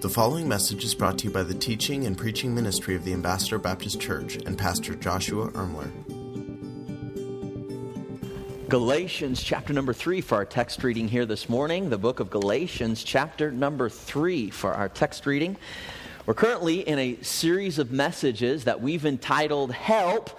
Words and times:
The 0.00 0.08
following 0.08 0.46
message 0.46 0.84
is 0.84 0.94
brought 0.94 1.18
to 1.18 1.24
you 1.24 1.32
by 1.32 1.42
the 1.42 1.54
teaching 1.54 2.06
and 2.06 2.16
preaching 2.16 2.54
ministry 2.54 2.94
of 2.94 3.04
the 3.04 3.12
Ambassador 3.12 3.58
Baptist 3.58 4.00
Church 4.00 4.36
and 4.36 4.56
Pastor 4.56 4.94
Joshua 4.94 5.50
Ermler. 5.50 5.90
Galatians 8.68 9.42
chapter 9.42 9.72
number 9.72 9.92
three 9.92 10.20
for 10.20 10.36
our 10.36 10.44
text 10.44 10.84
reading 10.84 11.08
here 11.08 11.26
this 11.26 11.48
morning. 11.48 11.90
The 11.90 11.98
book 11.98 12.20
of 12.20 12.30
Galatians 12.30 13.02
chapter 13.02 13.50
number 13.50 13.88
three 13.88 14.50
for 14.50 14.72
our 14.72 14.88
text 14.88 15.26
reading. 15.26 15.56
We're 16.26 16.34
currently 16.34 16.86
in 16.86 17.00
a 17.00 17.20
series 17.22 17.80
of 17.80 17.90
messages 17.90 18.64
that 18.64 18.80
we've 18.80 19.04
entitled 19.04 19.72
Help 19.72 20.38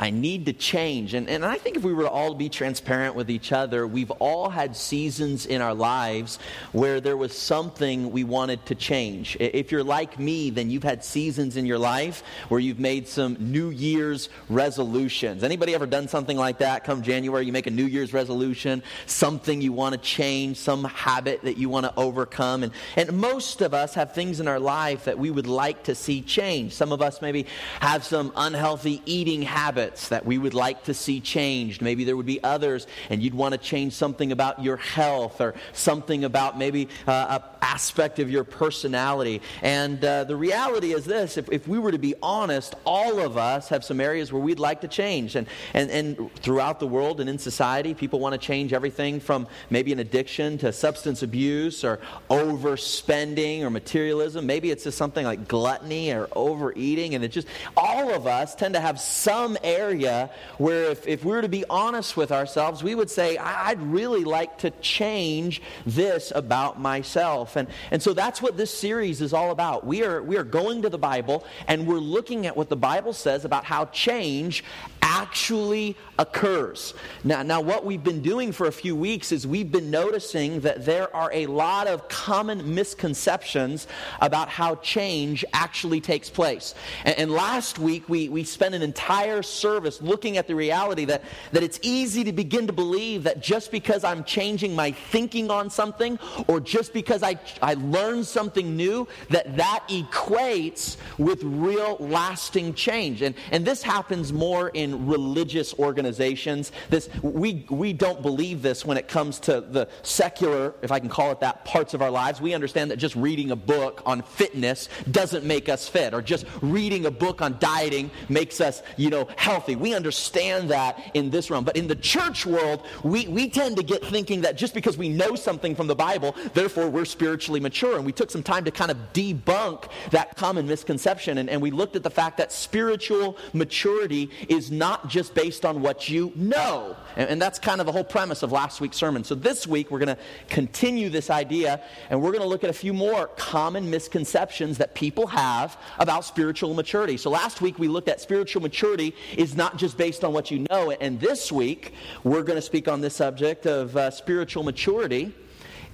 I 0.00 0.08
need 0.08 0.46
to 0.46 0.54
change. 0.54 1.12
And, 1.12 1.28
and 1.28 1.44
I 1.44 1.58
think 1.58 1.76
if 1.76 1.82
we 1.82 1.92
were 1.92 2.08
all 2.08 2.28
to 2.28 2.30
all 2.30 2.34
be 2.36 2.48
transparent 2.48 3.16
with 3.16 3.28
each 3.28 3.50
other, 3.50 3.86
we've 3.86 4.10
all 4.12 4.48
had 4.48 4.76
seasons 4.76 5.46
in 5.46 5.60
our 5.60 5.74
lives 5.74 6.38
where 6.72 7.00
there 7.00 7.16
was 7.16 7.36
something 7.36 8.12
we 8.12 8.24
wanted 8.24 8.64
to 8.66 8.74
change. 8.74 9.36
If 9.40 9.72
you're 9.72 9.84
like 9.84 10.18
me, 10.18 10.50
then 10.50 10.70
you've 10.70 10.84
had 10.84 11.02
seasons 11.02 11.56
in 11.56 11.66
your 11.66 11.78
life 11.78 12.22
where 12.48 12.60
you've 12.60 12.78
made 12.78 13.08
some 13.08 13.36
New 13.40 13.70
Year's 13.70 14.28
resolutions. 14.48 15.42
Anybody 15.42 15.74
ever 15.74 15.86
done 15.86 16.06
something 16.08 16.36
like 16.36 16.58
that? 16.58 16.84
Come 16.84 17.02
January, 17.02 17.44
you 17.44 17.52
make 17.52 17.66
a 17.66 17.70
New 17.70 17.86
Year's 17.86 18.12
resolution, 18.12 18.82
something 19.06 19.60
you 19.60 19.72
want 19.72 19.94
to 19.94 20.00
change, 20.00 20.56
some 20.56 20.84
habit 20.84 21.42
that 21.42 21.56
you 21.58 21.68
want 21.68 21.86
to 21.86 21.92
overcome. 21.96 22.62
And, 22.62 22.72
and 22.96 23.12
most 23.14 23.60
of 23.60 23.74
us 23.74 23.94
have 23.94 24.14
things 24.14 24.38
in 24.38 24.46
our 24.46 24.60
life 24.60 25.04
that 25.04 25.18
we 25.18 25.30
would 25.30 25.48
like 25.48 25.84
to 25.84 25.94
see 25.94 26.22
change. 26.22 26.74
Some 26.74 26.92
of 26.92 27.02
us 27.02 27.20
maybe 27.20 27.46
have 27.80 28.04
some 28.04 28.32
unhealthy 28.36 29.02
eating 29.04 29.42
habits 29.42 29.89
habits 29.90 30.08
that 30.08 30.24
we 30.24 30.38
would 30.38 30.54
like 30.54 30.84
to 30.84 30.94
see 30.94 31.20
changed. 31.20 31.82
Maybe 31.82 32.04
there 32.04 32.16
would 32.16 32.26
be 32.26 32.42
others, 32.42 32.86
and 33.10 33.22
you'd 33.22 33.34
want 33.34 33.52
to 33.52 33.58
change 33.58 33.92
something 33.92 34.32
about 34.32 34.62
your 34.62 34.76
health 34.76 35.40
or 35.40 35.54
something 35.72 36.24
about 36.24 36.58
maybe 36.58 36.88
uh, 37.06 37.38
aspect 37.62 38.18
of 38.18 38.30
your 38.30 38.44
personality. 38.44 39.42
And 39.62 40.04
uh, 40.04 40.24
the 40.24 40.36
reality 40.36 40.92
is 40.92 41.04
this 41.04 41.36
if, 41.36 41.50
if 41.50 41.68
we 41.68 41.78
were 41.78 41.92
to 41.92 41.98
be 41.98 42.14
honest, 42.22 42.74
all 42.84 43.20
of 43.20 43.36
us 43.36 43.68
have 43.68 43.84
some 43.84 44.00
areas 44.00 44.32
where 44.32 44.42
we'd 44.42 44.58
like 44.58 44.80
to 44.82 44.88
change. 44.88 45.36
And, 45.36 45.46
and, 45.74 45.90
and 45.90 46.34
throughout 46.36 46.80
the 46.80 46.86
world 46.86 47.20
and 47.20 47.28
in 47.28 47.38
society, 47.38 47.94
people 47.94 48.20
want 48.20 48.32
to 48.32 48.38
change 48.38 48.72
everything 48.72 49.20
from 49.20 49.46
maybe 49.70 49.92
an 49.92 49.98
addiction 49.98 50.58
to 50.58 50.72
substance 50.72 51.22
abuse 51.22 51.84
or 51.84 51.98
overspending 52.28 53.62
or 53.62 53.70
materialism. 53.70 54.46
Maybe 54.46 54.70
it's 54.70 54.84
just 54.84 54.98
something 54.98 55.24
like 55.24 55.48
gluttony 55.48 56.12
or 56.12 56.28
overeating. 56.34 57.14
And 57.14 57.24
it 57.24 57.28
just, 57.28 57.48
all 57.76 58.14
of 58.14 58.26
us 58.26 58.54
tend 58.54 58.74
to 58.74 58.80
have 58.80 59.00
some 59.00 59.56
area 59.62 60.30
where, 60.58 60.90
if, 60.90 61.06
if 61.06 61.24
we 61.24 61.32
were 61.32 61.42
to 61.42 61.48
be 61.48 61.64
honest 61.68 62.16
with 62.16 62.32
ourselves, 62.32 62.82
we 62.82 62.94
would 62.94 63.10
say, 63.10 63.36
I'd 63.36 63.80
really 63.80 64.24
like 64.24 64.58
to 64.58 64.70
change 64.80 65.62
this 65.86 66.32
about 66.34 66.80
myself. 66.80 67.49
And, 67.56 67.68
and 67.90 68.02
so 68.02 68.12
that's 68.12 68.40
what 68.40 68.56
this 68.56 68.76
series 68.76 69.20
is 69.20 69.32
all 69.32 69.50
about. 69.50 69.86
We 69.86 70.04
are, 70.04 70.22
we 70.22 70.36
are 70.36 70.44
going 70.44 70.82
to 70.82 70.88
the 70.88 70.98
Bible 70.98 71.44
and 71.68 71.86
we're 71.86 71.98
looking 71.98 72.46
at 72.46 72.56
what 72.56 72.68
the 72.68 72.76
Bible 72.76 73.12
says 73.12 73.44
about 73.44 73.64
how 73.64 73.86
change 73.86 74.64
actually 75.02 75.96
occurs. 76.18 76.94
Now, 77.24 77.42
now, 77.42 77.60
what 77.60 77.84
we've 77.84 78.02
been 78.02 78.22
doing 78.22 78.52
for 78.52 78.66
a 78.66 78.72
few 78.72 78.94
weeks 78.94 79.32
is 79.32 79.46
we've 79.46 79.72
been 79.72 79.90
noticing 79.90 80.60
that 80.60 80.84
there 80.84 81.14
are 81.16 81.30
a 81.32 81.46
lot 81.46 81.86
of 81.86 82.08
common 82.08 82.74
misconceptions 82.74 83.86
about 84.20 84.48
how 84.48 84.76
change 84.76 85.44
actually 85.52 86.00
takes 86.00 86.28
place. 86.28 86.74
And, 87.04 87.18
and 87.18 87.30
last 87.30 87.78
week, 87.78 88.08
we, 88.08 88.28
we 88.28 88.44
spent 88.44 88.74
an 88.74 88.82
entire 88.82 89.42
service 89.42 90.02
looking 90.02 90.36
at 90.36 90.46
the 90.46 90.54
reality 90.54 91.04
that, 91.06 91.22
that 91.52 91.62
it's 91.62 91.78
easy 91.82 92.24
to 92.24 92.32
begin 92.32 92.66
to 92.66 92.72
believe 92.72 93.22
that 93.24 93.40
just 93.40 93.70
because 93.70 94.04
I'm 94.04 94.24
changing 94.24 94.74
my 94.74 94.92
thinking 94.92 95.50
on 95.50 95.70
something 95.70 96.18
or 96.48 96.60
just 96.60 96.92
because 96.92 97.22
I, 97.22 97.38
I 97.62 97.74
learn 97.74 98.24
something 98.24 98.76
new, 98.76 99.08
that 99.30 99.56
that 99.56 99.84
equates 99.88 100.96
with 101.18 101.42
real 101.42 101.96
lasting 101.98 102.74
change. 102.74 103.22
And, 103.22 103.34
and 103.50 103.64
this 103.64 103.82
happens 103.82 104.32
more 104.32 104.68
in 104.70 104.89
religious 105.06 105.74
organizations. 105.74 106.72
This, 106.88 107.08
we, 107.22 107.66
we 107.70 107.92
don't 107.92 108.22
believe 108.22 108.62
this 108.62 108.84
when 108.84 108.96
it 108.96 109.08
comes 109.08 109.38
to 109.40 109.60
the 109.60 109.88
secular, 110.02 110.74
if 110.82 110.92
I 110.92 110.98
can 110.98 111.08
call 111.08 111.32
it 111.32 111.40
that, 111.40 111.64
parts 111.64 111.94
of 111.94 112.02
our 112.02 112.10
lives. 112.10 112.40
We 112.40 112.54
understand 112.54 112.90
that 112.90 112.96
just 112.96 113.16
reading 113.16 113.50
a 113.50 113.56
book 113.56 114.02
on 114.06 114.22
fitness 114.22 114.88
doesn't 115.10 115.44
make 115.44 115.68
us 115.68 115.88
fit, 115.88 116.14
or 116.14 116.22
just 116.22 116.46
reading 116.60 117.06
a 117.06 117.10
book 117.10 117.42
on 117.42 117.58
dieting 117.58 118.10
makes 118.28 118.60
us, 118.60 118.82
you 118.96 119.10
know, 119.10 119.28
healthy. 119.36 119.76
We 119.76 119.94
understand 119.94 120.70
that 120.70 121.10
in 121.14 121.30
this 121.30 121.50
realm. 121.50 121.64
But 121.64 121.76
in 121.76 121.88
the 121.88 121.96
church 121.96 122.46
world, 122.46 122.86
we, 123.02 123.28
we 123.28 123.48
tend 123.48 123.76
to 123.76 123.82
get 123.82 124.04
thinking 124.04 124.40
that 124.42 124.56
just 124.56 124.74
because 124.74 124.96
we 124.96 125.08
know 125.08 125.34
something 125.34 125.74
from 125.74 125.86
the 125.86 125.94
Bible, 125.94 126.34
therefore 126.54 126.88
we're 126.88 127.04
spiritually 127.04 127.60
mature. 127.60 127.96
And 127.96 128.06
we 128.06 128.12
took 128.12 128.30
some 128.30 128.42
time 128.42 128.64
to 128.64 128.70
kind 128.70 128.90
of 128.90 128.96
debunk 129.12 129.90
that 130.10 130.36
common 130.36 130.66
misconception. 130.66 131.38
And, 131.38 131.50
and 131.50 131.60
we 131.60 131.70
looked 131.70 131.96
at 131.96 132.02
the 132.02 132.10
fact 132.10 132.38
that 132.38 132.52
spiritual 132.52 133.36
maturity 133.52 134.30
is 134.48 134.70
not 134.80 135.08
just 135.08 135.34
based 135.34 135.66
on 135.66 135.82
what 135.82 136.08
you 136.08 136.32
know. 136.34 136.96
And, 137.14 137.28
and 137.28 137.42
that's 137.42 137.58
kind 137.58 137.80
of 137.80 137.86
the 137.86 137.92
whole 137.92 138.02
premise 138.02 138.42
of 138.42 138.50
last 138.50 138.80
week's 138.80 138.96
sermon. 138.96 139.22
So 139.22 139.34
this 139.34 139.66
week, 139.66 139.90
we're 139.90 139.98
going 139.98 140.16
to 140.16 140.22
continue 140.48 141.10
this 141.10 141.28
idea, 141.28 141.82
and 142.08 142.20
we're 142.20 142.32
going 142.32 142.42
to 142.42 142.48
look 142.48 142.64
at 142.64 142.70
a 142.70 142.72
few 142.72 142.94
more 142.94 143.26
common 143.36 143.90
misconceptions 143.90 144.78
that 144.78 144.94
people 144.94 145.26
have 145.26 145.78
about 145.98 146.24
spiritual 146.24 146.72
maturity. 146.72 147.18
So 147.18 147.28
last 147.28 147.60
week, 147.60 147.78
we 147.78 147.88
looked 147.88 148.08
at 148.08 148.22
spiritual 148.22 148.62
maturity 148.62 149.14
is 149.36 149.54
not 149.54 149.76
just 149.76 149.98
based 149.98 150.24
on 150.24 150.32
what 150.32 150.50
you 150.50 150.66
know. 150.70 150.90
And 150.92 151.20
this 151.20 151.52
week, 151.52 151.92
we're 152.24 152.42
going 152.42 152.56
to 152.56 152.62
speak 152.62 152.88
on 152.88 153.02
this 153.02 153.14
subject 153.14 153.66
of 153.66 153.94
uh, 153.96 154.10
spiritual 154.10 154.62
maturity 154.62 155.34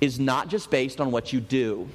is 0.00 0.20
not 0.20 0.46
just 0.48 0.70
based 0.70 1.00
on 1.00 1.10
what 1.10 1.32
you 1.32 1.40
do. 1.40 1.88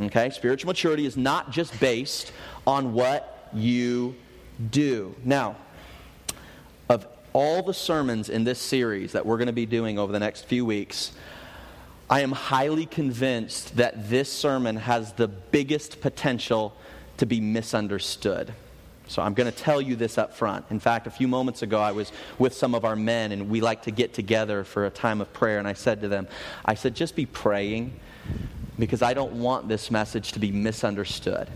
Okay? 0.00 0.28
Spiritual 0.30 0.66
maturity 0.66 1.06
is 1.06 1.16
not 1.16 1.52
just 1.52 1.78
based 1.78 2.32
on 2.66 2.94
what 2.94 3.48
you 3.54 4.16
do. 4.70 5.14
Now, 5.24 5.56
of 6.88 7.06
all 7.32 7.62
the 7.62 7.74
sermons 7.74 8.28
in 8.28 8.44
this 8.44 8.58
series 8.58 9.12
that 9.12 9.24
we're 9.24 9.38
going 9.38 9.46
to 9.46 9.52
be 9.52 9.66
doing 9.66 9.98
over 9.98 10.12
the 10.12 10.20
next 10.20 10.46
few 10.46 10.64
weeks, 10.64 11.12
I 12.10 12.20
am 12.20 12.32
highly 12.32 12.86
convinced 12.86 13.76
that 13.76 14.10
this 14.10 14.30
sermon 14.30 14.76
has 14.76 15.12
the 15.12 15.28
biggest 15.28 16.00
potential 16.00 16.76
to 17.16 17.26
be 17.26 17.40
misunderstood. 17.40 18.52
So 19.08 19.22
I'm 19.22 19.34
going 19.34 19.50
to 19.50 19.56
tell 19.56 19.80
you 19.80 19.96
this 19.96 20.16
up 20.18 20.34
front. 20.34 20.66
In 20.70 20.80
fact, 20.80 21.06
a 21.06 21.10
few 21.10 21.28
moments 21.28 21.62
ago, 21.62 21.80
I 21.80 21.92
was 21.92 22.12
with 22.38 22.54
some 22.54 22.74
of 22.74 22.84
our 22.84 22.96
men, 22.96 23.32
and 23.32 23.50
we 23.50 23.60
like 23.60 23.82
to 23.82 23.90
get 23.90 24.14
together 24.14 24.64
for 24.64 24.86
a 24.86 24.90
time 24.90 25.20
of 25.20 25.32
prayer. 25.32 25.58
And 25.58 25.68
I 25.68 25.72
said 25.72 26.00
to 26.02 26.08
them, 26.08 26.28
I 26.64 26.74
said, 26.74 26.94
just 26.94 27.16
be 27.16 27.26
praying 27.26 27.92
because 28.78 29.02
I 29.02 29.14
don't 29.14 29.34
want 29.34 29.68
this 29.68 29.90
message 29.90 30.32
to 30.32 30.38
be 30.38 30.50
misunderstood. 30.50 31.48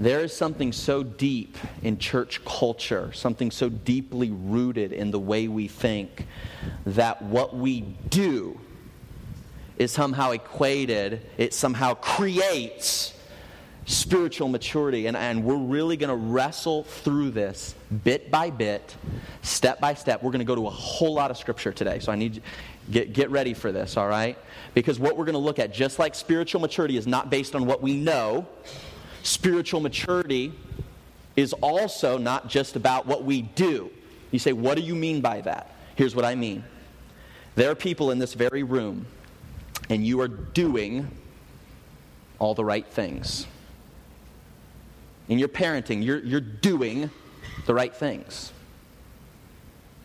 There 0.00 0.20
is 0.20 0.36
something 0.36 0.72
so 0.72 1.02
deep 1.02 1.56
in 1.82 1.98
church 1.98 2.44
culture, 2.44 3.12
something 3.12 3.50
so 3.50 3.68
deeply 3.68 4.30
rooted 4.30 4.92
in 4.92 5.10
the 5.10 5.20
way 5.20 5.48
we 5.48 5.68
think, 5.68 6.26
that 6.86 7.22
what 7.22 7.56
we 7.56 7.82
do 8.08 8.58
is 9.78 9.92
somehow 9.92 10.32
equated, 10.32 11.24
it 11.36 11.54
somehow 11.54 11.94
creates 11.94 13.12
spiritual 13.86 14.48
maturity. 14.48 15.06
And, 15.06 15.16
and 15.16 15.44
we're 15.44 15.56
really 15.56 15.96
going 15.96 16.08
to 16.08 16.16
wrestle 16.16 16.84
through 16.84 17.30
this 17.32 17.74
bit 18.04 18.30
by 18.30 18.50
bit, 18.50 18.96
step 19.42 19.80
by 19.80 19.94
step. 19.94 20.22
We're 20.22 20.30
going 20.30 20.40
to 20.40 20.44
go 20.44 20.54
to 20.54 20.66
a 20.66 20.70
whole 20.70 21.14
lot 21.14 21.30
of 21.30 21.36
scripture 21.36 21.72
today. 21.72 21.98
So 21.98 22.10
I 22.10 22.16
need 22.16 22.42
get, 22.90 23.12
get 23.12 23.30
ready 23.30 23.54
for 23.54 23.72
this, 23.72 23.96
all 23.96 24.08
right? 24.08 24.38
Because 24.72 24.98
what 24.98 25.16
we're 25.16 25.24
going 25.24 25.34
to 25.34 25.38
look 25.38 25.58
at, 25.58 25.72
just 25.72 25.98
like 25.98 26.14
spiritual 26.14 26.60
maturity 26.60 26.96
is 26.96 27.06
not 27.06 27.30
based 27.30 27.54
on 27.54 27.66
what 27.66 27.82
we 27.82 27.94
know, 27.94 28.46
spiritual 29.24 29.80
maturity 29.80 30.52
is 31.34 31.52
also 31.54 32.16
not 32.18 32.48
just 32.48 32.76
about 32.76 33.06
what 33.06 33.24
we 33.24 33.42
do. 33.42 33.90
You 34.30 34.38
say, 34.38 34.52
what 34.52 34.76
do 34.76 34.82
you 34.82 34.94
mean 34.94 35.20
by 35.20 35.40
that? 35.40 35.74
Here's 35.96 36.14
what 36.14 36.24
I 36.24 36.36
mean. 36.36 36.62
There 37.56 37.70
are 37.70 37.74
people 37.74 38.10
in 38.10 38.18
this 38.18 38.34
very 38.34 38.62
room, 38.62 39.06
and 39.88 40.06
you 40.06 40.20
are 40.20 40.28
doing 40.28 41.10
all 42.38 42.54
the 42.54 42.64
right 42.64 42.86
things. 42.86 43.46
In 45.28 45.38
your 45.38 45.48
parenting, 45.48 46.04
you're, 46.04 46.18
you're 46.18 46.40
doing 46.40 47.10
the 47.66 47.74
right 47.74 47.94
things. 47.94 48.52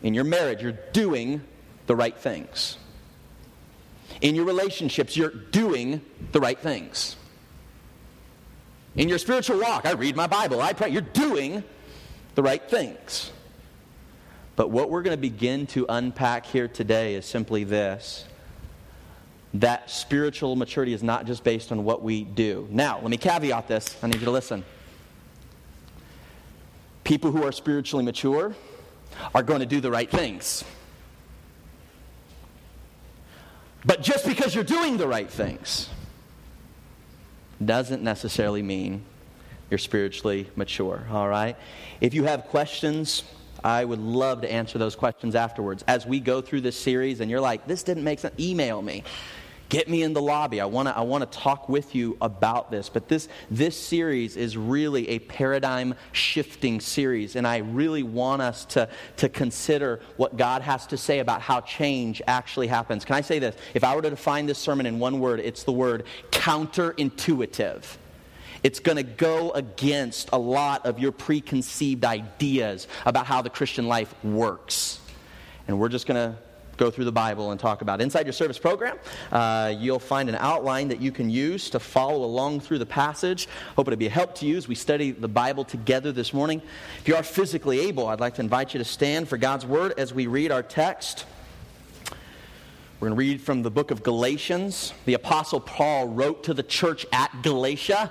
In 0.02 0.14
your 0.14 0.24
marriage, 0.24 0.62
you're 0.62 0.78
doing 0.92 1.42
the 1.86 1.94
right 1.94 2.16
things. 2.16 2.78
In 4.22 4.34
your 4.34 4.44
relationships, 4.44 5.16
you're 5.16 5.30
doing 5.30 6.00
the 6.32 6.40
right 6.40 6.58
things. 6.58 7.16
In 8.96 9.08
your 9.08 9.18
spiritual 9.18 9.60
walk, 9.60 9.86
I 9.86 9.92
read 9.92 10.16
my 10.16 10.26
Bible, 10.26 10.60
I 10.60 10.72
pray, 10.72 10.90
you're 10.90 11.00
doing 11.00 11.62
the 12.34 12.42
right 12.42 12.62
things. 12.62 13.30
But 14.56 14.70
what 14.70 14.90
we're 14.90 15.02
going 15.02 15.16
to 15.16 15.20
begin 15.20 15.66
to 15.68 15.86
unpack 15.88 16.44
here 16.44 16.68
today 16.68 17.14
is 17.14 17.24
simply 17.24 17.64
this 17.64 18.24
that 19.54 19.90
spiritual 19.90 20.54
maturity 20.54 20.92
is 20.92 21.02
not 21.02 21.26
just 21.26 21.42
based 21.42 21.72
on 21.72 21.82
what 21.82 22.02
we 22.02 22.22
do. 22.22 22.68
Now, 22.70 23.00
let 23.00 23.10
me 23.10 23.16
caveat 23.16 23.66
this. 23.66 23.96
I 24.00 24.06
need 24.06 24.20
you 24.20 24.26
to 24.26 24.30
listen. 24.30 24.64
People 27.02 27.32
who 27.32 27.42
are 27.42 27.50
spiritually 27.50 28.04
mature 28.04 28.54
are 29.34 29.42
going 29.42 29.58
to 29.58 29.66
do 29.66 29.80
the 29.80 29.90
right 29.90 30.08
things. 30.08 30.62
But 33.84 34.02
just 34.02 34.24
because 34.24 34.54
you're 34.54 34.62
doing 34.62 34.98
the 34.98 35.08
right 35.08 35.28
things 35.28 35.88
doesn't 37.64 38.02
necessarily 38.02 38.62
mean 38.62 39.04
you're 39.70 39.78
spiritually 39.78 40.48
mature, 40.56 41.06
all 41.10 41.28
right? 41.28 41.56
If 42.00 42.14
you 42.14 42.24
have 42.24 42.44
questions, 42.46 43.22
I 43.62 43.84
would 43.84 44.00
love 44.00 44.40
to 44.42 44.50
answer 44.50 44.78
those 44.78 44.96
questions 44.96 45.34
afterwards. 45.34 45.84
As 45.86 46.06
we 46.06 46.18
go 46.18 46.40
through 46.40 46.62
this 46.62 46.76
series 46.76 47.20
and 47.20 47.30
you're 47.30 47.40
like, 47.40 47.66
this 47.66 47.82
didn't 47.82 48.04
make 48.04 48.18
sense, 48.18 48.34
email 48.38 48.82
me. 48.82 49.04
Get 49.70 49.88
me 49.88 50.02
in 50.02 50.14
the 50.14 50.20
lobby. 50.20 50.60
I 50.60 50.64
want 50.66 50.88
to 50.88 50.96
I 50.96 51.02
wanna 51.02 51.26
talk 51.26 51.68
with 51.68 51.94
you 51.94 52.16
about 52.20 52.72
this. 52.72 52.88
But 52.88 53.08
this, 53.08 53.28
this 53.52 53.78
series 53.78 54.36
is 54.36 54.56
really 54.56 55.08
a 55.10 55.20
paradigm 55.20 55.94
shifting 56.10 56.80
series. 56.80 57.36
And 57.36 57.46
I 57.46 57.58
really 57.58 58.02
want 58.02 58.42
us 58.42 58.64
to, 58.66 58.88
to 59.18 59.28
consider 59.28 60.00
what 60.16 60.36
God 60.36 60.62
has 60.62 60.88
to 60.88 60.96
say 60.96 61.20
about 61.20 61.40
how 61.40 61.60
change 61.60 62.20
actually 62.26 62.66
happens. 62.66 63.04
Can 63.04 63.14
I 63.14 63.20
say 63.20 63.38
this? 63.38 63.54
If 63.72 63.84
I 63.84 63.94
were 63.94 64.02
to 64.02 64.10
define 64.10 64.46
this 64.46 64.58
sermon 64.58 64.86
in 64.86 64.98
one 64.98 65.20
word, 65.20 65.38
it's 65.38 65.62
the 65.62 65.72
word 65.72 66.04
counterintuitive. 66.32 67.84
It's 68.64 68.80
going 68.80 68.96
to 68.96 69.04
go 69.04 69.52
against 69.52 70.30
a 70.32 70.38
lot 70.38 70.84
of 70.84 70.98
your 70.98 71.12
preconceived 71.12 72.04
ideas 72.04 72.88
about 73.06 73.26
how 73.26 73.40
the 73.40 73.50
Christian 73.50 73.86
life 73.86 74.12
works. 74.24 74.98
And 75.68 75.78
we're 75.78 75.88
just 75.88 76.08
going 76.08 76.32
to 76.32 76.38
go 76.80 76.90
through 76.90 77.04
the 77.04 77.12
Bible 77.12 77.50
and 77.50 77.60
talk 77.60 77.82
about. 77.82 78.00
Inside 78.00 78.24
your 78.24 78.32
service 78.32 78.58
program, 78.58 78.98
uh, 79.30 79.74
you'll 79.76 79.98
find 79.98 80.30
an 80.30 80.34
outline 80.36 80.88
that 80.88 81.00
you 81.00 81.12
can 81.12 81.28
use 81.28 81.68
to 81.70 81.78
follow 81.78 82.24
along 82.24 82.60
through 82.60 82.78
the 82.78 82.86
passage. 82.86 83.48
Hope 83.76 83.86
it'll 83.86 83.98
be 83.98 84.06
a 84.06 84.10
help 84.10 84.34
to 84.36 84.46
you 84.46 84.56
as 84.56 84.66
we 84.66 84.74
study 84.74 85.10
the 85.10 85.28
Bible 85.28 85.62
together 85.62 86.10
this 86.10 86.32
morning. 86.32 86.62
If 86.98 87.06
you 87.06 87.16
are 87.16 87.22
physically 87.22 87.80
able, 87.80 88.08
I'd 88.08 88.18
like 88.18 88.34
to 88.36 88.40
invite 88.40 88.72
you 88.72 88.78
to 88.78 88.84
stand 88.84 89.28
for 89.28 89.36
God's 89.36 89.66
Word 89.66 89.92
as 89.98 90.14
we 90.14 90.26
read 90.26 90.50
our 90.50 90.62
text. 90.62 91.26
We're 92.98 93.08
going 93.08 93.16
to 93.16 93.18
read 93.18 93.42
from 93.42 93.62
the 93.62 93.70
book 93.70 93.90
of 93.90 94.02
Galatians. 94.02 94.94
The 95.04 95.14
Apostle 95.14 95.60
Paul 95.60 96.08
wrote 96.08 96.44
to 96.44 96.54
the 96.54 96.62
church 96.62 97.04
at 97.12 97.30
Galatia 97.42 98.10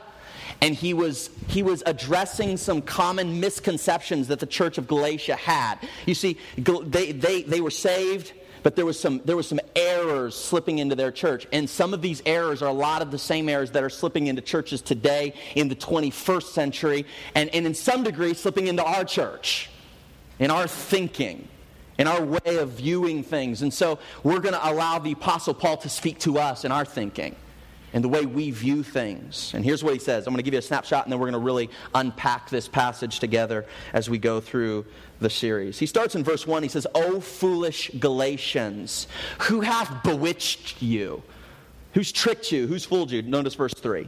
and 0.62 0.76
he 0.76 0.94
was, 0.94 1.30
he 1.48 1.64
was 1.64 1.82
addressing 1.86 2.58
some 2.58 2.82
common 2.82 3.40
misconceptions 3.40 4.28
that 4.28 4.40
the 4.40 4.46
church 4.46 4.78
of 4.78 4.88
Galatia 4.88 5.36
had. 5.36 5.78
You 6.06 6.16
see, 6.16 6.38
they, 6.58 7.12
they, 7.14 7.44
they 7.44 7.62
were 7.62 7.72
saved, 7.72 8.34
but 8.64 8.76
there 8.76 8.86
was 8.86 9.00
some 9.00 9.22
there 9.26 9.36
was 9.36 9.48
some 9.48 9.60
errors 9.76 10.36
slipping 10.36 10.80
into 10.80 10.96
their 10.96 11.12
church. 11.12 11.48
And 11.52 11.70
some 11.70 11.94
of 11.94 12.02
these 12.02 12.22
errors 12.26 12.62
are 12.62 12.70
a 12.70 12.74
lot 12.74 13.02
of 13.02 13.12
the 13.12 13.18
same 13.18 13.50
errors 13.50 13.72
that 13.72 13.84
are 13.84 13.90
slipping 13.90 14.28
into 14.28 14.42
churches 14.42 14.82
today 14.82 15.34
in 15.56 15.68
the 15.68 15.76
21st 15.76 16.44
century 16.44 17.06
and, 17.36 17.50
and 17.54 17.66
in 17.66 17.74
some 17.74 18.04
degree 18.04 18.34
slipping 18.34 18.68
into 18.68 18.84
our 18.84 19.04
church 19.04 19.70
in 20.40 20.52
our 20.52 20.68
thinking 20.68 21.48
in 21.98 22.08
our 22.08 22.24
way 22.24 22.58
of 22.58 22.70
viewing 22.70 23.24
things. 23.24 23.62
And 23.62 23.74
so 23.74 24.00
we're 24.24 24.40
going 24.40 24.56
to 24.56 24.70
allow 24.70 25.00
the 25.00 25.12
apostle 25.12 25.54
paul 25.54 25.76
to 25.78 25.90
speak 25.90 26.18
to 26.20 26.40
us 26.40 26.64
in 26.64 26.72
our 26.72 26.86
thinking 26.86 27.36
and 27.94 28.04
the 28.04 28.08
way 28.10 28.26
we 28.26 28.52
view 28.52 28.84
things. 28.84 29.52
And 29.54 29.64
here's 29.64 29.84
what 29.84 29.94
he 29.94 30.00
says 30.00 30.28
I'm 30.28 30.34
going 30.34 30.38
to 30.38 30.44
give 30.44 30.54
you 30.54 30.60
a 30.60 30.64
snapshot, 30.64 31.06
and 31.06 31.12
then 31.12 31.20
we're 31.20 31.30
going 31.30 31.42
to 31.42 31.46
really 31.46 31.70
unpack 31.96 32.50
this 32.50 32.68
passage 32.68 33.20
together 33.20 33.66
as 33.94 34.10
we 34.10 34.18
go 34.18 34.40
through 34.40 34.86
the 35.20 35.30
series. 35.30 35.80
He 35.80 35.86
starts 35.86 36.16
in 36.16 36.24
verse 36.24 36.48
1. 36.48 36.64
He 36.64 36.70
says, 36.70 36.88
O 36.96 37.20
foolish 37.20 37.92
Galatians, 38.00 39.08
who 39.40 39.62
hath 39.62 40.04
bewitched 40.04 40.82
you? 40.82 41.22
Who's 41.94 42.12
tricked 42.12 42.52
you? 42.52 42.68
Who's 42.68 42.86
fooled 42.86 43.12
you? 43.12 43.22
Notice 43.22 43.56
verse 43.56 43.74
3. 43.74 44.08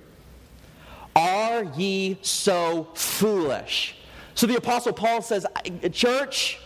Are 1.15 1.63
ye 1.75 2.17
so 2.21 2.87
foolish? 2.93 3.95
So 4.35 4.47
the 4.47 4.55
Apostle 4.55 4.93
Paul 4.93 5.21
says, 5.21 5.45
Church, 5.91 6.59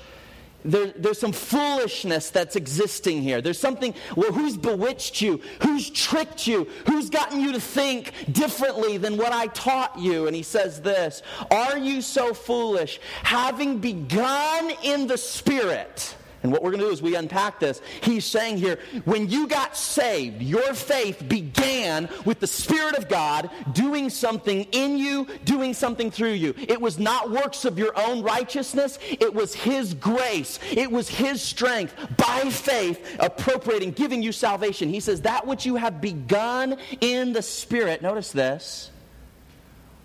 there, 0.65 0.87
there's 0.95 1.19
some 1.19 1.31
foolishness 1.31 2.29
that's 2.29 2.55
existing 2.55 3.21
here. 3.21 3.41
There's 3.41 3.59
something, 3.59 3.93
well, 4.15 4.31
who's 4.31 4.57
bewitched 4.57 5.21
you? 5.21 5.39
Who's 5.61 5.89
tricked 5.89 6.47
you? 6.47 6.67
Who's 6.87 7.09
gotten 7.09 7.39
you 7.39 7.53
to 7.53 7.59
think 7.59 8.13
differently 8.31 8.97
than 8.97 9.17
what 9.17 9.31
I 9.31 9.47
taught 9.47 9.97
you? 9.99 10.27
And 10.27 10.35
he 10.35 10.43
says 10.43 10.81
this 10.81 11.21
Are 11.51 11.77
you 11.77 12.01
so 12.01 12.33
foolish, 12.33 12.99
having 13.23 13.77
begun 13.77 14.71
in 14.83 15.07
the 15.07 15.17
Spirit? 15.17 16.15
And 16.45 16.51
what 16.51 16.61
we're 16.61 16.69
going 16.69 16.81
to 16.81 16.85
do 16.85 16.93
is 16.93 17.01
we 17.01 17.15
unpack 17.15 17.59
this. 17.59 17.81
He's 18.01 18.23
saying 18.23 18.57
here, 18.57 18.77
when 19.05 19.27
you 19.27 19.47
got 19.47 19.75
saved, 19.75 20.43
your 20.43 20.75
faith 20.75 21.27
began 21.27 22.07
with 22.23 22.39
the 22.39 22.45
Spirit 22.45 22.95
of 22.95 23.09
God 23.09 23.49
doing 23.73 24.11
something 24.11 24.67
in 24.71 24.99
you, 24.99 25.25
doing 25.43 25.73
something 25.73 26.11
through 26.11 26.33
you. 26.33 26.53
It 26.55 26.79
was 26.79 26.99
not 26.99 27.31
works 27.31 27.65
of 27.65 27.79
your 27.79 27.99
own 27.99 28.21
righteousness, 28.21 28.99
it 29.09 29.33
was 29.33 29.55
His 29.55 29.95
grace, 29.95 30.59
it 30.71 30.91
was 30.91 31.09
His 31.09 31.41
strength 31.41 31.95
by 32.15 32.51
faith 32.51 33.15
appropriating, 33.19 33.93
giving 33.93 34.21
you 34.21 34.31
salvation. 34.31 34.87
He 34.87 34.99
says, 34.99 35.21
That 35.21 35.47
which 35.47 35.65
you 35.65 35.77
have 35.77 35.99
begun 35.99 36.77
in 37.01 37.33
the 37.33 37.41
Spirit, 37.41 38.03
notice 38.03 38.31
this, 38.31 38.91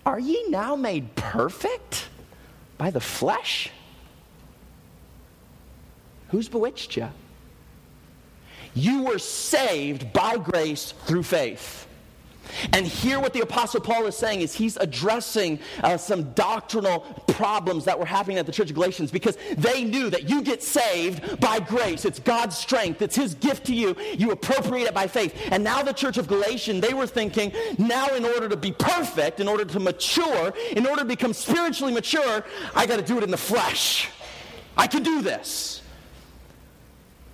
are 0.06 0.18
ye 0.18 0.48
now 0.48 0.74
made 0.74 1.14
perfect 1.16 2.08
by 2.78 2.90
the 2.90 2.98
flesh? 2.98 3.70
Who's 6.30 6.48
bewitched 6.48 6.96
you? 6.96 7.08
You 8.74 9.02
were 9.02 9.18
saved 9.18 10.12
by 10.12 10.36
grace 10.36 10.94
through 11.06 11.24
faith. 11.24 11.88
And 12.72 12.86
here, 12.86 13.20
what 13.20 13.32
the 13.32 13.40
Apostle 13.40 13.80
Paul 13.80 14.06
is 14.06 14.16
saying 14.16 14.40
is 14.40 14.54
he's 14.54 14.76
addressing 14.76 15.60
uh, 15.82 15.96
some 15.96 16.32
doctrinal 16.32 17.00
problems 17.28 17.84
that 17.84 17.98
were 17.98 18.04
happening 18.04 18.38
at 18.38 18.46
the 18.46 18.52
church 18.52 18.70
of 18.70 18.74
Galatians 18.74 19.10
because 19.10 19.38
they 19.56 19.84
knew 19.84 20.10
that 20.10 20.28
you 20.28 20.42
get 20.42 20.62
saved 20.62 21.40
by 21.40 21.60
grace. 21.60 22.04
It's 22.04 22.18
God's 22.18 22.56
strength, 22.56 23.02
it's 23.02 23.16
His 23.16 23.34
gift 23.34 23.66
to 23.66 23.74
you. 23.74 23.96
You 24.16 24.32
appropriate 24.32 24.86
it 24.86 24.94
by 24.94 25.06
faith. 25.06 25.34
And 25.50 25.62
now, 25.62 25.82
the 25.82 25.92
church 25.92 26.18
of 26.18 26.26
Galatians, 26.26 26.80
they 26.80 26.94
were 26.94 27.06
thinking, 27.06 27.52
now, 27.78 28.08
in 28.08 28.24
order 28.24 28.48
to 28.48 28.56
be 28.56 28.72
perfect, 28.72 29.40
in 29.40 29.48
order 29.48 29.64
to 29.64 29.80
mature, 29.80 30.52
in 30.72 30.86
order 30.86 31.02
to 31.02 31.08
become 31.08 31.32
spiritually 31.32 31.92
mature, 31.92 32.44
I 32.74 32.86
got 32.86 32.96
to 32.96 33.04
do 33.04 33.18
it 33.18 33.24
in 33.24 33.30
the 33.30 33.36
flesh. 33.36 34.08
I 34.76 34.86
can 34.86 35.02
do 35.02 35.22
this. 35.22 35.79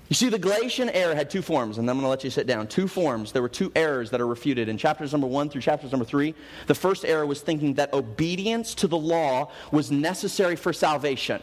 You 0.08 0.14
see, 0.14 0.29
the 0.29 0.38
Galatian 0.38 0.88
error 0.91 1.17
had 1.17 1.29
two 1.29 1.43
forms, 1.43 1.79
and 1.79 1.91
I'm 1.91 1.97
going 1.97 2.05
to 2.05 2.08
let 2.08 2.23
you 2.23 2.31
sit 2.31 2.47
down. 2.47 2.69
Two 2.69 2.87
forms. 2.87 3.32
There 3.32 3.43
were 3.43 3.49
two 3.49 3.73
errors 3.75 4.08
that 4.11 4.20
are 4.20 4.26
refuted 4.26 4.69
in 4.69 4.79
chapters 4.79 5.11
number 5.11 5.26
one 5.26 5.49
through 5.49 5.62
chapters 5.62 5.91
number 5.91 6.05
three. 6.05 6.32
The 6.69 6.76
first 6.76 7.05
error 7.05 7.26
was 7.26 7.41
thinking 7.41 7.75
that 7.75 7.93
obedience 7.93 8.75
to 8.76 8.87
the 8.87 8.97
law 8.97 9.50
was 9.73 9.91
necessary 9.91 10.55
for 10.55 10.73
salvation. 10.73 11.43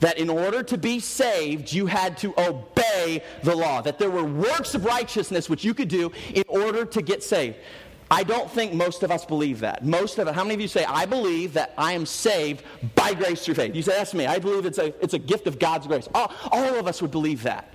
That 0.00 0.18
in 0.18 0.28
order 0.28 0.62
to 0.64 0.76
be 0.76 1.00
saved, 1.00 1.72
you 1.72 1.86
had 1.86 2.18
to 2.18 2.34
obey 2.38 3.22
the 3.42 3.56
law. 3.56 3.80
That 3.80 3.98
there 3.98 4.10
were 4.10 4.22
works 4.22 4.74
of 4.74 4.84
righteousness 4.84 5.48
which 5.48 5.64
you 5.64 5.72
could 5.72 5.88
do 5.88 6.12
in 6.34 6.44
order 6.46 6.84
to 6.84 7.00
get 7.00 7.22
saved. 7.22 7.56
I 8.10 8.22
don't 8.22 8.50
think 8.50 8.74
most 8.74 9.02
of 9.02 9.10
us 9.10 9.24
believe 9.24 9.60
that. 9.60 9.84
Most 9.84 10.18
of 10.18 10.28
it, 10.28 10.34
how 10.34 10.42
many 10.42 10.54
of 10.54 10.60
you 10.60 10.68
say, 10.68 10.84
I 10.84 11.06
believe 11.06 11.54
that 11.54 11.72
I 11.76 11.94
am 11.94 12.06
saved 12.06 12.62
by 12.94 13.14
grace 13.14 13.44
through 13.44 13.54
faith? 13.54 13.74
You 13.74 13.82
say, 13.82 13.92
that's 13.92 14.14
me. 14.14 14.26
I 14.26 14.38
believe 14.38 14.66
it's 14.66 14.78
a, 14.78 14.94
it's 15.02 15.14
a 15.14 15.18
gift 15.18 15.46
of 15.46 15.58
God's 15.58 15.86
grace. 15.86 16.06
All, 16.14 16.32
all 16.52 16.76
of 16.76 16.86
us 16.86 17.02
would 17.02 17.10
believe 17.10 17.42
that. 17.42 17.74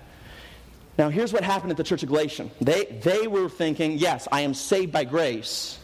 Now, 0.98 1.10
here's 1.10 1.34
what 1.34 1.44
happened 1.44 1.72
at 1.72 1.78
the 1.78 1.84
church 1.84 2.04
of 2.04 2.10
Galatia. 2.10 2.50
They, 2.62 2.86
they 2.86 3.28
were 3.28 3.50
thinking, 3.50 3.98
yes, 3.98 4.28
I 4.32 4.42
am 4.42 4.54
saved 4.54 4.92
by 4.92 5.06
grace, 5.06 5.80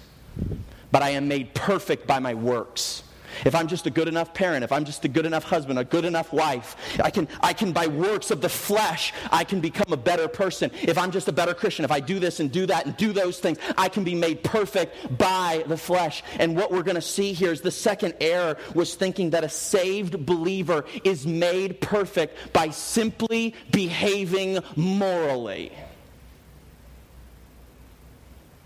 but 0.92 1.02
I 1.02 1.12
am 1.12 1.28
made 1.28 1.54
perfect 1.54 2.06
by 2.06 2.20
my 2.20 2.36
works 2.36 3.04
if 3.46 3.56
I'm 3.56 3.68
just 3.68 3.86
a 3.86 3.90
good 3.90 4.08
enough 4.08 4.34
parent, 4.34 4.64
if 4.64 4.72
I'm 4.72 4.86
just 4.86 5.06
a 5.06 5.08
good 5.08 5.26
enough 5.26 5.44
husband, 5.44 5.80
a 5.80 5.84
good 5.84 6.06
enough 6.06 6.32
wife, 6.34 6.76
I 7.04 7.10
can, 7.10 7.28
I 7.42 7.54
can 7.54 7.72
by 7.72 7.88
works 7.88 8.32
of 8.32 8.42
the 8.42 8.50
flesh, 8.50 9.14
I 9.32 9.44
can 9.44 9.62
become 9.62 9.92
a 9.92 9.98
better 9.98 10.28
person. 10.28 10.72
If 10.82 10.98
I'm 10.98 11.12
just 11.12 11.28
a 11.28 11.32
better 11.32 11.54
Christian, 11.54 11.86
if 11.86 11.92
I 11.92 12.00
do 12.00 12.20
this 12.20 12.40
and 12.40 12.52
do 12.52 12.66
that 12.66 12.86
and 12.86 12.96
do 12.98 13.14
those 13.14 13.40
things, 13.40 13.58
I 13.78 13.90
can 13.90 14.04
be 14.04 14.16
made 14.16 14.44
perfect 14.44 15.18
by 15.18 15.64
the 15.68 15.78
flesh. 15.78 16.24
And 16.40 16.56
what 16.56 16.72
we're 16.72 16.84
going 16.84 16.96
to 16.96 17.02
see 17.02 17.34
here 17.34 17.52
is 17.52 17.62
the 17.62 17.72
second 17.72 18.16
error 18.20 18.58
was 18.74 18.96
thinking 18.96 19.32
that 19.32 19.44
a 19.44 19.50
saved 19.50 20.26
believer 20.26 20.86
is 21.04 21.26
made 21.26 21.82
perfect 21.82 22.54
by 22.54 22.70
simply 22.70 23.56
behaving 23.72 24.60
morally. 24.76 25.72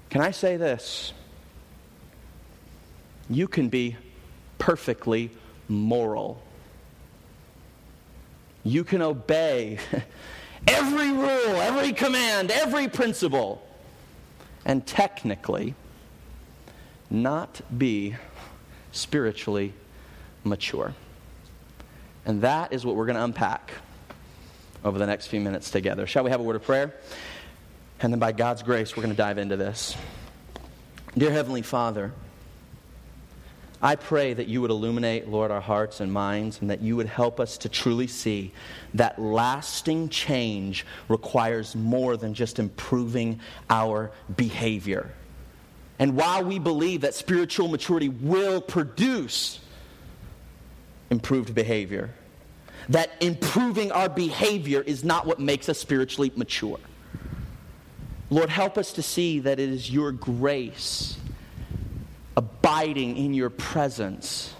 Can 0.10 0.22
I 0.22 0.32
say 0.32 0.58
this? 0.58 1.12
You 3.30 3.48
can 3.48 3.70
be 3.70 3.98
perfectly 4.63 5.29
moral. 5.67 6.41
You 8.63 8.86
can 8.86 9.01
obey 9.01 9.77
every 10.67 11.12
rule, 11.12 11.58
every 11.58 11.91
command, 11.91 12.50
every 12.50 12.88
principle, 12.88 13.62
and 14.63 14.88
technically 14.88 15.75
not 17.10 17.60
be 17.77 18.15
spiritually 18.93 19.74
mature. 20.46 20.93
And 22.25 22.41
that 22.43 22.72
is 22.72 22.86
what 22.86 22.96
we're 22.96 23.05
going 23.05 23.17
to 23.17 23.24
unpack 23.25 23.70
over 24.86 24.98
the 24.98 25.08
next 25.08 25.27
few 25.27 25.41
minutes 25.41 25.72
together. 25.72 26.08
Shall 26.08 26.24
we 26.24 26.29
have 26.29 26.39
a 26.39 26.43
word 26.43 26.55
of 26.55 26.63
prayer? 26.63 26.96
And 28.00 28.13
then, 28.13 28.20
by 28.22 28.32
God's 28.32 28.63
grace, 28.63 28.96
we're 28.96 29.03
going 29.03 29.13
to 29.13 29.22
dive 29.22 29.38
into 29.38 29.58
this. 29.58 29.93
Dear 31.17 31.32
Heavenly 31.32 31.63
Father, 31.63 32.13
I 33.84 33.98
pray 33.98 34.34
that 34.34 34.48
you 34.48 34.62
would 34.62 34.72
illuminate, 34.72 35.28
Lord, 35.28 35.52
our 35.52 35.60
hearts 35.60 36.00
and 36.00 36.12
minds, 36.12 36.62
and 36.62 36.70
that 36.70 36.82
you 36.82 36.96
would 36.96 37.06
help 37.06 37.42
us 37.42 37.58
to 37.60 37.70
truly 37.70 38.08
see 38.08 38.54
that 38.94 39.20
lasting 39.20 40.08
change 40.08 40.86
requires 41.10 41.75
more 41.75 42.16
than 42.16 42.34
just 42.34 42.60
improving 42.60 43.42
our 43.70 44.12
behavior. 44.38 45.12
And 46.00 46.16
while 46.16 46.46
we 46.46 46.60
believe 46.60 47.02
that 47.02 47.13
spiritual 47.13 47.68
maturity 47.68 48.08
will 48.08 48.62
produce 48.62 49.60
improved 51.10 51.54
behavior, 51.54 52.10
that 52.88 53.12
improving 53.20 53.92
our 53.92 54.08
behavior 54.08 54.80
is 54.80 55.04
not 55.04 55.25
what 55.25 55.42
makes 55.42 55.68
us 55.68 55.78
spiritually 55.78 56.32
mature. 56.38 56.80
Lord, 58.30 58.50
help 58.50 58.78
us 58.78 58.94
to 58.94 59.04
see 59.04 59.40
that 59.40 59.60
it 59.60 59.70
is 59.70 59.92
your 59.92 60.13
grace 60.13 61.18
abiding 62.36 63.18
in 63.18 63.34
your 63.34 63.50
presence, 63.50 64.54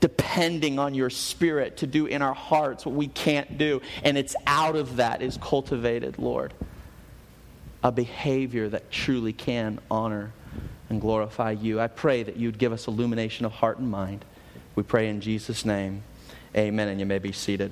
depending 0.00 0.78
on 0.78 0.94
your 0.94 1.10
spirit 1.10 1.78
to 1.78 1.86
do 1.86 2.06
in 2.06 2.22
our 2.22 2.34
hearts 2.34 2.86
what 2.86 2.94
we 2.94 3.08
can't 3.08 3.58
do. 3.58 3.80
And 4.02 4.16
it's 4.16 4.34
out 4.46 4.76
of 4.76 4.96
that 4.96 5.22
is 5.22 5.38
cultivated, 5.40 6.18
Lord, 6.18 6.54
a 7.82 7.92
behavior 7.92 8.68
that 8.68 8.90
truly 8.90 9.32
can 9.32 9.78
honor 9.90 10.32
and 10.88 11.00
glorify 11.00 11.52
you. 11.52 11.80
I 11.80 11.86
pray 11.86 12.22
that 12.22 12.36
you'd 12.36 12.58
give 12.58 12.72
us 12.72 12.86
illumination 12.86 13.46
of 13.46 13.52
heart 13.52 13.78
and 13.78 13.90
mind. 13.90 14.24
We 14.74 14.82
pray 14.82 15.08
in 15.08 15.20
Jesus' 15.20 15.64
name. 15.64 16.02
Amen. 16.56 16.88
And 16.88 16.98
you 16.98 17.06
may 17.06 17.18
be 17.18 17.32
seated. 17.32 17.70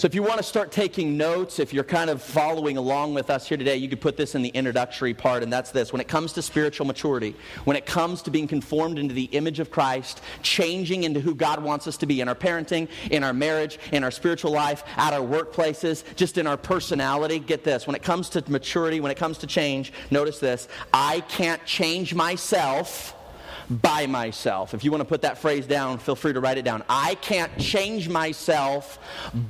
So, 0.00 0.06
if 0.06 0.14
you 0.14 0.22
want 0.22 0.38
to 0.38 0.42
start 0.42 0.72
taking 0.72 1.18
notes, 1.18 1.58
if 1.58 1.74
you're 1.74 1.84
kind 1.84 2.08
of 2.08 2.22
following 2.22 2.78
along 2.78 3.12
with 3.12 3.28
us 3.28 3.46
here 3.46 3.58
today, 3.58 3.76
you 3.76 3.86
could 3.86 4.00
put 4.00 4.16
this 4.16 4.34
in 4.34 4.40
the 4.40 4.48
introductory 4.48 5.12
part, 5.12 5.42
and 5.42 5.52
that's 5.52 5.72
this. 5.72 5.92
When 5.92 6.00
it 6.00 6.08
comes 6.08 6.32
to 6.32 6.40
spiritual 6.40 6.86
maturity, 6.86 7.36
when 7.66 7.76
it 7.76 7.84
comes 7.84 8.22
to 8.22 8.30
being 8.30 8.48
conformed 8.48 8.98
into 8.98 9.12
the 9.12 9.24
image 9.24 9.60
of 9.60 9.70
Christ, 9.70 10.22
changing 10.42 11.04
into 11.04 11.20
who 11.20 11.34
God 11.34 11.62
wants 11.62 11.86
us 11.86 11.98
to 11.98 12.06
be 12.06 12.22
in 12.22 12.28
our 12.28 12.34
parenting, 12.34 12.88
in 13.10 13.22
our 13.22 13.34
marriage, 13.34 13.78
in 13.92 14.02
our 14.02 14.10
spiritual 14.10 14.52
life, 14.52 14.84
at 14.96 15.12
our 15.12 15.20
workplaces, 15.20 16.02
just 16.16 16.38
in 16.38 16.46
our 16.46 16.56
personality, 16.56 17.38
get 17.38 17.62
this. 17.62 17.86
When 17.86 17.94
it 17.94 18.02
comes 18.02 18.30
to 18.30 18.50
maturity, 18.50 19.00
when 19.00 19.12
it 19.12 19.18
comes 19.18 19.36
to 19.36 19.46
change, 19.46 19.92
notice 20.10 20.38
this 20.38 20.66
I 20.94 21.20
can't 21.28 21.62
change 21.66 22.14
myself 22.14 23.14
by 23.70 24.06
myself. 24.06 24.74
If 24.74 24.84
you 24.84 24.90
want 24.90 25.02
to 25.02 25.06
put 25.06 25.22
that 25.22 25.38
phrase 25.38 25.66
down, 25.66 25.98
feel 25.98 26.16
free 26.16 26.32
to 26.32 26.40
write 26.40 26.58
it 26.58 26.64
down. 26.64 26.82
I 26.88 27.14
can't 27.16 27.56
change 27.58 28.08
myself 28.08 28.98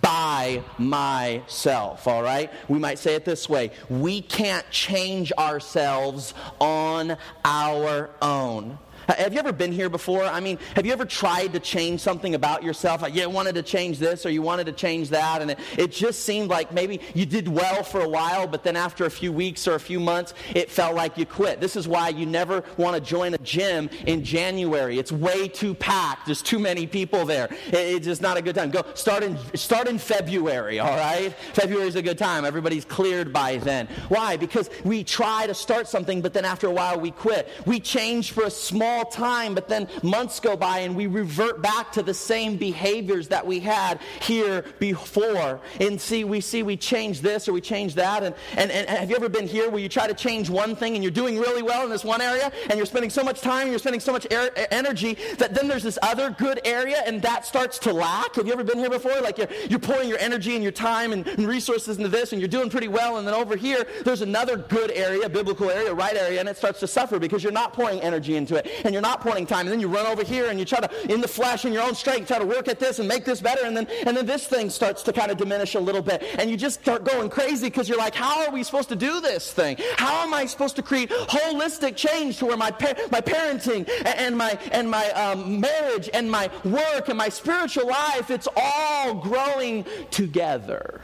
by 0.02 0.62
myself, 0.78 2.06
all 2.06 2.22
right? 2.22 2.52
We 2.68 2.78
might 2.78 2.98
say 2.98 3.14
it 3.14 3.24
this 3.24 3.48
way 3.48 3.70
We 3.88 4.20
can't 4.20 4.68
change 4.70 5.32
ourselves 5.32 6.34
on 6.60 7.16
our 7.44 8.10
own. 8.20 8.78
Have 9.18 9.32
you 9.32 9.38
ever 9.38 9.52
been 9.52 9.72
here 9.72 9.88
before? 9.88 10.24
I 10.24 10.40
mean, 10.40 10.58
have 10.76 10.86
you 10.86 10.92
ever 10.92 11.04
tried 11.04 11.52
to 11.54 11.60
change 11.60 12.00
something 12.00 12.34
about 12.34 12.62
yourself? 12.62 13.02
Like 13.02 13.14
you 13.14 13.28
wanted 13.28 13.54
to 13.56 13.62
change 13.62 13.98
this 13.98 14.24
or 14.24 14.30
you 14.30 14.42
wanted 14.42 14.66
to 14.66 14.72
change 14.72 15.08
that, 15.10 15.42
and 15.42 15.52
it, 15.52 15.58
it 15.76 15.92
just 15.92 16.24
seemed 16.24 16.48
like 16.48 16.72
maybe 16.72 17.00
you 17.14 17.26
did 17.26 17.48
well 17.48 17.82
for 17.82 18.00
a 18.00 18.08
while, 18.08 18.46
but 18.46 18.62
then 18.62 18.76
after 18.76 19.06
a 19.06 19.10
few 19.10 19.32
weeks 19.32 19.66
or 19.66 19.74
a 19.74 19.80
few 19.80 20.00
months, 20.00 20.34
it 20.54 20.70
felt 20.70 20.94
like 20.94 21.16
you 21.18 21.26
quit. 21.26 21.60
This 21.60 21.76
is 21.76 21.88
why 21.88 22.10
you 22.10 22.26
never 22.26 22.62
want 22.76 22.94
to 22.94 23.00
join 23.00 23.34
a 23.34 23.38
gym 23.38 23.90
in 24.06 24.24
January. 24.24 24.98
It's 24.98 25.12
way 25.12 25.48
too 25.48 25.74
packed. 25.74 26.26
There's 26.26 26.42
too 26.42 26.58
many 26.58 26.86
people 26.86 27.24
there. 27.24 27.46
It, 27.68 27.74
it's 27.74 28.06
just 28.06 28.22
not 28.22 28.36
a 28.36 28.42
good 28.42 28.54
time. 28.54 28.70
Go 28.70 28.84
start 28.94 29.22
in 29.22 29.38
start 29.54 29.88
in 29.88 29.98
February. 29.98 30.78
All 30.78 30.96
right, 30.96 31.32
February 31.52 31.88
is 31.88 31.96
a 31.96 32.02
good 32.02 32.18
time. 32.18 32.44
Everybody's 32.44 32.84
cleared 32.84 33.32
by 33.32 33.56
then. 33.56 33.88
Why? 34.08 34.36
Because 34.36 34.70
we 34.84 35.02
try 35.04 35.46
to 35.46 35.54
start 35.54 35.88
something, 35.88 36.20
but 36.20 36.32
then 36.32 36.44
after 36.44 36.66
a 36.66 36.72
while 36.72 36.98
we 36.98 37.10
quit. 37.10 37.48
We 37.66 37.80
change 37.80 38.32
for 38.32 38.44
a 38.44 38.50
small 38.50 38.99
small 39.00 39.10
time, 39.10 39.54
but 39.54 39.68
then 39.68 39.88
months 40.02 40.40
go 40.40 40.56
by 40.56 40.80
and 40.80 40.96
we 40.96 41.06
revert 41.06 41.62
back 41.62 41.92
to 41.92 42.02
the 42.02 42.14
same 42.14 42.56
behaviors 42.56 43.28
that 43.28 43.46
we 43.46 43.60
had 43.60 44.00
here 44.20 44.64
before. 44.78 45.60
And 45.80 46.00
see, 46.00 46.24
we 46.24 46.40
see 46.40 46.62
we 46.62 46.76
change 46.76 47.20
this 47.20 47.48
or 47.48 47.52
we 47.52 47.60
change 47.60 47.94
that. 47.94 48.22
And, 48.22 48.34
and, 48.56 48.70
and 48.70 48.88
have 48.88 49.10
you 49.10 49.16
ever 49.16 49.28
been 49.28 49.46
here 49.46 49.70
where 49.70 49.80
you 49.80 49.88
try 49.88 50.06
to 50.06 50.14
change 50.14 50.50
one 50.50 50.76
thing 50.76 50.94
and 50.94 51.04
you're 51.04 51.10
doing 51.10 51.38
really 51.38 51.62
well 51.62 51.84
in 51.84 51.90
this 51.90 52.04
one 52.04 52.20
area 52.20 52.50
and 52.68 52.76
you're 52.76 52.86
spending 52.86 53.10
so 53.10 53.22
much 53.22 53.40
time, 53.40 53.62
and 53.62 53.70
you're 53.70 53.78
spending 53.78 54.00
so 54.00 54.12
much 54.12 54.26
er- 54.32 54.50
energy 54.70 55.16
that 55.38 55.54
then 55.54 55.68
there's 55.68 55.82
this 55.82 55.98
other 56.02 56.30
good 56.30 56.60
area 56.64 57.02
and 57.06 57.22
that 57.22 57.46
starts 57.46 57.78
to 57.80 57.92
lack? 57.92 58.34
Have 58.36 58.46
you 58.46 58.52
ever 58.52 58.64
been 58.64 58.78
here 58.78 58.90
before? 58.90 59.20
Like 59.20 59.38
you're, 59.38 59.48
you're 59.68 59.78
pouring 59.78 60.08
your 60.08 60.18
energy 60.18 60.54
and 60.54 60.62
your 60.62 60.72
time 60.72 61.12
and, 61.12 61.26
and 61.26 61.46
resources 61.46 61.96
into 61.96 62.08
this 62.08 62.32
and 62.32 62.40
you're 62.40 62.48
doing 62.48 62.70
pretty 62.70 62.88
well. 62.88 63.18
And 63.18 63.26
then 63.26 63.34
over 63.34 63.56
here, 63.56 63.86
there's 64.04 64.22
another 64.22 64.56
good 64.56 64.90
area, 64.90 65.28
biblical 65.28 65.70
area, 65.70 65.94
right 65.94 66.16
area, 66.16 66.40
and 66.40 66.48
it 66.48 66.56
starts 66.56 66.80
to 66.80 66.86
suffer 66.86 67.18
because 67.18 67.42
you're 67.42 67.52
not 67.52 67.72
pouring 67.72 68.00
energy 68.00 68.36
into 68.36 68.56
it 68.56 68.66
and 68.90 68.92
you're 68.92 69.02
not 69.02 69.20
pointing 69.20 69.46
time. 69.46 69.60
And 69.60 69.68
then 69.70 69.78
you 69.78 69.86
run 69.86 70.04
over 70.04 70.24
here 70.24 70.50
and 70.50 70.58
you 70.58 70.64
try 70.64 70.80
to, 70.80 71.12
in 71.12 71.20
the 71.20 71.28
flesh, 71.28 71.64
in 71.64 71.72
your 71.72 71.84
own 71.84 71.94
strength, 71.94 72.26
try 72.26 72.40
to 72.40 72.44
work 72.44 72.66
at 72.66 72.80
this 72.80 72.98
and 72.98 73.06
make 73.06 73.24
this 73.24 73.40
better. 73.40 73.64
And 73.64 73.76
then, 73.76 73.86
and 74.04 74.16
then 74.16 74.26
this 74.26 74.48
thing 74.48 74.68
starts 74.68 75.04
to 75.04 75.12
kind 75.12 75.30
of 75.30 75.36
diminish 75.36 75.76
a 75.76 75.80
little 75.80 76.02
bit. 76.02 76.24
And 76.40 76.50
you 76.50 76.56
just 76.56 76.80
start 76.80 77.04
going 77.04 77.30
crazy 77.30 77.68
because 77.68 77.88
you're 77.88 77.98
like, 77.98 78.16
how 78.16 78.44
are 78.44 78.50
we 78.50 78.64
supposed 78.64 78.88
to 78.88 78.96
do 78.96 79.20
this 79.20 79.52
thing? 79.52 79.76
How 79.96 80.24
am 80.24 80.34
I 80.34 80.44
supposed 80.46 80.74
to 80.74 80.82
create 80.82 81.10
holistic 81.10 81.94
change 81.94 82.38
to 82.38 82.46
where 82.46 82.56
my, 82.56 82.72
my 83.12 83.20
parenting 83.20 83.88
and 84.04 84.36
my, 84.36 84.58
and 84.72 84.90
my 84.90 85.08
um, 85.10 85.60
marriage 85.60 86.10
and 86.12 86.28
my 86.28 86.50
work 86.64 87.08
and 87.08 87.16
my 87.16 87.28
spiritual 87.28 87.86
life, 87.86 88.28
it's 88.28 88.48
all 88.56 89.14
growing 89.14 89.86
together? 90.10 91.00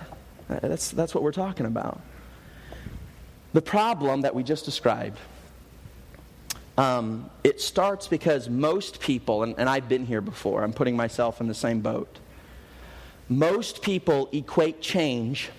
That's, 0.48 0.90
that's 0.90 1.14
what 1.14 1.22
we're 1.22 1.30
talking 1.30 1.66
about. 1.66 2.00
The 3.52 3.62
problem 3.62 4.22
that 4.22 4.34
we 4.34 4.42
just 4.42 4.64
described 4.64 5.20
um, 6.78 7.30
it 7.42 7.60
starts 7.60 8.06
because 8.06 8.48
most 8.48 9.00
people, 9.00 9.42
and, 9.42 9.54
and 9.58 9.68
I've 9.68 9.88
been 9.88 10.06
here 10.06 10.20
before, 10.20 10.62
I'm 10.62 10.72
putting 10.72 10.96
myself 10.96 11.40
in 11.40 11.48
the 11.48 11.54
same 11.54 11.80
boat. 11.80 12.18
Most 13.28 13.82
people 13.82 14.28
equate 14.32 14.80
change 14.80 15.50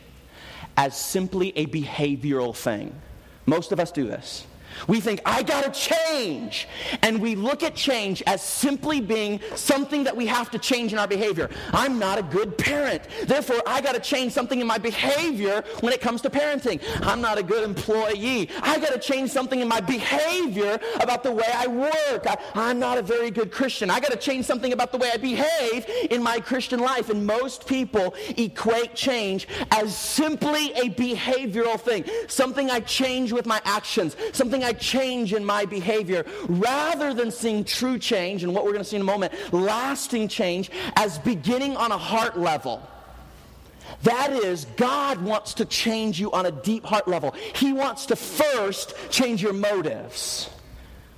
as 0.76 0.98
simply 0.98 1.54
a 1.58 1.66
behavioral 1.66 2.56
thing. 2.56 2.96
Most 3.46 3.72
of 3.72 3.80
us 3.80 3.92
do 3.92 4.08
this. 4.08 4.47
We 4.88 5.00
think, 5.00 5.22
I 5.26 5.44
gotta 5.44 5.72
change. 5.72 6.68
And 7.02 7.22
we 7.22 7.36
look 7.36 7.64
at 7.64 7.76
change 7.76 8.24
as 8.28 8.42
simply 8.42 9.02
being 9.02 9.40
something 9.56 10.04
that 10.04 10.16
we 10.16 10.26
have 10.28 10.52
to 10.52 10.60
change 10.60 10.94
in 10.94 11.00
our 11.00 11.08
behavior. 11.08 11.50
I'm 11.74 12.00
not 12.00 12.18
a 12.18 12.24
good 12.24 12.58
parent. 12.58 13.04
Therefore, 13.26 13.62
I 13.66 13.82
gotta 13.82 14.00
change 14.00 14.34
something 14.34 14.60
in 14.60 14.68
my 14.68 14.78
behavior 14.78 15.64
when 15.82 15.94
it 15.94 16.02
comes 16.02 16.22
to 16.22 16.30
parenting. 16.30 16.82
I'm 17.02 17.22
not 17.22 17.38
a 17.38 17.44
good 17.44 17.64
employee. 17.64 18.50
I 18.62 18.80
gotta 18.80 19.00
change 19.00 19.32
something 19.32 19.60
in 19.60 19.68
my 19.68 19.82
behavior 19.82 20.80
about 21.00 21.24
the 21.24 21.32
way 21.32 21.48
I 21.54 21.68
work. 21.68 22.26
I, 22.56 22.70
am 22.70 22.80
not 22.80 22.98
a 22.98 23.02
very 23.02 23.32
good 23.32 23.52
Christian. 23.52 23.90
I 23.90 24.00
gotta 24.00 24.18
change 24.18 24.46
something 24.46 24.74
about 24.74 24.92
the 24.92 24.98
way 24.98 25.10
I 25.14 25.18
behave 25.18 25.86
in 26.12 26.22
my 26.22 26.40
Christian 26.40 26.80
life. 26.80 27.10
And 27.10 27.26
most 27.26 27.68
people 27.68 28.14
equate 28.38 28.96
change 28.96 29.48
as 29.72 29.96
simply 29.96 30.72
a 30.74 30.90
behavioral 30.90 31.80
thing. 31.80 32.06
Something 32.28 32.70
I 32.70 32.80
change 32.82 33.32
with 33.32 33.46
my 33.46 33.62
actions. 33.66 34.16
Something 34.34 34.57
I 34.64 34.74
change 34.74 35.34
in 35.34 35.44
my 35.46 35.66
behavior 35.66 36.26
rather 36.48 37.14
than 37.14 37.32
seeing 37.32 37.64
true 37.64 37.98
change, 37.98 38.44
and 38.44 38.54
what 38.54 38.64
we're 38.64 38.72
going 38.72 38.84
to 38.84 38.90
see 38.90 38.96
in 38.96 39.02
a 39.02 39.06
moment, 39.06 39.34
lasting 39.54 40.28
change, 40.28 40.72
as 40.96 41.20
beginning 41.20 41.78
on 41.78 41.92
a 41.92 41.98
heart 41.98 42.38
level. 42.38 42.82
That 44.04 44.32
is, 44.32 44.66
God 44.76 45.22
wants 45.22 45.56
to 45.56 45.66
change 45.66 46.20
you 46.20 46.32
on 46.32 46.46
a 46.46 46.52
deep 46.52 46.86
heart 46.86 47.08
level. 47.08 47.34
He 47.56 47.74
wants 47.74 48.06
to 48.08 48.16
first 48.16 48.94
change 49.10 49.42
your 49.42 49.54
motives. 49.54 50.50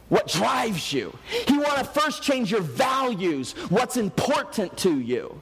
What 0.09 0.27
drives 0.27 0.91
you? 0.93 1.17
He 1.47 1.57
wants 1.57 1.75
to 1.75 1.99
first 1.99 2.23
change 2.23 2.51
your 2.51 2.61
values, 2.61 3.51
what's 3.69 3.97
important 3.97 4.77
to 4.79 4.99
you. 4.99 5.39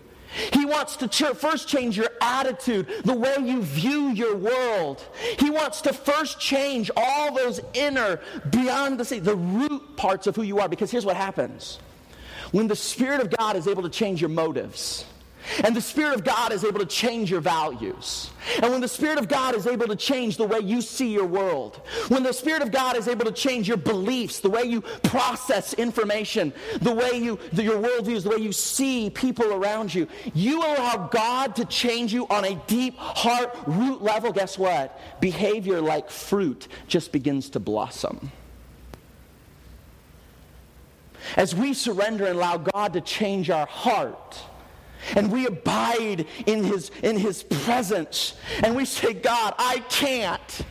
He 0.54 0.66
wants 0.66 0.96
to 0.98 1.08
ch- 1.08 1.36
first 1.36 1.68
change 1.68 1.98
your 1.98 2.10
attitude, 2.22 2.88
the 3.04 3.14
way 3.14 3.36
you 3.40 3.62
view 3.62 4.10
your 4.10 4.36
world. 4.36 5.04
He 5.40 5.50
wants 5.50 5.82
to 5.82 5.94
first 5.94 6.40
change 6.40 6.92
all 6.96 7.34
those 7.36 7.60
inner, 7.74 8.20
beyond 8.50 9.00
the 9.00 9.06
sea, 9.06 9.20
the 9.20 9.36
root 9.36 9.98
parts 9.98 10.28
of 10.28 10.36
who 10.36 10.44
you 10.44 10.60
are. 10.60 10.70
Because 10.70 10.92
here's 10.92 11.06
what 11.06 11.16
happens 11.16 11.80
when 12.52 12.68
the 12.68 12.76
Spirit 12.76 13.22
of 13.22 13.30
God 13.36 13.56
is 13.56 13.68
able 13.68 13.84
to 13.84 13.90
change 13.90 14.22
your 14.22 14.30
motives, 14.30 15.06
and 15.64 15.76
the 15.76 15.82
Spirit 15.82 16.16
of 16.16 16.24
God 16.24 16.52
is 16.52 16.64
able 16.64 16.80
to 16.80 16.86
change 16.86 17.32
your 17.32 17.42
values. 17.42 18.30
And 18.62 18.72
when 18.72 18.82
the 18.82 18.88
Spirit 18.88 19.18
of 19.18 19.28
God 19.28 19.56
is 19.56 19.68
able 19.68 19.88
to 19.88 19.96
change 19.96 20.38
the 20.38 20.46
way 20.46 20.60
you 20.60 20.82
see 20.82 21.12
your 21.12 21.26
world, 21.26 21.82
when 22.08 22.24
the 22.24 22.34
Spirit 22.34 22.62
of 22.62 22.72
God 22.72 22.96
is 22.96 23.08
able 23.08 23.26
to 23.26 23.32
change 23.32 23.68
your 23.68 23.78
beliefs, 23.78 24.40
the 24.40 24.50
way 24.50 24.64
you 24.64 24.82
process 24.82 25.74
information, 25.74 26.54
the 26.82 26.94
way 26.94 27.18
you, 27.18 27.40
the, 27.54 27.64
your 27.64 27.82
worldviews, 27.82 28.24
the 28.24 28.30
way 28.30 28.38
you 28.38 28.52
see 28.52 29.10
people 29.10 29.54
around 29.54 29.94
you, 29.94 30.08
you 30.34 30.60
allow 30.62 31.08
God 31.12 31.56
to 31.58 31.66
change 31.66 32.14
you 32.14 32.28
on 32.28 32.46
a 32.46 32.56
deep 32.68 32.98
heart 32.98 33.58
root 33.66 34.02
level. 34.02 34.32
Guess 34.32 34.58
what? 34.58 35.00
Behavior 35.20 35.82
like 35.82 36.10
fruit 36.10 36.68
just 36.88 37.12
begins 37.12 37.50
to 37.52 37.60
blossom. 37.60 38.32
As 41.36 41.54
we 41.54 41.74
surrender 41.74 42.26
and 42.26 42.38
allow 42.38 42.58
God 42.58 42.94
to 42.94 43.02
change 43.02 43.50
our 43.50 43.66
heart, 43.66 44.40
and 45.16 45.32
we 45.32 45.46
abide 45.46 46.26
in 46.46 46.64
his, 46.64 46.92
in 47.04 47.18
his 47.18 47.44
presence. 47.44 48.36
And 48.64 48.76
we 48.76 48.86
say, 48.86 49.14
God, 49.14 49.54
I 49.58 49.80
can't. 49.90 50.66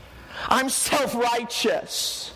I'm 0.48 0.68
self 0.68 1.14
righteous. 1.14 2.32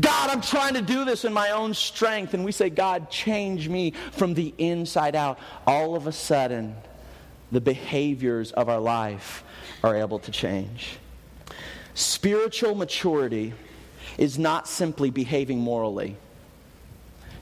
God, 0.00 0.30
I'm 0.30 0.42
trying 0.42 0.74
to 0.74 0.82
do 0.82 1.04
this 1.04 1.24
in 1.24 1.32
my 1.32 1.50
own 1.50 1.72
strength. 1.72 2.34
And 2.34 2.44
we 2.44 2.52
say, 2.52 2.68
God, 2.68 3.10
change 3.10 3.68
me 3.68 3.92
from 4.12 4.34
the 4.34 4.54
inside 4.58 5.16
out. 5.16 5.38
All 5.66 5.94
of 5.96 6.06
a 6.06 6.12
sudden, 6.12 6.74
the 7.50 7.60
behaviors 7.60 8.52
of 8.52 8.68
our 8.68 8.80
life 8.80 9.44
are 9.82 9.96
able 9.96 10.18
to 10.20 10.30
change. 10.30 10.98
Spiritual 11.94 12.74
maturity 12.74 13.54
is 14.18 14.38
not 14.38 14.68
simply 14.68 15.10
behaving 15.10 15.58
morally. 15.58 16.16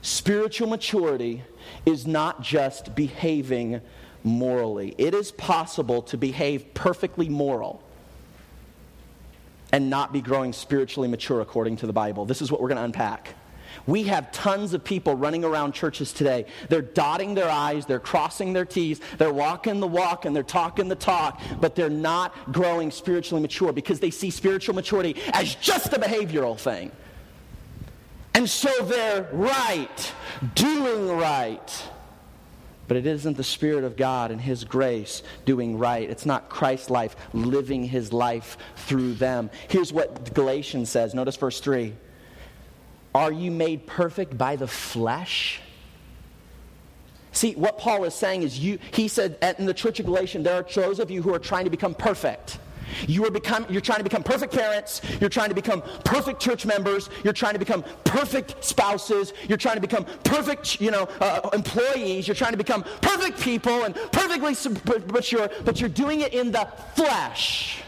Spiritual 0.01 0.69
maturity 0.69 1.43
is 1.85 2.07
not 2.07 2.41
just 2.41 2.95
behaving 2.95 3.81
morally. 4.23 4.93
It 4.97 5.13
is 5.13 5.31
possible 5.31 6.01
to 6.03 6.17
behave 6.17 6.73
perfectly 6.73 7.29
moral 7.29 7.83
and 9.71 9.89
not 9.89 10.13
be 10.13 10.21
growing 10.21 10.53
spiritually 10.53 11.07
mature 11.07 11.41
according 11.41 11.77
to 11.77 11.87
the 11.87 11.93
Bible. 11.93 12.25
This 12.25 12.41
is 12.41 12.51
what 12.51 12.61
we're 12.61 12.69
going 12.69 12.77
to 12.77 12.83
unpack. 12.83 13.35
We 13.85 14.03
have 14.03 14.31
tons 14.31 14.73
of 14.73 14.83
people 14.83 15.15
running 15.15 15.43
around 15.43 15.73
churches 15.73 16.11
today. 16.11 16.45
They're 16.69 16.81
dotting 16.81 17.35
their 17.35 17.49
I's, 17.49 17.85
they're 17.85 17.99
crossing 17.99 18.53
their 18.53 18.65
T's, 18.65 18.99
they're 19.17 19.33
walking 19.33 19.79
the 19.79 19.87
walk, 19.87 20.25
and 20.25 20.35
they're 20.35 20.43
talking 20.43 20.87
the 20.87 20.95
talk, 20.95 21.41
but 21.59 21.75
they're 21.75 21.89
not 21.89 22.33
growing 22.51 22.91
spiritually 22.91 23.41
mature 23.41 23.71
because 23.71 23.99
they 23.99 24.09
see 24.09 24.29
spiritual 24.29 24.75
maturity 24.75 25.21
as 25.33 25.55
just 25.55 25.93
a 25.93 25.99
behavioral 25.99 26.57
thing. 26.57 26.91
And 28.37 28.47
so 28.47 28.69
they're 28.83 29.27
right, 29.31 30.13
doing 30.53 31.09
right. 31.17 31.87
But 32.87 32.95
it 32.95 33.07
isn't 33.07 33.35
the 33.35 33.43
Spirit 33.43 33.83
of 33.83 33.97
God 33.97 34.29
and 34.29 34.39
His 34.39 34.63
grace 34.63 35.23
doing 35.45 35.79
right. 35.79 36.07
It's 36.07 36.23
not 36.23 36.47
Christ's 36.47 36.91
life 36.91 37.15
living 37.33 37.83
His 37.83 38.13
life 38.13 38.59
through 38.75 39.15
them. 39.15 39.49
Here's 39.69 39.91
what 39.91 40.35
Galatians 40.35 40.87
says. 40.91 41.15
Notice 41.15 41.35
verse 41.35 41.59
3. 41.59 41.95
Are 43.15 43.31
you 43.31 43.49
made 43.49 43.87
perfect 43.87 44.37
by 44.37 44.55
the 44.55 44.67
flesh? 44.67 45.59
See, 47.31 47.55
what 47.55 47.79
Paul 47.79 48.03
is 48.03 48.13
saying 48.13 48.43
is, 48.43 48.59
you, 48.59 48.77
he 48.91 49.07
said 49.07 49.55
in 49.57 49.65
the 49.65 49.73
church 49.73 49.99
of 49.99 50.05
Galatians, 50.05 50.43
there 50.43 50.57
are 50.57 50.63
those 50.75 50.99
of 50.99 51.09
you 51.09 51.23
who 51.23 51.33
are 51.33 51.39
trying 51.39 51.63
to 51.63 51.71
become 51.71 51.95
perfect. 51.95 52.59
You 53.07 53.25
are 53.25 53.31
become, 53.31 53.65
you're 53.69 53.81
trying 53.81 53.99
to 53.99 54.03
become 54.03 54.23
perfect 54.23 54.53
parents. 54.53 55.01
You're 55.19 55.29
trying 55.29 55.49
to 55.49 55.55
become 55.55 55.81
perfect 56.03 56.39
church 56.39 56.65
members. 56.65 57.09
You're 57.23 57.33
trying 57.33 57.53
to 57.53 57.59
become 57.59 57.83
perfect 58.03 58.63
spouses. 58.63 59.33
You're 59.47 59.57
trying 59.57 59.75
to 59.75 59.81
become 59.81 60.05
perfect, 60.23 60.81
you 60.81 60.91
know, 60.91 61.07
uh, 61.19 61.49
employees. 61.53 62.27
You're 62.27 62.35
trying 62.35 62.53
to 62.53 62.57
become 62.57 62.83
perfect 63.01 63.39
people 63.39 63.83
and 63.83 63.95
perfectly 64.11 64.55
mature, 65.11 65.49
but 65.65 65.79
you're 65.79 65.89
doing 65.89 66.21
it 66.21 66.33
in 66.33 66.51
the 66.51 66.67
flesh. 66.95 67.83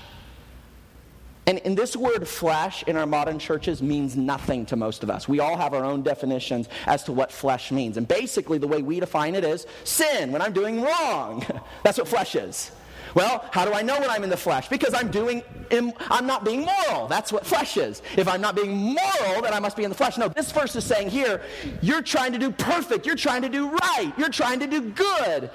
And, 1.49 1.59
and 1.65 1.75
this 1.75 1.95
word 1.95 2.27
flesh 2.27 2.83
in 2.83 2.95
our 2.95 3.07
modern 3.07 3.39
churches 3.39 3.81
means 3.81 4.15
nothing 4.15 4.67
to 4.67 4.75
most 4.75 5.01
of 5.01 5.09
us. 5.09 5.27
We 5.27 5.39
all 5.39 5.57
have 5.57 5.73
our 5.73 5.83
own 5.83 6.03
definitions 6.03 6.69
as 6.85 7.03
to 7.05 7.11
what 7.11 7.31
flesh 7.31 7.71
means. 7.71 7.97
And 7.97 8.07
basically, 8.07 8.59
the 8.59 8.67
way 8.67 8.83
we 8.83 8.99
define 8.99 9.33
it 9.33 9.43
is 9.43 9.65
sin, 9.83 10.31
when 10.31 10.43
I'm 10.43 10.53
doing 10.53 10.83
wrong. 10.83 11.43
That's 11.83 11.97
what 11.97 12.07
flesh 12.07 12.35
is. 12.35 12.69
Well, 13.15 13.45
how 13.51 13.65
do 13.65 13.73
I 13.73 13.81
know 13.81 13.99
when 13.99 14.09
I'm 14.09 14.23
in 14.23 14.29
the 14.29 14.37
flesh? 14.37 14.69
Because 14.69 14.93
I'm 14.93 15.09
doing, 15.09 15.43
I'm 15.71 16.27
not 16.27 16.45
being 16.45 16.61
moral. 16.61 17.07
That's 17.07 17.31
what 17.31 17.45
flesh 17.45 17.77
is. 17.77 18.01
If 18.15 18.27
I'm 18.27 18.41
not 18.41 18.55
being 18.55 18.71
moral, 18.71 19.41
then 19.41 19.53
I 19.53 19.59
must 19.59 19.75
be 19.75 19.83
in 19.83 19.89
the 19.89 19.95
flesh. 19.95 20.17
No, 20.17 20.27
this 20.27 20.51
verse 20.51 20.75
is 20.75 20.83
saying 20.83 21.09
here, 21.09 21.41
you're 21.81 22.01
trying 22.01 22.33
to 22.33 22.39
do 22.39 22.51
perfect. 22.51 23.05
You're 23.05 23.15
trying 23.15 23.41
to 23.41 23.49
do 23.49 23.69
right. 23.69 24.13
You're 24.17 24.29
trying 24.29 24.59
to 24.59 24.67
do 24.67 24.81
good. 24.81 25.49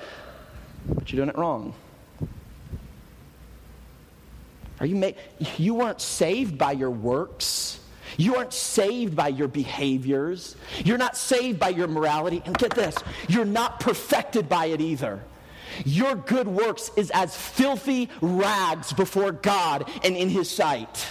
But 0.88 1.12
you're 1.12 1.18
doing 1.18 1.28
it 1.28 1.38
wrong. 1.38 1.75
Are 4.80 4.87
you, 4.87 4.96
ma- 4.96 5.12
you 5.56 5.75
weren't 5.75 6.00
saved 6.00 6.58
by 6.58 6.73
your 6.73 6.90
works. 6.90 7.80
You 8.16 8.37
aren't 8.37 8.52
saved 8.52 9.16
by 9.16 9.28
your 9.28 9.49
behaviors. 9.49 10.56
You're 10.84 10.99
not 10.99 11.16
saved 11.16 11.58
by 11.58 11.70
your 11.70 11.88
morality. 11.88 12.42
And 12.44 12.56
get 12.58 12.75
this, 12.75 12.96
you're 13.28 13.44
not 13.44 13.80
perfected 13.80 14.49
by 14.49 14.66
it 14.66 14.80
either. 14.80 15.20
Your 15.85 16.14
good 16.14 16.49
works 16.49 16.90
is 16.97 17.11
as 17.11 17.37
filthy 17.37 18.09
rags 18.21 18.93
before 18.93 19.33
God 19.33 19.88
and 20.02 20.16
in 20.16 20.28
His 20.28 20.50
sight. 20.50 21.07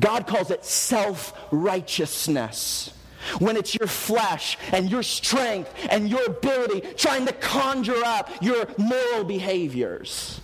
God 0.00 0.26
calls 0.26 0.50
it 0.50 0.64
self 0.64 1.32
righteousness. 1.50 2.92
When 3.40 3.56
it's 3.56 3.74
your 3.74 3.88
flesh 3.88 4.56
and 4.72 4.90
your 4.90 5.02
strength 5.02 5.74
and 5.90 6.08
your 6.08 6.24
ability 6.26 6.80
trying 6.96 7.26
to 7.26 7.32
conjure 7.32 8.02
up 8.04 8.30
your 8.40 8.66
moral 8.78 9.24
behaviors. 9.24 10.40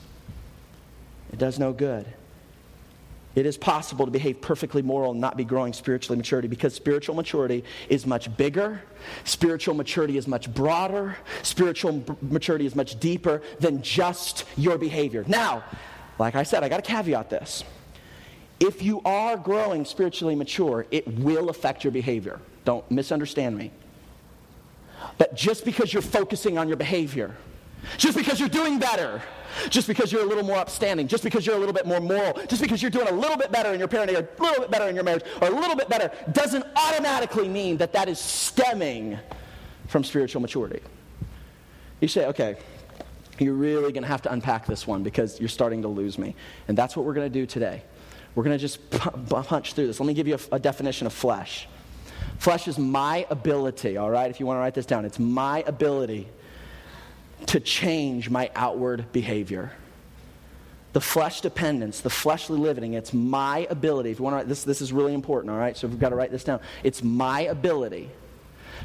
It 1.33 1.39
does 1.39 1.59
no 1.59 1.73
good. 1.73 2.05
It 3.35 3.47
is 3.47 3.57
possible 3.57 4.05
to 4.05 4.13
behave 4.13 4.41
perfectly 4.41 4.81
moral 4.81 5.11
and 5.11 5.21
not 5.21 5.37
be 5.37 5.45
growing 5.45 5.73
spiritually 5.73 6.17
maturity 6.17 6.47
because 6.47 6.75
spiritual 6.75 7.17
maturity 7.17 7.65
is 7.89 8.07
much 8.07 8.35
bigger, 8.37 8.81
spiritual 9.25 9.75
maturity 9.75 10.17
is 10.17 10.29
much 10.29 10.53
broader, 10.55 11.17
spiritual 11.43 11.95
b- 11.95 12.15
maturity 12.23 12.65
is 12.65 12.77
much 12.77 12.99
deeper 13.01 13.43
than 13.59 13.83
just 13.83 14.45
your 14.57 14.79
behavior. 14.79 15.25
Now, 15.27 15.65
like 16.19 16.37
I 16.37 16.45
said, 16.45 16.63
I 16.63 16.69
got 16.69 16.85
to 16.85 16.91
caveat 16.91 17.29
this. 17.29 17.65
If 18.61 18.83
you 18.83 19.01
are 19.05 19.37
growing 19.37 19.85
spiritually 19.85 20.37
mature, 20.37 20.87
it 20.93 21.07
will 21.19 21.49
affect 21.49 21.83
your 21.83 21.91
behavior. 21.91 22.41
Don't 22.65 22.89
misunderstand 22.89 23.59
me. 23.59 23.73
But 25.19 25.35
just 25.35 25.65
because 25.65 25.93
you're 25.93 26.03
focusing 26.03 26.57
on 26.57 26.69
your 26.69 26.77
behavior, 26.77 27.35
just 27.97 28.17
because 28.17 28.41
you're 28.41 28.49
doing 28.49 28.79
better, 28.79 29.23
just 29.69 29.87
because 29.87 30.11
you're 30.13 30.23
a 30.23 30.27
little 30.27 30.45
more 30.45 30.59
upstanding, 30.59 31.09
just 31.09 31.23
because 31.23 31.47
you're 31.47 31.57
a 31.57 31.59
little 31.59 31.75
bit 31.75 31.87
more 31.87 32.01
moral, 32.01 32.35
just 32.49 32.61
because 32.61 32.83
you're 32.83 32.91
doing 32.91 33.09
a 33.09 33.13
little 33.13 33.37
bit 33.37 33.53
better 33.53 33.73
in 33.73 33.79
your 33.79 33.89
parenting, 33.89 34.15
or 34.15 34.29
a 34.39 34.43
little 34.43 34.61
bit 34.61 34.71
better 34.71 34.89
in 34.89 34.95
your 34.95 35.05
marriage, 35.05 35.25
or 35.41 35.49
a 35.49 35.51
little 35.51 35.77
bit 35.77 35.89
better, 35.89 36.11
doesn't 36.33 36.65
automatically 36.77 37.49
mean 37.49 37.77
that 37.77 37.93
that 37.93 38.09
is 38.09 38.19
stemming 38.19 39.19
from 39.89 40.05
spiritual 40.05 40.41
maturity. 40.41 40.81
You 42.01 42.09
say, 42.09 42.27
okay, 42.27 42.57
you're 43.39 43.55
really 43.55 43.93
going 43.93 44.03
to 44.03 44.09
have 44.09 44.23
to 44.23 44.33
unpack 44.33 44.67
this 44.67 44.87
one 44.87 45.03
because 45.03 45.41
you're 45.41 45.49
starting 45.49 45.83
to 45.83 45.89
lose 45.89 46.19
me. 46.19 46.35
And 46.69 46.77
that's 46.77 46.97
what 46.97 47.05
we're 47.05 47.15
going 47.15 47.31
to 47.31 47.39
do 47.39 47.47
today. 47.47 47.83
We're 48.35 48.45
going 48.45 48.57
to 48.57 48.61
just 48.61 48.91
punch 48.91 49.75
through 49.75 49.87
this. 49.87 50.01
Let 50.01 50.07
me 50.07 50.15
give 50.15 50.27
you 50.27 50.35
a, 50.35 50.57
a 50.57 50.59
definition 50.59 51.07
of 51.07 51.13
flesh. 51.13 51.69
Flesh 52.39 52.67
is 52.67 52.79
my 52.79 53.27
ability, 53.31 53.97
all 53.97 54.11
right? 54.11 54.31
If 54.31 54.41
you 54.41 54.47
want 54.47 54.57
to 54.57 54.61
write 54.61 54.75
this 54.75 54.87
down, 54.87 55.05
it's 55.05 55.19
my 55.19 55.63
ability 55.67 56.29
to 57.47 57.61
change 57.61 58.31
my 58.31 58.51
outward 58.55 59.13
behavior. 59.13 59.73
The 60.93 61.01
flesh 61.01 61.41
dependence, 61.41 62.01
the 62.01 62.11
fleshly 62.11 62.59
living, 62.59 62.95
it's 62.95 63.13
my 63.13 63.67
ability. 63.69 64.11
If 64.11 64.19
you 64.19 64.25
want 64.25 64.35
to 64.35 64.37
write 64.39 64.49
this, 64.49 64.63
this 64.63 64.81
is 64.81 64.93
really 64.93 65.13
important, 65.13 65.51
all 65.51 65.59
right? 65.59 65.77
So 65.77 65.89
we've 65.89 65.99
got 65.99 66.11
to 66.11 66.17
write 66.17 66.31
this 66.31 66.45
down. 66.45 66.61
It's 66.85 67.03
my 67.03 67.43
ability 67.43 68.11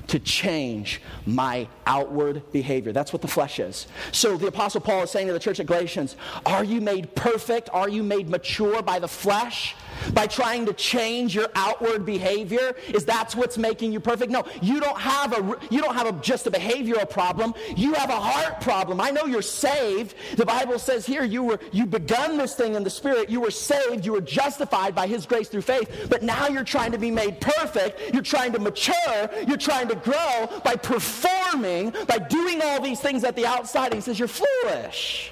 to 0.08 0.20
change 0.20 1.02
my 1.26 1.68
outward 1.86 2.52
behavior. 2.52 2.92
That's 2.92 3.14
what 3.14 3.22
the 3.22 3.28
flesh 3.28 3.60
is. 3.60 3.88
So 4.12 4.38
the 4.38 4.48
Apostle 4.48 4.82
Paul 4.82 5.04
is 5.04 5.12
saying 5.12 5.28
to 5.28 5.34
the 5.34 5.40
church 5.40 5.60
at 5.60 5.68
Galatians, 5.68 6.16
Are 6.46 6.64
you 6.64 6.82
made 6.82 7.16
perfect? 7.16 7.70
Are 7.72 7.90
you 7.90 8.02
made 8.02 8.28
mature 8.28 8.82
by 8.82 9.00
the 9.00 9.08
flesh? 9.08 9.76
By 10.14 10.28
trying 10.28 10.66
to 10.66 10.74
change 10.74 11.36
your 11.36 11.48
outward 11.56 12.06
behavior 12.06 12.76
is 12.90 13.06
that's 13.06 13.36
what's 13.36 13.58
making 13.58 13.92
you 13.92 14.00
perfect? 14.00 14.32
No 14.32 14.46
you 14.62 14.80
don't 14.80 15.00
have 15.00 15.34
a 15.34 15.58
you 15.70 15.82
don't 15.82 15.96
have 15.96 16.08
a, 16.08 16.14
just 16.22 16.48
a 16.48 16.52
behavioral 16.52 17.10
problem. 17.10 17.54
You 17.76 17.94
have 17.94 18.10
a 18.10 18.20
heart 18.20 18.62
problem. 18.62 19.02
I 19.02 19.12
know 19.12 19.26
you're 19.26 19.42
saved. 19.42 20.16
The 20.36 20.46
bible 20.46 20.80
says 20.80 21.06
here 21.06 21.24
you 21.24 21.44
were 21.44 21.60
you 21.72 21.86
begun 21.86 22.38
this 22.38 22.56
thing 22.56 22.76
in 22.76 22.84
the 22.84 22.90
spirit. 22.90 23.30
You 23.30 23.42
were 23.42 23.52
saved. 23.52 24.06
You 24.06 24.14
were 24.14 24.22
justified 24.22 24.96
by 24.96 25.08
his 25.08 25.26
grace 25.26 25.50
through 25.50 25.62
faith. 25.62 26.08
But 26.10 26.24
now 26.24 26.48
you're 26.48 26.64
trying 26.64 26.92
to 26.92 26.98
be 26.98 27.12
made 27.12 27.42
perfect. 27.42 28.14
You're 28.14 28.24
trying 28.24 28.54
to 28.54 28.60
mature. 28.60 29.30
You're 29.48 29.58
trying 29.58 29.88
to 29.90 29.96
grow 29.96 30.48
by 30.64 30.76
performing 30.76 31.94
by 32.08 32.20
doing 32.20 32.62
all 32.62 32.82
these 32.82 33.00
things 33.00 33.24
at 33.24 33.36
the 33.36 33.46
outside. 33.46 33.94
He 33.94 34.02
says 34.02 34.20
you're 34.20 34.28
foolish 34.28 35.32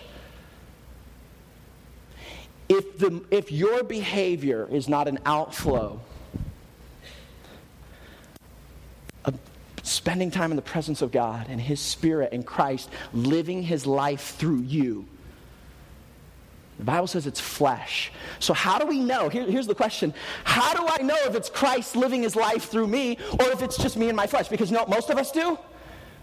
if, 2.70 2.98
the, 2.98 3.24
if 3.32 3.52
your 3.52 3.84
behavior 3.84 4.68
is 4.70 4.88
not 4.88 5.08
an 5.08 5.20
outflow 5.26 6.00
of 9.26 9.40
spending 9.84 10.32
time 10.32 10.52
in 10.52 10.56
the 10.56 10.62
presence 10.62 11.02
of 11.02 11.12
God 11.12 11.48
and 11.50 11.62
His 11.62 11.80
Spirit 11.80 12.34
and 12.34 12.46
Christ 12.46 12.90
living 13.14 13.64
His 13.64 13.86
life 13.86 14.36
through 14.38 14.62
you, 14.62 15.06
the 16.78 16.84
Bible 16.84 17.08
says 17.08 17.26
it's 17.26 17.40
flesh. 17.40 18.12
So, 18.40 18.54
how 18.54 18.78
do 18.78 18.86
we 18.86 19.00
know? 19.00 19.30
Here, 19.30 19.44
here's 19.44 19.66
the 19.66 19.74
question 19.74 20.14
How 20.44 20.74
do 20.74 20.86
I 20.88 21.02
know 21.04 21.18
if 21.26 21.36
it's 21.36 21.50
Christ 21.50 21.96
living 21.96 22.22
his 22.22 22.36
life 22.36 22.70
through 22.70 22.88
me 22.88 23.18
or 23.40 23.50
if 23.50 23.64
it's 23.64 23.78
just 23.78 23.98
me 23.98 24.10
and 24.10 24.16
my 24.16 24.28
flesh? 24.28 24.48
Because 24.48 24.70
you 24.70 24.78
know 24.78 24.86
most 24.86 25.10
of 25.10 25.18
us 25.18 25.32
do? 25.32 25.58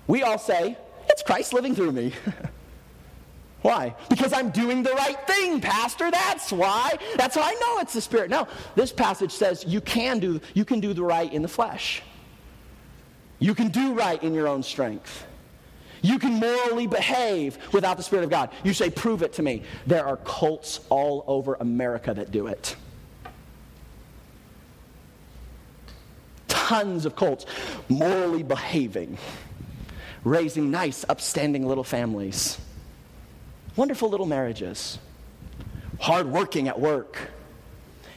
We 0.06 0.22
all 0.22 0.38
say, 0.38 0.78
It's 1.08 1.22
Christ 1.22 1.52
living 1.52 1.74
through 1.74 1.92
me. 1.92 2.12
Why? 3.64 3.94
Because 4.10 4.34
I'm 4.34 4.50
doing 4.50 4.82
the 4.82 4.92
right 4.92 5.16
thing, 5.26 5.58
Pastor. 5.58 6.10
That's 6.10 6.52
why. 6.52 6.98
That's 7.16 7.34
how 7.34 7.40
I 7.40 7.54
know 7.54 7.78
it's 7.80 7.94
the 7.94 8.02
Spirit. 8.02 8.28
No, 8.28 8.46
this 8.74 8.92
passage 8.92 9.32
says 9.32 9.64
you 9.66 9.80
can 9.80 10.18
do, 10.18 10.38
you 10.52 10.66
can 10.66 10.80
do 10.80 10.92
the 10.92 11.02
right 11.02 11.32
in 11.32 11.40
the 11.40 11.48
flesh. 11.48 12.02
You 13.38 13.54
can 13.54 13.68
do 13.68 13.94
right 13.94 14.22
in 14.22 14.34
your 14.34 14.48
own 14.48 14.62
strength. 14.62 15.24
You 16.02 16.18
can 16.18 16.34
morally 16.34 16.86
behave 16.86 17.56
without 17.72 17.96
the 17.96 18.02
Spirit 18.02 18.24
of 18.24 18.28
God. 18.28 18.50
You 18.64 18.74
say, 18.74 18.90
prove 18.90 19.22
it 19.22 19.32
to 19.34 19.42
me. 19.42 19.62
There 19.86 20.06
are 20.06 20.18
cults 20.18 20.80
all 20.90 21.24
over 21.26 21.54
America 21.54 22.12
that 22.12 22.30
do 22.30 22.48
it. 22.48 22.76
Tons 26.48 27.06
of 27.06 27.16
cults 27.16 27.46
morally 27.88 28.42
behaving, 28.42 29.16
raising 30.22 30.70
nice, 30.70 31.06
upstanding 31.08 31.66
little 31.66 31.82
families 31.82 32.58
wonderful 33.76 34.08
little 34.08 34.26
marriages, 34.26 34.98
hardworking 36.00 36.68
at 36.68 36.78
work, 36.78 37.30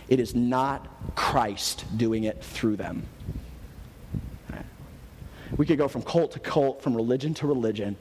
It 0.09 0.21
is 0.21 0.33
not 0.33 0.87
Christ 1.15 1.85
doing 1.97 2.23
it 2.23 2.41
through 2.41 2.77
them. 2.77 3.05
We 5.57 5.65
could 5.65 5.77
go 5.77 5.87
from 5.87 6.01
cult 6.01 6.31
to 6.31 6.39
cult, 6.39 6.81
from 6.81 6.95
religion 6.95 7.33
to 7.35 7.47
religion. 7.47 7.97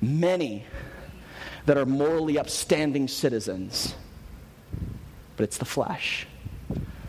Many 0.00 0.64
that 1.66 1.76
are 1.76 1.86
morally 1.86 2.38
upstanding 2.38 3.08
citizens, 3.08 3.94
but 5.36 5.44
it's 5.44 5.58
the 5.58 5.64
flesh. 5.64 6.26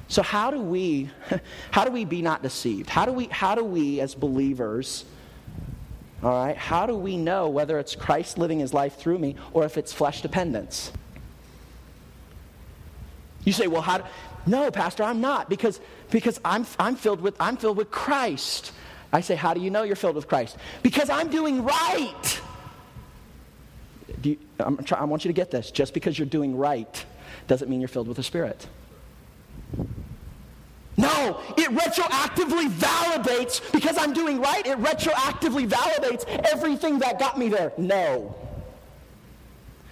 So 0.08 0.22
how 0.22 0.52
do 0.52 0.60
we 0.60 1.10
how 1.72 1.86
do 1.86 1.92
we 1.92 2.06
be 2.06 2.22
not 2.22 2.42
deceived? 2.44 2.90
How 2.90 3.06
do 3.06 3.12
we 3.12 3.26
how 3.26 3.56
do 3.56 3.64
we 3.64 4.00
as 4.02 4.16
believers 4.16 5.06
all 6.24 6.32
right, 6.32 6.58
how 6.58 6.86
do 6.86 6.96
we 6.96 7.18
know 7.18 7.50
whether 7.50 7.78
it's 7.80 7.96
Christ 7.96 8.38
living 8.38 8.60
his 8.60 8.74
life 8.74 8.98
through 8.98 9.20
me 9.20 9.36
or 9.54 9.66
if 9.66 9.78
it's 9.78 9.94
flesh 9.94 10.22
dependence? 10.22 10.92
You 13.44 13.54
say, 13.54 13.68
"Well, 13.68 13.82
how 13.82 14.00
do, 14.00 14.04
No, 14.46 14.72
pastor, 14.72 15.04
I'm 15.04 15.22
not 15.22 15.50
because 15.50 15.80
because 16.10 16.40
I'm 16.44 16.66
I'm 16.80 16.96
filled 16.96 17.22
with 17.22 17.36
I'm 17.40 17.58
filled 17.58 17.78
with 17.78 17.92
Christ." 17.92 18.72
I 19.12 19.22
say, 19.22 19.36
How 19.36 19.54
do 19.54 19.62
you 19.62 19.70
know 19.70 19.84
you're 19.84 19.96
filled 19.96 20.16
with 20.16 20.28
Christ? 20.28 20.58
Because 20.84 21.10
I'm 21.10 21.30
doing 21.30 21.64
right. 21.64 22.42
Do 24.22 24.32
you, 24.32 24.38
try, 24.84 25.00
i 25.00 25.04
want 25.04 25.24
you 25.24 25.30
to 25.30 25.34
get 25.34 25.52
this. 25.52 25.72
Just 25.72 25.94
because 25.94 26.18
you're 26.18 26.28
doing 26.28 26.58
right 26.58 27.06
doesn't 27.48 27.70
mean 27.70 27.80
you're 27.80 27.88
filled 27.88 28.08
with 28.08 28.18
the 28.18 28.24
Spirit. 28.24 28.68
No, 30.98 31.40
it 31.56 31.70
retroactively 31.70 32.70
validates, 32.70 33.72
because 33.72 33.98
I'm 34.00 34.14
doing 34.14 34.42
right, 34.42 34.66
it 34.66 34.80
retroactively 34.80 35.70
validates 35.70 36.26
everything 36.52 36.98
that 37.00 37.20
got 37.20 37.38
me 37.38 37.50
there. 37.50 37.72
No. 37.78 38.36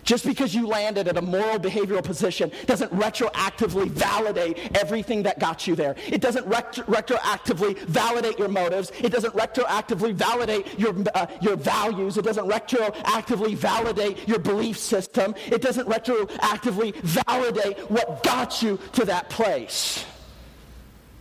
Just 0.04 0.24
because 0.24 0.54
you 0.54 0.68
landed 0.68 1.08
at 1.08 1.18
a 1.18 1.22
moral 1.22 1.60
behavioral 1.60 2.04
position 2.04 2.52
doesn't 2.68 2.92
retroactively 2.94 3.90
validate 3.90 4.78
everything 4.78 5.24
that 5.24 5.40
got 5.40 5.66
you 5.66 5.76
there. 5.76 5.96
It 6.08 6.22
doesn't 6.22 6.46
retro- 6.46 6.84
retroactively 6.86 7.78
validate 7.80 8.38
your 8.38 8.48
motives. 8.48 8.92
It 9.00 9.12
doesn't 9.12 9.34
retroactively 9.34 10.14
validate 10.14 10.80
your, 10.80 10.96
uh, 11.16 11.26
your 11.42 11.56
values. 11.56 12.18
It 12.18 12.24
doesn't 12.24 12.48
retroactively 12.48 13.56
validate 13.56 14.28
your 14.28 14.38
belief 14.38 14.78
system. 14.78 15.34
It 15.48 15.64
doesn't 15.64 15.90
retroactively 15.90 16.96
validate 16.98 17.80
what 17.90 18.22
got 18.24 18.62
you 18.62 18.80
to 18.94 19.06
that 19.06 19.30
place. 19.32 20.06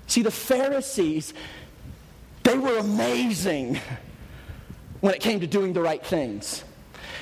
See, 0.06 0.22
the 0.22 0.30
Pharisees, 0.30 1.34
they 2.42 2.58
were 2.58 2.78
amazing 2.78 3.80
when 5.00 5.14
it 5.14 5.20
came 5.20 5.40
to 5.40 5.46
doing 5.46 5.72
the 5.72 5.80
right 5.80 6.04
things. 6.04 6.64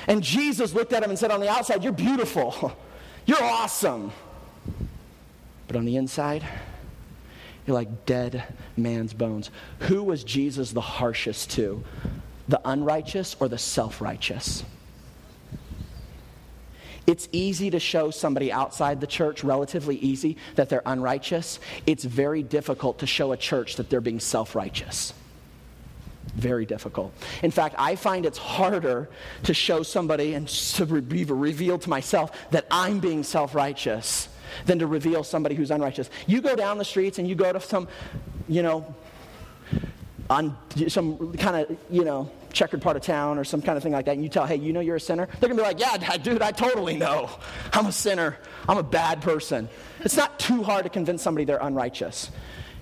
And 0.07 0.21
Jesus 0.21 0.73
looked 0.73 0.93
at 0.93 1.01
them 1.01 1.09
and 1.09 1.19
said, 1.19 1.31
On 1.31 1.39
the 1.39 1.49
outside, 1.49 1.83
you're 1.83 1.93
beautiful. 1.93 2.75
You're 3.25 3.41
awesome. 3.41 4.11
But 5.67 5.77
on 5.77 5.85
the 5.85 5.95
inside, 5.95 6.45
you're 7.65 7.73
like 7.73 8.05
dead 8.05 8.43
man's 8.75 9.13
bones. 9.13 9.49
Who 9.79 10.03
was 10.03 10.25
Jesus 10.25 10.71
the 10.71 10.81
harshest 10.81 11.51
to? 11.51 11.81
The 12.49 12.59
unrighteous 12.65 13.37
or 13.39 13.47
the 13.47 13.57
self 13.57 14.01
righteous? 14.01 14.65
It's 17.05 17.27
easy 17.31 17.69
to 17.71 17.79
show 17.79 18.11
somebody 18.11 18.51
outside 18.51 19.01
the 19.01 19.07
church, 19.07 19.43
relatively 19.43 19.97
easy, 19.97 20.37
that 20.55 20.69
they're 20.69 20.83
unrighteous. 20.85 21.59
It's 21.85 22.03
very 22.03 22.43
difficult 22.43 22.99
to 22.99 23.07
show 23.07 23.31
a 23.33 23.37
church 23.37 23.75
that 23.75 23.89
they're 23.89 24.01
being 24.01 24.19
self 24.19 24.55
righteous. 24.55 25.13
Very 26.35 26.65
difficult. 26.65 27.13
In 27.43 27.51
fact, 27.51 27.75
I 27.77 27.95
find 27.95 28.25
it's 28.25 28.37
harder 28.37 29.09
to 29.43 29.53
show 29.53 29.83
somebody 29.83 30.33
and 30.33 30.47
to 30.47 30.85
be 30.85 31.25
revealed 31.25 31.81
to 31.83 31.89
myself 31.89 32.31
that 32.51 32.65
I'm 32.71 32.99
being 32.99 33.23
self 33.23 33.53
righteous 33.53 34.29
than 34.65 34.79
to 34.79 34.87
reveal 34.87 35.23
somebody 35.23 35.55
who's 35.55 35.71
unrighteous. 35.71 36.09
You 36.25 36.41
go 36.41 36.55
down 36.55 36.77
the 36.77 36.85
streets 36.85 37.19
and 37.19 37.27
you 37.27 37.35
go 37.35 37.51
to 37.51 37.59
some, 37.59 37.87
you 38.47 38.63
know, 38.63 38.95
on 40.29 40.57
some 40.87 41.33
kind 41.33 41.57
of, 41.57 41.77
you 41.89 42.03
know, 42.03 42.31
checkered 42.53 42.81
part 42.81 42.95
of 42.95 43.01
town 43.01 43.37
or 43.37 43.43
some 43.43 43.61
kind 43.61 43.75
of 43.75 43.83
thing 43.83 43.91
like 43.91 44.05
that, 44.05 44.13
and 44.13 44.23
you 44.23 44.29
tell, 44.29 44.45
hey, 44.45 44.55
you 44.55 44.71
know 44.71 44.79
you're 44.79 44.95
a 44.95 44.99
sinner, 44.99 45.27
they're 45.39 45.49
going 45.49 45.57
to 45.57 45.63
be 45.63 45.67
like, 45.67 45.79
yeah, 45.79 46.17
dude, 46.17 46.41
I 46.41 46.51
totally 46.51 46.95
know. 46.95 47.29
I'm 47.73 47.87
a 47.87 47.91
sinner. 47.91 48.37
I'm 48.69 48.77
a 48.77 48.83
bad 48.83 49.21
person. 49.21 49.67
It's 50.01 50.15
not 50.15 50.39
too 50.39 50.63
hard 50.63 50.83
to 50.83 50.89
convince 50.89 51.21
somebody 51.21 51.45
they're 51.45 51.57
unrighteous. 51.57 52.31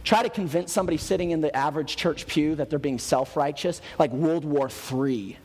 Try 0.03 0.23
to 0.23 0.29
convince 0.29 0.71
somebody 0.71 0.97
sitting 0.97 1.31
in 1.31 1.41
the 1.41 1.55
average 1.55 1.95
church 1.95 2.27
pew 2.27 2.55
that 2.55 2.69
they're 2.69 2.79
being 2.79 2.99
self 2.99 3.37
righteous, 3.37 3.81
like 3.97 4.11
World 4.11 4.45
War 4.45 4.69
III. 4.91 5.37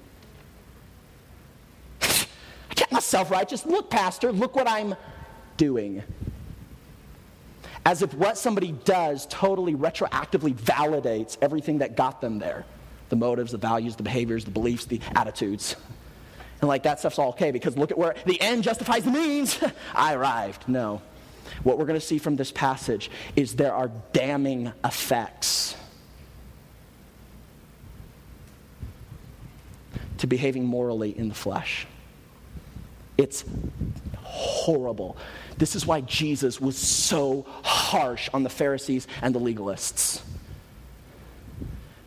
I 2.01 2.75
can't 2.75 2.93
not 2.93 3.03
self 3.03 3.31
righteous. 3.31 3.65
Look, 3.67 3.91
Pastor, 3.91 4.33
look 4.33 4.57
what 4.57 4.69
I'm 4.69 4.95
doing. 5.57 6.03
As 7.85 8.03
if 8.03 8.15
what 8.15 8.37
somebody 8.37 8.73
does 8.73 9.27
totally 9.27 9.75
retroactively 9.75 10.55
validates 10.55 11.37
everything 11.41 11.79
that 11.79 11.97
got 11.97 12.21
them 12.21 12.39
there 12.39 12.65
the 13.09 13.17
motives, 13.17 13.53
the 13.53 13.59
values, 13.59 13.97
the 13.97 14.03
behaviors, 14.03 14.45
the 14.45 14.51
beliefs, 14.51 14.87
the 14.87 15.01
attitudes. 15.15 15.77
And 16.61 16.69
like 16.69 16.85
that 16.85 16.99
stuff's 16.99 17.19
all 17.19 17.31
okay 17.31 17.51
because 17.51 17.77
look 17.77 17.91
at 17.91 17.99
where 17.99 18.15
the 18.25 18.41
end 18.41 18.65
justifies 18.65 19.05
the 19.05 19.11
means. 19.11 19.59
I 19.95 20.15
arrived. 20.15 20.69
No. 20.69 21.03
What 21.63 21.79
we're 21.79 21.87
going 21.87 22.01
to 22.01 22.07
see 22.07 22.19
from 22.19 22.37
this 22.37 22.51
passage 22.51 23.11
is 23.35 23.57
there 23.57 23.75
are 23.75 23.91
damning 24.13 24.73
effects 24.85 25.77
to 30.19 30.27
behaving 30.27 30.65
morally 30.65 31.17
in 31.17 31.29
the 31.29 31.35
flesh. 31.35 31.87
It's 33.19 33.45
horrible. 34.23 35.17
This 35.59 35.77
is 35.77 35.87
why 35.87 36.03
Jesus 36.03 36.61
was 36.61 36.77
so 36.77 37.47
harsh 37.63 38.29
on 38.35 38.43
the 38.43 38.51
Pharisees 38.51 39.07
and 39.23 39.35
the 39.35 39.41
legalists 39.41 40.23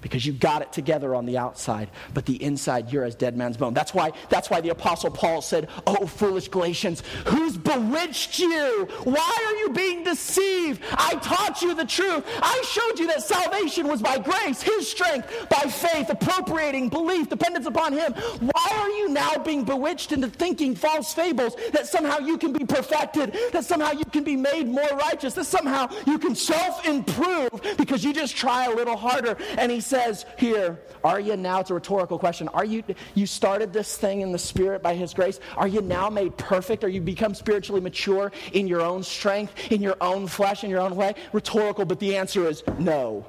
because 0.01 0.25
you 0.25 0.33
got 0.33 0.62
it 0.62 0.71
together 0.71 1.15
on 1.15 1.25
the 1.25 1.38
outside, 1.38 1.89
but 2.13 2.25
the 2.25 2.41
inside 2.43 2.91
you're 2.91 3.03
as 3.03 3.15
dead 3.15 3.35
man's 3.38 3.57
bone. 3.57 3.73
That's 3.73 3.93
why, 3.93 4.12
that's 4.29 4.49
why 4.49 4.62
the 4.62 4.69
Apostle 4.69 5.12
Paul 5.12 5.41
said, 5.41 5.69
Oh, 5.88 6.05
foolish 6.05 6.47
Galatians, 6.47 7.03
who's 7.25 7.57
bewitched 7.57 8.39
you? 8.39 8.88
Why 9.03 9.35
are 9.47 9.55
you 9.57 9.69
being 9.71 10.03
deceived? 10.03 10.81
I 10.91 11.15
taught 11.15 11.62
you 11.62 11.75
the 11.75 11.85
truth. 11.85 12.23
I 12.41 12.62
showed 12.65 12.99
you 12.99 13.07
that 13.07 13.23
salvation 13.23 13.88
was 13.88 14.01
by 14.01 14.17
grace, 14.17 14.62
his 14.62 14.89
strength, 14.89 15.47
by 15.49 15.69
faith, 15.69 16.09
appropriating 16.09 16.89
belief, 16.89 17.29
dependence 17.29 17.65
upon 17.65 17.93
him. 17.93 18.13
Why 18.13 18.69
are 18.71 18.89
you 18.89 19.09
now 19.09 19.38
being 19.38 19.63
bewitched 19.63 20.12
into 20.12 20.27
thinking 20.27 20.75
false 20.75 21.13
fables 21.13 21.55
that 21.73 21.88
somehow 21.88 22.19
you 22.19 22.38
can 22.38 22.53
be 22.53 22.65
perfected, 22.65 23.35
that 23.51 23.65
somehow 23.65 23.91
you 23.91 24.05
can 24.05 24.23
be 24.23 24.35
made 24.35 24.67
more 24.67 24.89
righteous, 24.97 25.33
that 25.33 25.45
somehow 25.45 25.89
you 26.05 26.17
can 26.17 26.35
self 26.35 26.88
improve 26.88 27.49
because 27.77 28.03
you 28.03 28.13
just 28.13 28.35
try 28.35 28.65
a 28.65 28.75
little 28.75 28.97
harder? 28.97 29.38
And 29.57 29.71
he 29.71 29.81
says 29.89 30.25
here, 30.38 30.80
Are 31.04 31.19
you 31.19 31.36
now? 31.36 31.60
It's 31.60 31.71
a 31.71 31.73
rhetorical 31.73 32.19
question. 32.19 32.47
Are 32.49 32.63
you, 32.63 32.84
you 33.15 33.25
started 33.25 33.73
this 33.73 33.97
thing 33.97 34.21
in 34.21 34.32
the 34.32 34.38
Spirit 34.38 34.82
by 34.82 34.93
His 34.93 35.13
grace? 35.13 35.39
Are 35.58 35.67
you 35.67 35.82
now 35.82 36.10
made 36.10 36.38
perfect? 36.38 36.84
Are 36.84 36.89
you 36.89 37.02
become 37.02 37.34
spiritually 37.34 37.82
mature 37.82 38.32
in 38.54 38.67
your 38.67 38.82
own 38.82 39.04
strength, 39.04 39.71
in 39.71 39.82
your 39.82 39.97
own 39.99 40.28
flesh, 40.28 40.63
in 40.63 40.69
your 40.69 40.80
own 40.80 40.95
way? 40.95 41.15
Rhetorical, 41.34 41.86
but 41.86 41.99
the 41.99 42.15
answer 42.15 42.47
is 42.47 42.63
no. 42.78 43.25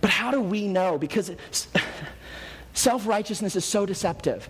But 0.00 0.10
how 0.10 0.30
do 0.30 0.40
we 0.40 0.68
know? 0.68 0.98
Because 0.98 1.32
self 2.74 3.06
righteousness 3.06 3.56
is 3.56 3.64
so 3.64 3.86
deceptive. 3.86 4.48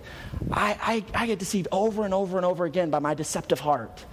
I, 0.50 1.04
I, 1.14 1.22
I 1.22 1.26
get 1.26 1.38
deceived 1.38 1.68
over 1.70 2.04
and 2.04 2.12
over 2.12 2.37
and 2.37 2.44
over 2.44 2.64
again 2.64 2.90
by 2.90 2.98
my 2.98 3.14
deceptive 3.14 3.61
heart. 3.61 4.04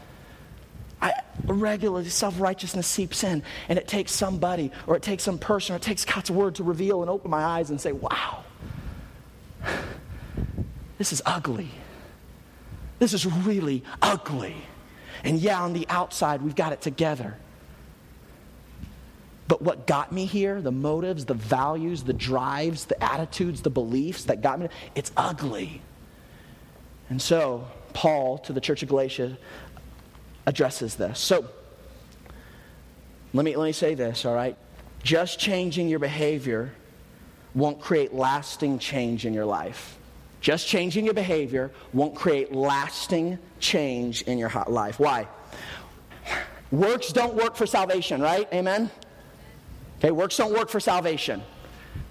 I, 1.01 1.13
regularly 1.45 2.09
self 2.09 2.39
righteousness 2.39 2.87
seeps 2.87 3.23
in, 3.23 3.43
and 3.69 3.79
it 3.79 3.87
takes 3.87 4.11
somebody, 4.11 4.71
or 4.87 4.95
it 4.95 5.03
takes 5.03 5.23
some 5.23 5.39
person, 5.39 5.73
or 5.73 5.77
it 5.77 5.81
takes 5.81 6.05
God's 6.05 6.31
word 6.31 6.55
to 6.55 6.63
reveal 6.63 7.01
and 7.01 7.09
open 7.09 7.31
my 7.31 7.43
eyes 7.43 7.69
and 7.69 7.79
say, 7.79 7.91
wow, 7.91 8.43
this 10.97 11.11
is 11.11 11.21
ugly. 11.25 11.69
This 12.99 13.13
is 13.13 13.25
really 13.25 13.83
ugly. 14.01 14.55
And 15.23 15.39
yeah, 15.39 15.61
on 15.61 15.73
the 15.73 15.87
outside, 15.89 16.41
we've 16.41 16.55
got 16.55 16.73
it 16.73 16.81
together. 16.81 17.35
But 19.47 19.61
what 19.61 19.85
got 19.85 20.11
me 20.11 20.25
here, 20.25 20.61
the 20.61 20.71
motives, 20.71 21.25
the 21.25 21.33
values, 21.33 22.03
the 22.03 22.13
drives, 22.13 22.85
the 22.85 23.03
attitudes, 23.03 23.61
the 23.61 23.69
beliefs 23.69 24.25
that 24.25 24.41
got 24.41 24.59
me, 24.59 24.69
it's 24.95 25.11
ugly. 25.17 25.81
And 27.09 27.21
so, 27.21 27.67
Paul 27.93 28.37
to 28.39 28.53
the 28.53 28.61
church 28.61 28.83
of 28.83 28.89
Galatia 28.89 29.37
addresses 30.45 30.95
this. 30.95 31.19
So, 31.19 31.45
let 33.33 33.45
me, 33.45 33.55
let 33.55 33.65
me 33.65 33.71
say 33.71 33.95
this, 33.95 34.25
all 34.25 34.35
right? 34.35 34.57
Just 35.03 35.39
changing 35.39 35.87
your 35.87 35.99
behavior 35.99 36.73
won't 37.53 37.79
create 37.79 38.13
lasting 38.13 38.79
change 38.79 39.25
in 39.25 39.33
your 39.33 39.45
life. 39.45 39.97
Just 40.41 40.67
changing 40.67 41.05
your 41.05 41.13
behavior 41.13 41.71
won't 41.93 42.15
create 42.15 42.51
lasting 42.53 43.37
change 43.59 44.23
in 44.23 44.37
your 44.37 44.51
life. 44.67 44.99
Why? 44.99 45.27
Works 46.71 47.11
don't 47.11 47.35
work 47.35 47.55
for 47.55 47.67
salvation, 47.67 48.21
right? 48.21 48.47
Amen? 48.53 48.89
Okay, 49.99 50.11
works 50.11 50.37
don't 50.37 50.53
work 50.53 50.69
for 50.69 50.79
salvation. 50.79 51.43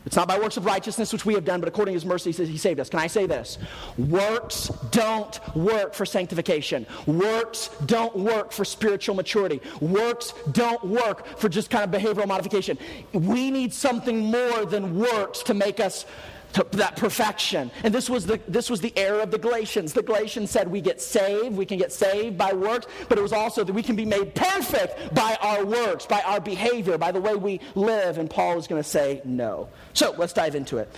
It's 0.06 0.16
not 0.16 0.28
by 0.28 0.38
works 0.38 0.56
of 0.56 0.64
righteousness 0.64 1.12
which 1.12 1.26
we 1.26 1.34
have 1.34 1.44
done, 1.44 1.60
but 1.60 1.68
according 1.68 1.92
to 1.92 1.96
his 1.96 2.06
mercy, 2.06 2.32
he 2.32 2.56
saved 2.56 2.80
us. 2.80 2.88
Can 2.88 3.00
I 3.00 3.06
say 3.06 3.26
this? 3.26 3.58
Works 3.98 4.68
don't 4.90 5.38
work 5.54 5.92
for 5.92 6.06
sanctification. 6.06 6.86
Works 7.06 7.68
don't 7.84 8.16
work 8.16 8.50
for 8.50 8.64
spiritual 8.64 9.14
maturity. 9.14 9.60
Works 9.80 10.32
don't 10.52 10.82
work 10.84 11.38
for 11.38 11.50
just 11.50 11.68
kind 11.68 11.84
of 11.84 12.00
behavioral 12.00 12.26
modification. 12.26 12.78
We 13.12 13.50
need 13.50 13.74
something 13.74 14.18
more 14.20 14.64
than 14.64 14.98
works 14.98 15.42
to 15.44 15.54
make 15.54 15.80
us 15.80 16.06
that 16.52 16.96
perfection. 16.96 17.70
And 17.84 17.94
this 17.94 18.10
was 18.10 18.26
the 18.26 18.40
this 18.48 18.70
was 18.70 18.80
the 18.80 18.92
era 18.96 19.22
of 19.22 19.30
the 19.30 19.38
Galatians. 19.38 19.92
The 19.92 20.02
Galatians 20.02 20.50
said 20.50 20.68
we 20.68 20.80
get 20.80 21.00
saved, 21.00 21.56
we 21.56 21.66
can 21.66 21.78
get 21.78 21.92
saved 21.92 22.36
by 22.36 22.52
works, 22.52 22.86
but 23.08 23.18
it 23.18 23.22
was 23.22 23.32
also 23.32 23.64
that 23.64 23.72
we 23.72 23.82
can 23.82 23.96
be 23.96 24.04
made 24.04 24.34
perfect 24.34 25.14
by 25.14 25.36
our 25.40 25.64
works, 25.64 26.06
by 26.06 26.20
our 26.22 26.40
behavior, 26.40 26.98
by 26.98 27.12
the 27.12 27.20
way 27.20 27.34
we 27.34 27.60
live. 27.74 28.18
And 28.18 28.28
Paul 28.28 28.58
is 28.58 28.66
going 28.66 28.82
to 28.82 28.88
say 28.88 29.20
no. 29.24 29.68
So 29.92 30.14
let's 30.16 30.32
dive 30.32 30.54
into 30.54 30.78
it. 30.78 30.94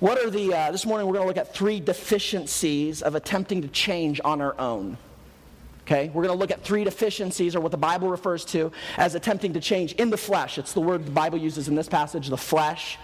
What 0.00 0.18
are 0.18 0.30
the 0.30 0.52
uh, 0.52 0.72
this 0.72 0.84
morning 0.84 1.06
we're 1.06 1.14
going 1.14 1.24
to 1.24 1.28
look 1.28 1.36
at 1.36 1.54
three 1.54 1.80
deficiencies 1.80 3.02
of 3.02 3.14
attempting 3.14 3.62
to 3.62 3.68
change 3.68 4.20
on 4.24 4.40
our 4.40 4.58
own. 4.58 4.98
Okay, 5.84 6.10
we're 6.14 6.22
going 6.22 6.34
to 6.34 6.38
look 6.38 6.52
at 6.52 6.62
three 6.62 6.84
deficiencies, 6.84 7.56
or 7.56 7.60
what 7.60 7.72
the 7.72 7.76
Bible 7.76 8.08
refers 8.08 8.44
to 8.46 8.70
as 8.96 9.16
attempting 9.16 9.52
to 9.54 9.60
change 9.60 9.92
in 9.94 10.10
the 10.10 10.16
flesh. 10.16 10.56
It's 10.56 10.72
the 10.74 10.80
word 10.80 11.06
the 11.06 11.10
Bible 11.10 11.38
uses 11.38 11.66
in 11.66 11.74
this 11.74 11.88
passage, 11.88 12.28
the 12.28 12.36
flesh 12.36 12.98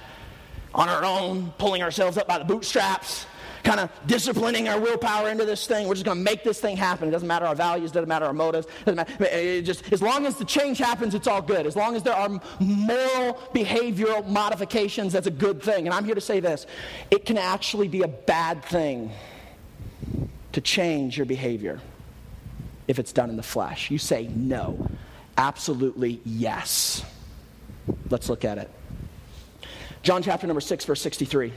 on 0.75 0.89
our 0.89 1.05
own, 1.05 1.53
pulling 1.59 1.83
ourselves 1.83 2.17
up 2.17 2.27
by 2.27 2.39
the 2.39 2.45
bootstraps, 2.45 3.27
kind 3.65 3.81
of 3.81 3.91
disciplining 4.07 4.69
our 4.69 4.81
willpower 4.81 5.29
into 5.29 5.45
this 5.45 5.67
thing. 5.67 5.89
We're 5.89 5.95
just 5.95 6.05
going 6.05 6.19
to 6.19 6.25
make 6.25 6.45
this 6.45 6.61
thing 6.61 6.77
happen. 6.77 7.09
It 7.09 7.11
doesn't 7.11 7.29
matter 7.29 7.47
our 7.47 7.55
values, 7.55 7.93
doesn't 7.93 8.09
matter 8.09 8.27
our 8.27 8.33
motives. 8.33 8.67
Doesn't 8.85 8.97
matter. 8.97 9.25
It 9.25 9.63
just, 9.63 9.93
as 9.93 10.01
long 10.01 10.27
as 10.27 10.37
the 10.37 10.45
change 10.45 10.79
happens, 10.79 11.15
it's 11.15 11.27
all 11.27 11.43
good. 11.43 11.67
As 11.67 11.77
long 11.77 11.97
as 11.97 12.03
there 12.03 12.15
are 12.15 12.29
moral, 12.61 13.35
behavioral 13.55 14.27
modifications, 14.27 15.13
that's 15.13 15.27
a 15.27 15.33
good 15.33 15.63
thing. 15.63 15.87
And 15.87 15.95
I'm 15.95 16.05
here 16.05 16.15
to 16.15 16.21
say 16.21 16.41
this 16.41 16.67
it 17.11 17.25
can 17.25 17.39
actually 17.39 17.89
be 17.89 18.03
a 18.03 18.09
bad 18.09 18.65
thing 18.65 19.11
to 20.53 20.61
change 20.61 21.17
your 21.17 21.27
behavior 21.27 21.81
if 22.87 22.99
it's 22.99 23.13
done 23.13 23.31
in 23.31 23.37
the 23.37 23.43
flesh. 23.43 23.91
You 23.91 23.99
say 23.99 24.29
no. 24.29 24.89
Absolutely 25.37 26.21
yes. 26.25 27.05
Let's 28.11 28.29
look 28.29 28.45
at 28.45 28.59
it. 28.59 28.71
John 30.03 30.23
chapter 30.23 30.47
number 30.47 30.61
6, 30.61 30.85
verse 30.85 31.01
63. 31.01 31.53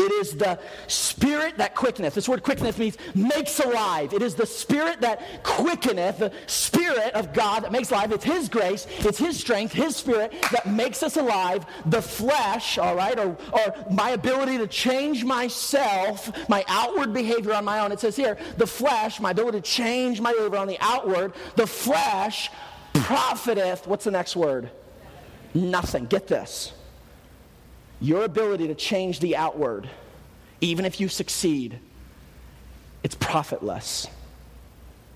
It 0.00 0.12
is 0.12 0.32
the 0.32 0.58
spirit 0.86 1.58
that 1.58 1.74
quickeneth. 1.74 2.14
This 2.14 2.28
word 2.28 2.42
quickeneth 2.42 2.78
means 2.78 2.96
makes 3.14 3.60
alive. 3.60 4.14
It 4.14 4.22
is 4.22 4.34
the 4.34 4.46
spirit 4.46 5.02
that 5.02 5.42
quickeneth, 5.42 6.18
the 6.18 6.32
spirit 6.46 7.12
of 7.12 7.34
God 7.34 7.64
that 7.64 7.72
makes 7.72 7.90
alive. 7.90 8.10
It's 8.12 8.24
His 8.24 8.48
grace, 8.48 8.86
it's 9.00 9.18
His 9.18 9.38
strength, 9.38 9.74
His 9.74 9.96
spirit 9.96 10.32
that 10.52 10.66
makes 10.66 11.02
us 11.02 11.18
alive. 11.18 11.66
The 11.84 12.00
flesh, 12.00 12.78
all 12.78 12.94
right, 12.94 13.18
or, 13.18 13.36
or 13.52 13.74
my 13.90 14.10
ability 14.10 14.56
to 14.58 14.66
change 14.66 15.22
myself, 15.22 16.48
my 16.48 16.64
outward 16.66 17.12
behavior 17.12 17.52
on 17.52 17.66
my 17.66 17.80
own. 17.80 17.92
It 17.92 18.00
says 18.00 18.16
here, 18.16 18.38
the 18.56 18.66
flesh, 18.66 19.20
my 19.20 19.32
ability 19.32 19.60
to 19.60 19.66
change 19.66 20.20
my 20.20 20.32
behavior 20.32 20.58
on 20.58 20.68
the 20.68 20.78
outward, 20.80 21.34
the 21.56 21.66
flesh 21.66 22.50
profiteth. 22.94 23.86
What's 23.86 24.04
the 24.04 24.10
next 24.12 24.34
word? 24.34 24.70
Nothing. 25.52 26.06
Get 26.06 26.26
this 26.26 26.72
your 28.00 28.24
ability 28.24 28.68
to 28.68 28.74
change 28.74 29.20
the 29.20 29.36
outward, 29.36 29.88
even 30.60 30.84
if 30.84 31.00
you 31.00 31.08
succeed, 31.08 31.78
it's 33.02 33.14
profitless. 33.14 34.06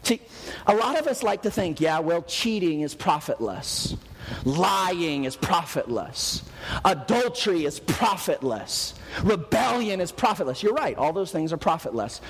See, 0.02 0.20
a 0.66 0.74
lot 0.74 0.98
of 0.98 1.06
us 1.06 1.22
like 1.22 1.42
to 1.42 1.50
think, 1.50 1.80
yeah, 1.80 1.98
well, 1.98 2.22
cheating 2.22 2.82
is 2.82 2.94
profitless. 2.94 3.96
Lying 4.44 5.24
is 5.24 5.36
profitless. 5.36 6.42
Adultery 6.84 7.64
is 7.64 7.80
profitless. 7.80 8.94
Rebellion 9.22 10.00
is 10.00 10.12
profitless. 10.12 10.62
You're 10.62 10.74
right, 10.74 10.96
all 10.96 11.12
those 11.12 11.32
things 11.32 11.52
are 11.52 11.56
profitless 11.56 12.20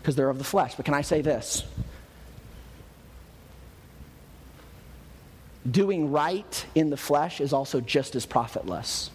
because 0.00 0.16
they're 0.16 0.30
of 0.30 0.38
the 0.38 0.44
flesh. 0.44 0.74
But 0.74 0.84
can 0.84 0.94
I 0.94 1.02
say 1.02 1.22
this? 1.22 1.64
Doing 5.68 6.12
right 6.12 6.66
in 6.74 6.90
the 6.90 6.96
flesh 6.96 7.40
is 7.40 7.52
also 7.52 7.80
just 7.80 8.14
as 8.14 8.26
profitless. 8.26 9.10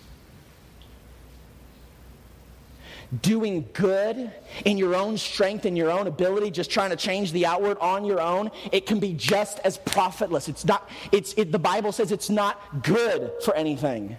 Doing 3.22 3.68
good 3.74 4.32
in 4.66 4.78
your 4.78 4.96
own 4.96 5.18
strength 5.18 5.66
and 5.66 5.78
your 5.78 5.92
own 5.92 6.08
ability, 6.08 6.52
just 6.52 6.70
trying 6.70 6.92
to 6.92 6.96
change 6.96 7.32
the 7.32 7.46
outward 7.46 7.78
on 7.80 8.06
your 8.06 8.22
own, 8.22 8.52
it 8.72 8.86
can 8.86 9.00
be 9.00 9.14
just 9.14 9.60
as 9.60 9.78
profitless. 9.80 10.48
It's 10.48 10.66
not, 10.66 10.90
it's, 11.12 11.34
it, 11.34 11.52
the 11.52 11.60
Bible 11.60 11.92
says 11.92 12.12
it's 12.12 12.30
not 12.30 12.84
good 12.84 13.32
for 13.44 13.56
anything. 13.56 14.16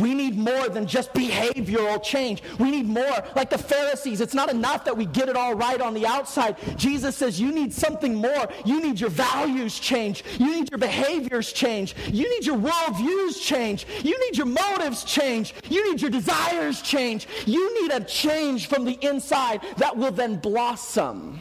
We 0.00 0.14
need 0.14 0.36
more 0.36 0.68
than 0.68 0.86
just 0.86 1.12
behavioral 1.12 2.02
change. 2.02 2.42
We 2.58 2.70
need 2.70 2.86
more. 2.86 3.24
Like 3.36 3.50
the 3.50 3.58
Pharisees, 3.58 4.20
it's 4.20 4.34
not 4.34 4.50
enough 4.50 4.84
that 4.84 4.96
we 4.96 5.06
get 5.06 5.28
it 5.28 5.36
all 5.36 5.54
right 5.54 5.80
on 5.80 5.94
the 5.94 6.06
outside. 6.06 6.56
Jesus 6.76 7.16
says 7.16 7.40
you 7.40 7.52
need 7.52 7.72
something 7.72 8.14
more. 8.14 8.48
You 8.64 8.82
need 8.82 8.98
your 9.00 9.10
values 9.10 9.78
change. 9.78 10.24
You 10.38 10.52
need 10.52 10.70
your 10.70 10.78
behaviors 10.78 11.52
change. 11.52 11.94
You 12.06 12.28
need 12.30 12.46
your 12.46 12.56
worldviews 12.56 13.40
change. 13.40 13.86
You 14.02 14.18
need 14.18 14.36
your 14.36 14.46
motives 14.46 15.04
change. 15.04 15.54
You 15.68 15.90
need 15.90 16.00
your 16.00 16.10
desires 16.10 16.82
change. 16.82 17.28
You 17.46 17.82
need 17.82 17.92
a 17.92 18.00
change 18.04 18.68
from 18.68 18.84
the 18.84 18.98
inside 19.06 19.60
that 19.76 19.96
will 19.96 20.12
then 20.12 20.36
blossom 20.36 21.40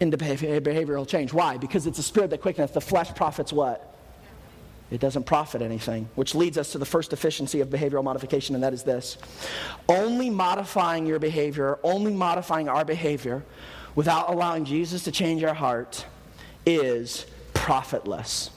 into 0.00 0.16
behavioral 0.16 1.06
change. 1.06 1.32
Why? 1.32 1.56
Because 1.56 1.86
it's 1.86 1.98
a 1.98 2.02
spirit 2.02 2.30
that 2.30 2.40
quickeneth. 2.40 2.72
The 2.72 2.80
flesh 2.80 3.14
profits 3.14 3.52
what? 3.52 3.89
It 4.90 5.00
doesn't 5.00 5.24
profit 5.24 5.62
anything, 5.62 6.08
which 6.16 6.34
leads 6.34 6.58
us 6.58 6.72
to 6.72 6.78
the 6.78 6.84
first 6.84 7.10
deficiency 7.10 7.60
of 7.60 7.68
behavioral 7.68 8.02
modification, 8.02 8.54
and 8.56 8.64
that 8.64 8.72
is 8.72 8.82
this 8.82 9.18
only 9.88 10.30
modifying 10.30 11.06
your 11.06 11.18
behavior, 11.18 11.78
only 11.82 12.12
modifying 12.12 12.68
our 12.68 12.84
behavior 12.84 13.44
without 13.94 14.30
allowing 14.30 14.64
Jesus 14.64 15.04
to 15.04 15.12
change 15.12 15.44
our 15.44 15.54
heart 15.54 16.04
is 16.66 17.26
profitless. 17.54 18.50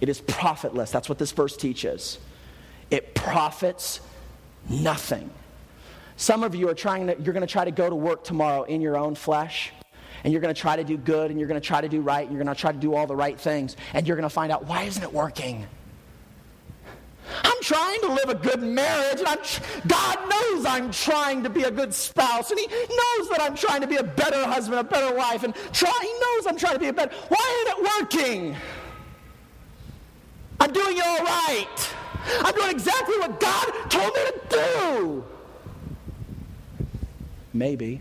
It 0.00 0.08
is 0.08 0.20
profitless. 0.22 0.90
That's 0.90 1.08
what 1.08 1.18
this 1.18 1.32
verse 1.32 1.56
teaches. 1.56 2.18
It 2.90 3.14
profits 3.14 4.00
nothing. 4.68 5.30
Some 6.16 6.42
of 6.42 6.54
you 6.54 6.68
are 6.68 6.74
trying 6.74 7.06
to, 7.06 7.20
you're 7.20 7.32
going 7.32 7.46
to 7.46 7.52
try 7.52 7.64
to 7.64 7.70
go 7.70 7.88
to 7.88 7.94
work 7.94 8.24
tomorrow 8.24 8.64
in 8.64 8.80
your 8.80 8.96
own 8.96 9.14
flesh 9.14 9.72
and 10.24 10.32
you're 10.32 10.42
going 10.42 10.54
to 10.54 10.60
try 10.60 10.76
to 10.76 10.84
do 10.84 10.96
good 10.96 11.30
and 11.30 11.38
you're 11.38 11.48
going 11.48 11.60
to 11.60 11.66
try 11.66 11.80
to 11.80 11.88
do 11.88 12.00
right 12.00 12.22
and 12.22 12.32
you're 12.32 12.42
going 12.42 12.54
to 12.54 12.60
try 12.60 12.72
to 12.72 12.78
do 12.78 12.94
all 12.94 13.06
the 13.06 13.16
right 13.16 13.38
things 13.38 13.76
and 13.94 14.06
you're 14.06 14.16
going 14.16 14.28
to 14.28 14.34
find 14.34 14.52
out 14.52 14.66
why 14.66 14.82
isn't 14.84 15.02
it 15.02 15.12
working? 15.12 15.66
I'm 17.44 17.60
trying 17.62 18.00
to 18.00 18.08
live 18.08 18.28
a 18.28 18.34
good 18.34 18.60
marriage 18.62 19.20
and 19.20 19.28
I'm 19.28 19.42
tr- 19.42 19.62
god 19.86 20.18
knows 20.28 20.66
i'm 20.66 20.90
trying 20.90 21.44
to 21.44 21.50
be 21.50 21.62
a 21.62 21.70
good 21.70 21.94
spouse 21.94 22.50
and 22.50 22.58
he 22.58 22.66
knows 22.66 23.28
that 23.28 23.38
i'm 23.40 23.54
trying 23.54 23.80
to 23.82 23.86
be 23.86 23.96
a 23.96 24.02
better 24.02 24.44
husband 24.46 24.80
a 24.80 24.84
better 24.84 25.14
wife 25.14 25.44
and 25.44 25.54
try, 25.72 25.92
he 26.02 26.12
knows 26.12 26.46
i'm 26.48 26.56
trying 26.56 26.72
to 26.72 26.80
be 26.80 26.88
a 26.88 26.92
better 26.92 27.14
why 27.28 27.64
isn't 27.68 27.84
it 27.84 28.00
working? 28.00 28.56
I'm 30.60 30.72
doing 30.72 30.98
it 30.98 31.04
all 31.04 31.24
right. 31.24 31.94
I'm 32.40 32.54
doing 32.54 32.70
exactly 32.70 33.18
what 33.18 33.40
god 33.40 33.72
told 33.88 34.12
me 34.14 34.20
to 34.24 34.40
do. 34.50 35.24
Maybe 37.54 38.00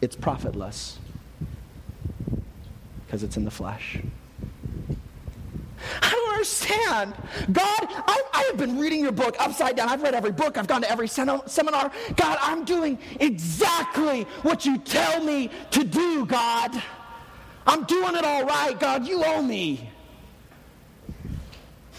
it's 0.00 0.16
profitless 0.16 0.98
because 3.06 3.22
it's 3.22 3.36
in 3.36 3.44
the 3.44 3.50
flesh. 3.50 3.98
I 6.02 6.10
don't 6.10 6.32
understand. 6.32 7.14
God, 7.52 7.78
I, 7.80 8.22
I, 8.34 8.42
have 8.44 8.56
been 8.58 8.78
reading 8.78 9.00
your 9.00 9.12
book 9.12 9.36
upside 9.38 9.76
down. 9.76 9.88
I've 9.88 10.02
read 10.02 10.14
every 10.14 10.32
book. 10.32 10.58
I've 10.58 10.66
gone 10.66 10.82
to 10.82 10.90
every 10.90 11.08
seminar. 11.08 11.92
God, 12.16 12.38
I'm 12.40 12.64
doing 12.64 12.98
exactly 13.20 14.24
what 14.42 14.66
you 14.66 14.78
tell 14.78 15.22
me 15.22 15.50
to 15.70 15.84
do, 15.84 16.26
God. 16.26 16.82
I'm 17.66 17.84
doing 17.84 18.16
it 18.16 18.24
all 18.24 18.44
right, 18.44 18.78
God. 18.78 19.06
You 19.06 19.22
owe 19.24 19.42
me. 19.42 19.90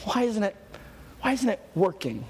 Why 0.04 0.24
isn't 0.24 0.44
it, 0.44 0.56
why 1.22 1.34
isn't 1.34 1.50
it 1.50 1.60
working? 1.76 2.26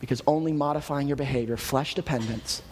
Because 0.00 0.22
only 0.26 0.52
modifying 0.52 1.06
your 1.06 1.16
behavior, 1.16 1.56
flesh 1.56 1.94
dependence, 1.94 2.62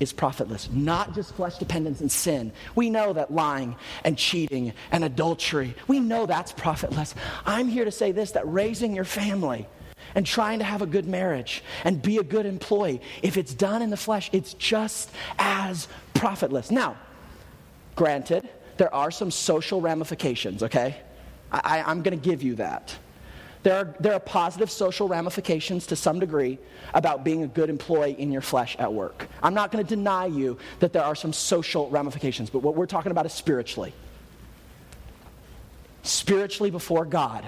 is 0.00 0.12
profitless. 0.12 0.68
Not 0.72 1.14
just 1.14 1.34
flesh 1.34 1.58
dependence 1.58 2.00
and 2.00 2.10
sin. 2.10 2.52
We 2.74 2.90
know 2.90 3.12
that 3.12 3.32
lying 3.32 3.76
and 4.04 4.16
cheating 4.16 4.72
and 4.90 5.04
adultery, 5.04 5.74
we 5.86 6.00
know 6.00 6.26
that's 6.26 6.52
profitless. 6.52 7.14
I'm 7.46 7.68
here 7.68 7.84
to 7.84 7.90
say 7.90 8.12
this 8.12 8.32
that 8.32 8.50
raising 8.50 8.94
your 8.94 9.04
family 9.04 9.66
and 10.14 10.26
trying 10.26 10.58
to 10.58 10.64
have 10.64 10.82
a 10.82 10.86
good 10.86 11.06
marriage 11.06 11.62
and 11.84 12.00
be 12.00 12.18
a 12.18 12.22
good 12.22 12.46
employee, 12.46 13.00
if 13.22 13.36
it's 13.36 13.54
done 13.54 13.82
in 13.82 13.90
the 13.90 13.96
flesh, 13.96 14.30
it's 14.32 14.54
just 14.54 15.10
as 15.38 15.88
profitless. 16.14 16.70
Now, 16.70 16.96
granted, 17.94 18.48
there 18.78 18.92
are 18.94 19.10
some 19.10 19.30
social 19.30 19.80
ramifications, 19.80 20.62
okay? 20.62 20.96
I, 21.50 21.90
am 21.90 22.02
going 22.02 22.18
to 22.18 22.24
give 22.24 22.42
you 22.42 22.54
that. 22.56 22.96
There 23.68 23.76
are, 23.76 23.94
there 24.00 24.14
are 24.14 24.20
positive 24.20 24.70
social 24.70 25.08
ramifications 25.08 25.88
to 25.88 25.96
some 25.96 26.20
degree 26.20 26.58
about 26.94 27.22
being 27.22 27.42
a 27.42 27.46
good 27.46 27.68
employee 27.68 28.16
in 28.18 28.32
your 28.32 28.40
flesh 28.40 28.74
at 28.78 28.94
work. 28.94 29.28
I'm 29.42 29.52
not 29.52 29.70
going 29.70 29.84
to 29.84 29.94
deny 29.94 30.24
you 30.24 30.56
that 30.78 30.94
there 30.94 31.04
are 31.04 31.14
some 31.14 31.34
social 31.34 31.90
ramifications, 31.90 32.48
but 32.48 32.60
what 32.60 32.76
we're 32.76 32.86
talking 32.86 33.12
about 33.12 33.26
is 33.26 33.34
spiritually. 33.34 33.92
Spiritually 36.02 36.70
before 36.70 37.04
God, 37.04 37.44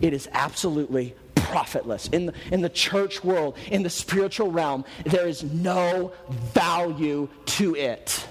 it 0.00 0.12
is 0.12 0.28
absolutely 0.30 1.16
profitless. 1.34 2.06
In 2.06 2.26
the, 2.26 2.34
in 2.52 2.60
the 2.60 2.68
church 2.68 3.24
world, 3.24 3.56
in 3.68 3.82
the 3.82 3.90
spiritual 3.90 4.52
realm, 4.52 4.84
there 5.06 5.26
is 5.26 5.42
no 5.42 6.12
value 6.54 7.28
to 7.46 7.74
it. 7.74 8.28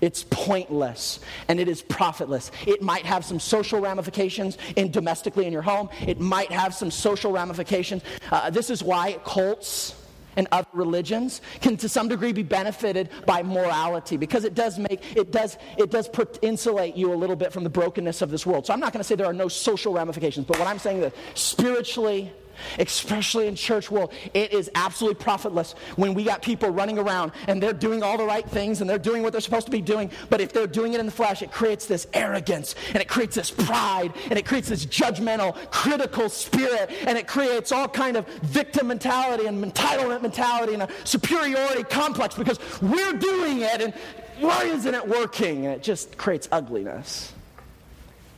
It's 0.00 0.24
pointless 0.30 1.20
and 1.48 1.58
it 1.58 1.68
is 1.68 1.82
profitless. 1.82 2.50
It 2.66 2.82
might 2.82 3.04
have 3.04 3.24
some 3.24 3.40
social 3.40 3.80
ramifications 3.80 4.58
in 4.76 4.90
domestically 4.90 5.46
in 5.46 5.52
your 5.52 5.62
home. 5.62 5.88
It 6.06 6.20
might 6.20 6.52
have 6.52 6.74
some 6.74 6.90
social 6.90 7.32
ramifications. 7.32 8.02
Uh, 8.30 8.50
this 8.50 8.70
is 8.70 8.82
why 8.82 9.18
cults 9.24 9.94
and 10.36 10.46
other 10.52 10.68
religions 10.72 11.40
can 11.60 11.76
to 11.76 11.88
some 11.88 12.06
degree 12.08 12.32
be 12.32 12.44
benefited 12.44 13.10
by 13.26 13.42
morality 13.42 14.16
because 14.16 14.44
it 14.44 14.54
does 14.54 14.78
make 14.78 15.16
it 15.16 15.32
does 15.32 15.58
it 15.76 15.90
does 15.90 16.08
insulate 16.42 16.96
you 16.96 17.12
a 17.12 17.16
little 17.16 17.34
bit 17.34 17.52
from 17.52 17.64
the 17.64 17.70
brokenness 17.70 18.22
of 18.22 18.30
this 18.30 18.46
world 18.46 18.64
so 18.64 18.72
i'm 18.72 18.78
not 18.78 18.92
going 18.92 19.00
to 19.00 19.04
say 19.04 19.16
there 19.16 19.26
are 19.26 19.32
no 19.32 19.48
social 19.48 19.92
ramifications 19.92 20.46
but 20.46 20.56
what 20.58 20.68
i'm 20.68 20.78
saying 20.78 21.02
is 21.02 21.12
spiritually 21.34 22.32
especially 22.78 23.46
in 23.46 23.54
church 23.54 23.90
world 23.90 24.12
it 24.34 24.52
is 24.52 24.70
absolutely 24.74 25.22
profitless 25.22 25.72
when 25.96 26.14
we 26.14 26.24
got 26.24 26.42
people 26.42 26.70
running 26.70 26.98
around 26.98 27.32
and 27.46 27.62
they're 27.62 27.72
doing 27.72 28.02
all 28.02 28.16
the 28.16 28.24
right 28.24 28.48
things 28.48 28.80
and 28.80 28.88
they're 28.88 28.98
doing 28.98 29.22
what 29.22 29.32
they're 29.32 29.40
supposed 29.40 29.66
to 29.66 29.72
be 29.72 29.80
doing. 29.80 30.10
But 30.30 30.40
if 30.40 30.52
they're 30.52 30.66
doing 30.66 30.94
it 30.94 31.00
in 31.00 31.06
the 31.06 31.12
flesh 31.12 31.42
it 31.42 31.50
creates 31.50 31.86
this 31.86 32.06
arrogance 32.14 32.74
and 32.92 32.98
it 32.98 33.08
creates 33.08 33.34
this 33.34 33.50
pride 33.50 34.12
and 34.30 34.38
it 34.38 34.46
creates 34.46 34.68
this 34.68 34.86
judgmental 34.86 35.54
critical 35.70 36.28
spirit 36.28 36.90
and 37.06 37.18
it 37.18 37.26
creates 37.26 37.72
all 37.72 37.88
kind 37.88 38.16
of 38.16 38.26
victim 38.42 38.88
mentality 38.88 39.46
and 39.46 39.64
entitlement 39.64 40.22
mentality 40.22 40.74
and 40.74 40.82
a 40.82 40.88
superiority 41.04 41.82
complex 41.84 42.34
because 42.34 42.58
we're 42.80 43.12
doing 43.14 43.60
it 43.60 43.80
and 43.80 43.94
why 44.40 44.64
isn't 44.64 44.94
it 44.94 45.08
working? 45.08 45.66
And 45.66 45.74
it 45.74 45.82
just 45.82 46.16
creates 46.16 46.48
ugliness. 46.52 47.32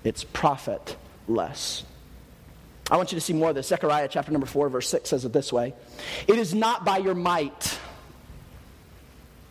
It's 0.02 0.24
profitless 0.24 1.85
I 2.90 2.96
want 2.96 3.12
you 3.12 3.16
to 3.16 3.24
see 3.24 3.33
more 3.33 3.50
of 3.50 3.55
this. 3.55 3.68
Zechariah 3.68 4.09
chapter 4.09 4.33
number 4.33 4.46
4, 4.46 4.68
verse 4.68 4.88
6 4.88 5.09
says 5.09 5.24
it 5.24 5.33
this 5.33 5.53
way 5.53 5.74
It 6.26 6.38
is 6.38 6.55
not 6.55 6.85
by 6.85 6.98
your 6.98 7.14
might 7.14 7.79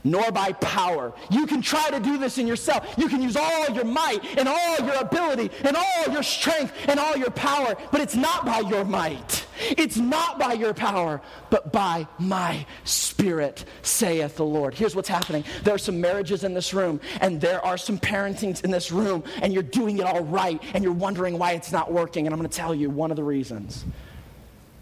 nor 0.04 0.32
by 0.32 0.54
power. 0.54 1.14
You 1.30 1.46
can 1.46 1.62
try 1.62 1.90
to 1.90 2.00
do 2.00 2.18
this 2.18 2.38
in 2.38 2.48
yourself. 2.48 2.96
You 2.98 3.10
can 3.10 3.22
use 3.22 3.36
all 3.36 3.70
your 3.70 3.86
might 3.86 4.20
and 4.38 4.48
all 4.48 4.78
your 4.80 4.96
ability 4.96 5.52
and 5.64 5.76
all 5.76 6.12
your 6.12 6.24
strength 6.24 6.74
and 6.88 7.00
all 7.00 7.18
your 7.18 7.32
power, 7.32 7.76
but 7.92 8.02
it's 8.02 8.16
not 8.16 8.46
by 8.46 8.60
your 8.62 8.86
might. 8.86 9.39
It's 9.60 9.98
not 9.98 10.40
by 10.40 10.54
your 10.54 10.74
power, 10.74 11.22
but 11.50 11.72
by 11.72 12.08
my 12.18 12.66
spirit, 12.84 13.66
saith 13.82 14.36
the 14.36 14.46
Lord. 14.46 14.74
Here's 14.74 14.96
what's 14.96 15.10
happening 15.10 15.44
there 15.64 15.76
are 15.76 15.80
some 15.80 16.00
marriages 16.00 16.44
in 16.44 16.54
this 16.54 16.74
room, 16.74 17.00
and 17.22 17.40
there 17.40 17.64
are 17.66 17.78
some 17.78 17.98
parentings 17.98 18.64
in 18.64 18.72
this 18.72 18.92
room, 18.92 19.24
and 19.42 19.54
you're 19.54 19.64
doing 19.64 19.98
it 19.98 20.06
all 20.06 20.24
right, 20.24 20.62
and 20.74 20.84
you're 20.84 20.94
wondering 20.94 21.38
why 21.38 21.54
it's 21.54 21.72
not 21.72 21.92
working. 21.92 22.28
And 22.28 22.34
I'm 22.34 22.40
going 22.40 22.50
to 22.50 22.58
tell 22.58 22.74
you 22.74 22.90
one 22.90 23.12
of 23.12 23.18
the 23.18 23.24
reasons 23.24 23.86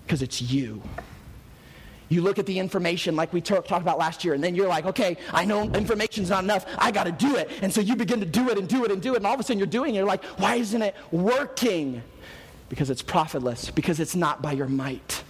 because 0.06 0.22
it's 0.22 0.42
you. 0.42 0.82
You 2.10 2.22
look 2.22 2.40
at 2.40 2.46
the 2.46 2.58
information 2.58 3.18
like 3.18 3.34
we 3.34 3.42
talked 3.42 3.70
about 3.70 3.98
last 3.98 4.24
year, 4.24 4.34
and 4.34 4.42
then 4.42 4.56
you're 4.56 4.68
like, 4.68 4.86
okay, 4.86 5.18
I 5.34 5.44
know 5.44 5.64
information's 5.64 6.30
not 6.30 6.44
enough. 6.44 6.66
I 6.78 6.92
got 6.92 7.04
to 7.04 7.12
do 7.12 7.36
it. 7.36 7.50
And 7.62 7.74
so 7.74 7.82
you 7.82 7.96
begin 7.98 8.22
to 8.22 8.26
do 8.26 8.50
it 8.50 8.58
and 8.58 8.68
do 8.68 8.86
it 8.86 8.92
and 8.92 9.02
do 9.02 9.14
it, 9.14 9.18
and 9.18 9.28
all 9.28 9.34
of 9.34 9.40
a 9.40 9.44
sudden 9.44 9.58
you're 9.58 9.68
doing 9.68 9.94
it. 9.94 9.98
You're 9.98 10.08
like, 10.08 10.24
why 10.40 10.56
isn't 10.56 10.82
it 10.82 10.96
working? 11.12 12.02
Because 12.70 12.90
it's 12.90 13.02
profitless, 13.02 13.72
because 13.72 14.00
it's 14.00 14.16
not 14.16 14.42
by 14.42 14.52
your 14.52 14.68
might, 14.68 15.24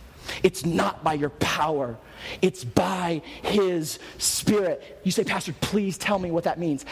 it's 0.43 0.65
not 0.65 1.03
by 1.03 1.13
your 1.13 1.29
power. 1.29 1.97
It's 2.41 2.63
by 2.63 3.21
His 3.43 3.99
Spirit. 4.17 4.99
You 5.03 5.11
say, 5.11 5.23
Pastor, 5.23 5.53
please 5.61 5.97
tell 5.97 6.19
me 6.19 6.31
what 6.31 6.43
that 6.45 6.59
means. 6.59 6.83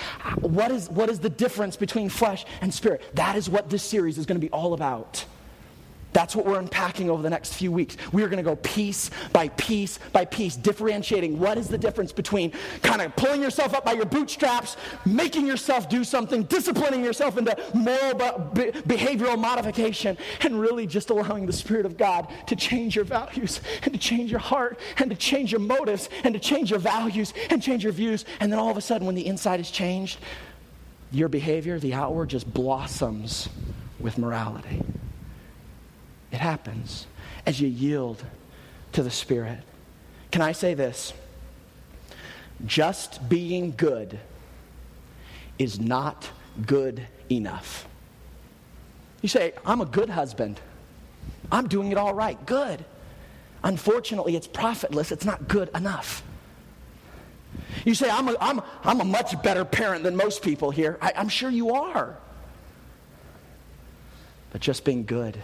What 0.41 0.71
is, 0.71 0.89
what 0.89 1.09
is 1.09 1.19
the 1.19 1.29
difference 1.29 1.75
between 1.75 2.09
flesh 2.09 2.45
and 2.61 2.73
spirit? 2.73 3.03
That 3.15 3.35
is 3.35 3.49
what 3.49 3.69
this 3.69 3.83
series 3.83 4.17
is 4.17 4.25
going 4.25 4.39
to 4.39 4.45
be 4.45 4.51
all 4.51 4.73
about. 4.73 5.25
That's 6.15 6.33
what 6.33 6.45
we're 6.45 6.59
unpacking 6.59 7.09
over 7.09 7.21
the 7.21 7.29
next 7.29 7.55
few 7.55 7.73
weeks. 7.73 7.97
We 8.13 8.23
are 8.23 8.29
going 8.29 8.41
to 8.41 8.49
go 8.49 8.55
piece 8.55 9.11
by 9.33 9.49
piece 9.49 9.99
by 10.13 10.23
piece, 10.23 10.55
differentiating 10.55 11.37
what 11.37 11.57
is 11.57 11.67
the 11.67 11.77
difference 11.77 12.13
between 12.13 12.53
kind 12.81 13.01
of 13.01 13.13
pulling 13.17 13.41
yourself 13.41 13.73
up 13.73 13.83
by 13.83 13.91
your 13.91 14.05
bootstraps, 14.05 14.77
making 15.05 15.45
yourself 15.45 15.89
do 15.89 16.05
something, 16.05 16.43
disciplining 16.43 17.03
yourself 17.03 17.37
into 17.37 17.53
moral 17.73 18.13
be- 18.53 18.71
behavioral 18.87 19.37
modification, 19.37 20.17
and 20.39 20.57
really 20.57 20.87
just 20.87 21.09
allowing 21.09 21.45
the 21.45 21.51
Spirit 21.51 21.85
of 21.85 21.97
God 21.97 22.31
to 22.47 22.55
change 22.55 22.95
your 22.95 23.03
values 23.03 23.59
and 23.83 23.91
to 23.91 23.99
change 23.99 24.31
your 24.31 24.39
heart 24.39 24.79
and 24.99 25.09
to 25.09 25.17
change 25.17 25.51
your 25.51 25.59
motives 25.59 26.07
and 26.23 26.33
to 26.33 26.39
change 26.39 26.69
your 26.69 26.79
values 26.79 27.33
and 27.49 27.61
change 27.61 27.83
your 27.83 27.91
views. 27.91 28.23
And 28.39 28.49
then 28.49 28.57
all 28.57 28.69
of 28.69 28.77
a 28.77 28.81
sudden, 28.81 29.05
when 29.05 29.15
the 29.15 29.25
inside 29.27 29.59
is 29.59 29.69
changed, 29.69 30.19
your 31.11 31.27
behavior, 31.27 31.77
the 31.77 31.93
outward, 31.93 32.29
just 32.29 32.53
blossoms 32.53 33.49
with 33.99 34.17
morality. 34.17 34.81
It 36.35 36.39
happens 36.39 37.07
as 37.45 37.61
you 37.61 37.69
yield 37.69 38.21
to 38.91 39.01
the 39.01 39.09
Spirit. 39.09 39.59
Can 40.31 40.41
I 40.41 40.51
say 40.51 40.73
this? 40.73 41.13
Just 42.65 43.29
being 43.29 43.73
good 43.77 44.19
is 45.57 45.79
not 45.79 46.29
good 46.65 47.07
enough. 47.31 47.87
You 49.21 49.29
say, 49.29 49.53
I'm 49.65 49.79
a 49.79 49.85
good 49.85 50.09
husband. 50.09 50.59
I'm 51.53 51.69
doing 51.69 51.93
it 51.93 51.97
all 51.97 52.13
right. 52.13 52.45
Good. 52.45 52.83
Unfortunately, 53.63 54.35
it's 54.35 54.45
profitless. 54.45 55.13
It's 55.13 55.23
not 55.23 55.47
good 55.47 55.69
enough. 55.73 56.21
You 57.85 57.95
say, 57.95 58.09
I'm 58.09 58.27
a, 58.27 58.35
I'm, 58.41 58.61
I'm 58.83 58.99
a 58.99 59.05
much 59.05 59.41
better 59.41 59.63
parent 59.63 60.03
than 60.03 60.17
most 60.17 60.41
people 60.41 60.69
here. 60.69 60.97
I, 61.01 61.13
I'm 61.15 61.29
sure 61.29 61.49
you 61.49 61.71
are. 61.71 62.17
But 64.51 64.59
just 64.59 64.83
being 64.83 65.05
good 65.05 65.39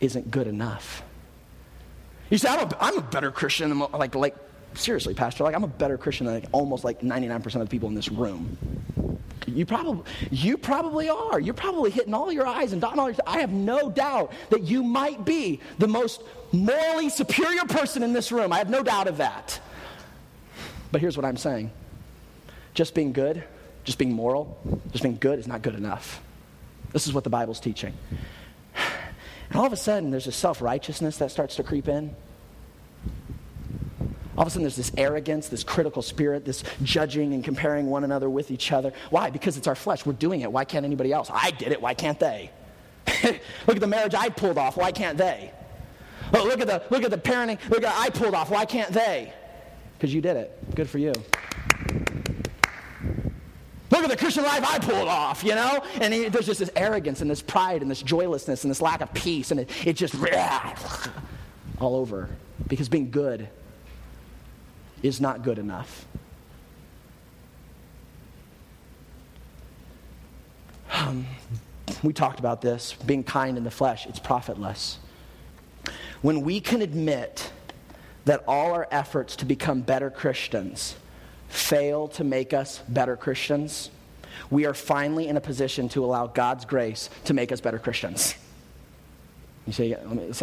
isn't 0.00 0.30
good 0.30 0.46
enough. 0.46 1.02
You 2.30 2.38
say, 2.38 2.48
I'm 2.48 2.60
a, 2.60 2.76
I'm 2.80 2.98
a 2.98 3.02
better 3.02 3.30
Christian 3.30 3.68
than, 3.68 3.78
like, 3.78 4.14
like, 4.14 4.36
seriously, 4.74 5.14
Pastor, 5.14 5.44
like, 5.44 5.54
I'm 5.54 5.64
a 5.64 5.68
better 5.68 5.98
Christian 5.98 6.26
than 6.26 6.36
like, 6.36 6.48
almost 6.52 6.84
like 6.84 7.00
99% 7.00 7.44
of 7.46 7.60
the 7.60 7.66
people 7.66 7.88
in 7.88 7.94
this 7.94 8.10
room. 8.10 8.56
You 9.46 9.66
probably, 9.66 10.04
you 10.30 10.56
probably 10.56 11.08
are. 11.08 11.40
You're 11.40 11.54
probably 11.54 11.90
hitting 11.90 12.14
all 12.14 12.30
your 12.30 12.46
eyes 12.46 12.72
and 12.72 12.80
dotting 12.80 13.00
all 13.00 13.10
your. 13.10 13.18
I 13.26 13.40
have 13.40 13.52
no 13.52 13.90
doubt 13.90 14.32
that 14.50 14.62
you 14.62 14.82
might 14.82 15.24
be 15.24 15.60
the 15.78 15.88
most 15.88 16.22
morally 16.52 17.08
superior 17.08 17.64
person 17.64 18.02
in 18.02 18.12
this 18.12 18.30
room. 18.30 18.52
I 18.52 18.58
have 18.58 18.70
no 18.70 18.82
doubt 18.82 19.08
of 19.08 19.16
that. 19.16 19.58
But 20.92 21.00
here's 21.00 21.16
what 21.16 21.24
I'm 21.24 21.36
saying 21.36 21.72
just 22.74 22.94
being 22.94 23.12
good, 23.12 23.42
just 23.84 23.98
being 23.98 24.12
moral, 24.12 24.58
just 24.92 25.02
being 25.02 25.16
good 25.18 25.38
is 25.38 25.48
not 25.48 25.62
good 25.62 25.74
enough. 25.74 26.22
This 26.92 27.06
is 27.06 27.12
what 27.12 27.24
the 27.24 27.30
Bible's 27.30 27.60
teaching. 27.60 27.94
And 29.50 29.58
all 29.58 29.66
of 29.66 29.72
a 29.72 29.76
sudden, 29.76 30.10
there's 30.10 30.26
a 30.26 30.32
self 30.32 30.62
righteousness 30.62 31.18
that 31.18 31.30
starts 31.30 31.56
to 31.56 31.62
creep 31.62 31.88
in. 31.88 32.14
All 34.36 34.42
of 34.42 34.46
a 34.46 34.50
sudden, 34.50 34.62
there's 34.62 34.76
this 34.76 34.92
arrogance, 34.96 35.48
this 35.48 35.64
critical 35.64 36.02
spirit, 36.02 36.44
this 36.44 36.62
judging 36.82 37.34
and 37.34 37.44
comparing 37.44 37.86
one 37.86 38.04
another 38.04 38.30
with 38.30 38.50
each 38.50 38.72
other. 38.72 38.92
Why? 39.10 39.28
Because 39.28 39.58
it's 39.58 39.66
our 39.66 39.74
flesh. 39.74 40.06
We're 40.06 40.14
doing 40.14 40.40
it. 40.40 40.50
Why 40.50 40.64
can't 40.64 40.86
anybody 40.86 41.12
else? 41.12 41.30
I 41.32 41.50
did 41.50 41.72
it. 41.72 41.82
Why 41.82 41.94
can't 41.94 42.18
they? 42.18 42.50
look 43.24 43.76
at 43.76 43.80
the 43.80 43.86
marriage 43.86 44.14
I 44.14 44.28
pulled 44.28 44.56
off. 44.56 44.76
Why 44.76 44.92
can't 44.92 45.18
they? 45.18 45.52
Oh, 46.32 46.44
look 46.44 46.60
at 46.60 46.68
the 46.68 46.82
look 46.90 47.02
at 47.02 47.10
the 47.10 47.18
parenting. 47.18 47.58
Look 47.68 47.82
at 47.82 47.94
I 47.96 48.08
pulled 48.10 48.34
off. 48.34 48.50
Why 48.50 48.64
can't 48.64 48.92
they? 48.92 49.32
Because 49.98 50.14
you 50.14 50.20
did 50.20 50.36
it. 50.36 50.74
Good 50.74 50.88
for 50.88 50.98
you. 50.98 51.12
Look 53.90 54.04
at 54.04 54.10
the 54.10 54.16
Christian 54.16 54.44
life 54.44 54.64
I 54.64 54.78
pulled 54.78 55.08
off, 55.08 55.42
you 55.42 55.54
know? 55.54 55.82
And 56.00 56.14
he, 56.14 56.28
there's 56.28 56.46
just 56.46 56.60
this 56.60 56.70
arrogance 56.76 57.22
and 57.22 57.30
this 57.30 57.42
pride 57.42 57.82
and 57.82 57.90
this 57.90 58.02
joylessness 58.02 58.62
and 58.62 58.70
this 58.70 58.80
lack 58.80 59.00
of 59.00 59.12
peace, 59.12 59.50
and 59.50 59.60
it, 59.60 59.70
it 59.86 59.92
just 59.94 60.14
all 61.80 61.96
over. 61.96 62.28
Because 62.68 62.88
being 62.88 63.10
good 63.10 63.48
is 65.02 65.20
not 65.20 65.42
good 65.42 65.58
enough. 65.58 66.06
Um, 70.92 71.26
we 72.02 72.12
talked 72.12 72.38
about 72.38 72.60
this 72.60 72.92
being 73.06 73.24
kind 73.24 73.56
in 73.56 73.64
the 73.64 73.70
flesh, 73.70 74.06
it's 74.06 74.18
profitless. 74.18 74.98
When 76.22 76.42
we 76.42 76.60
can 76.60 76.82
admit 76.82 77.50
that 78.26 78.44
all 78.46 78.72
our 78.72 78.86
efforts 78.90 79.34
to 79.36 79.44
become 79.44 79.80
better 79.80 80.10
Christians 80.10 80.94
fail 81.50 82.08
to 82.08 82.24
make 82.24 82.54
us 82.54 82.80
better 82.88 83.16
Christians, 83.16 83.90
we 84.50 84.64
are 84.66 84.74
finally 84.74 85.28
in 85.28 85.36
a 85.36 85.40
position 85.40 85.88
to 85.90 86.04
allow 86.04 86.26
God's 86.28 86.64
grace 86.64 87.10
to 87.24 87.34
make 87.34 87.52
us 87.52 87.60
better 87.60 87.78
Christians. 87.78 88.34
You 89.66 89.72
say, 89.72 89.96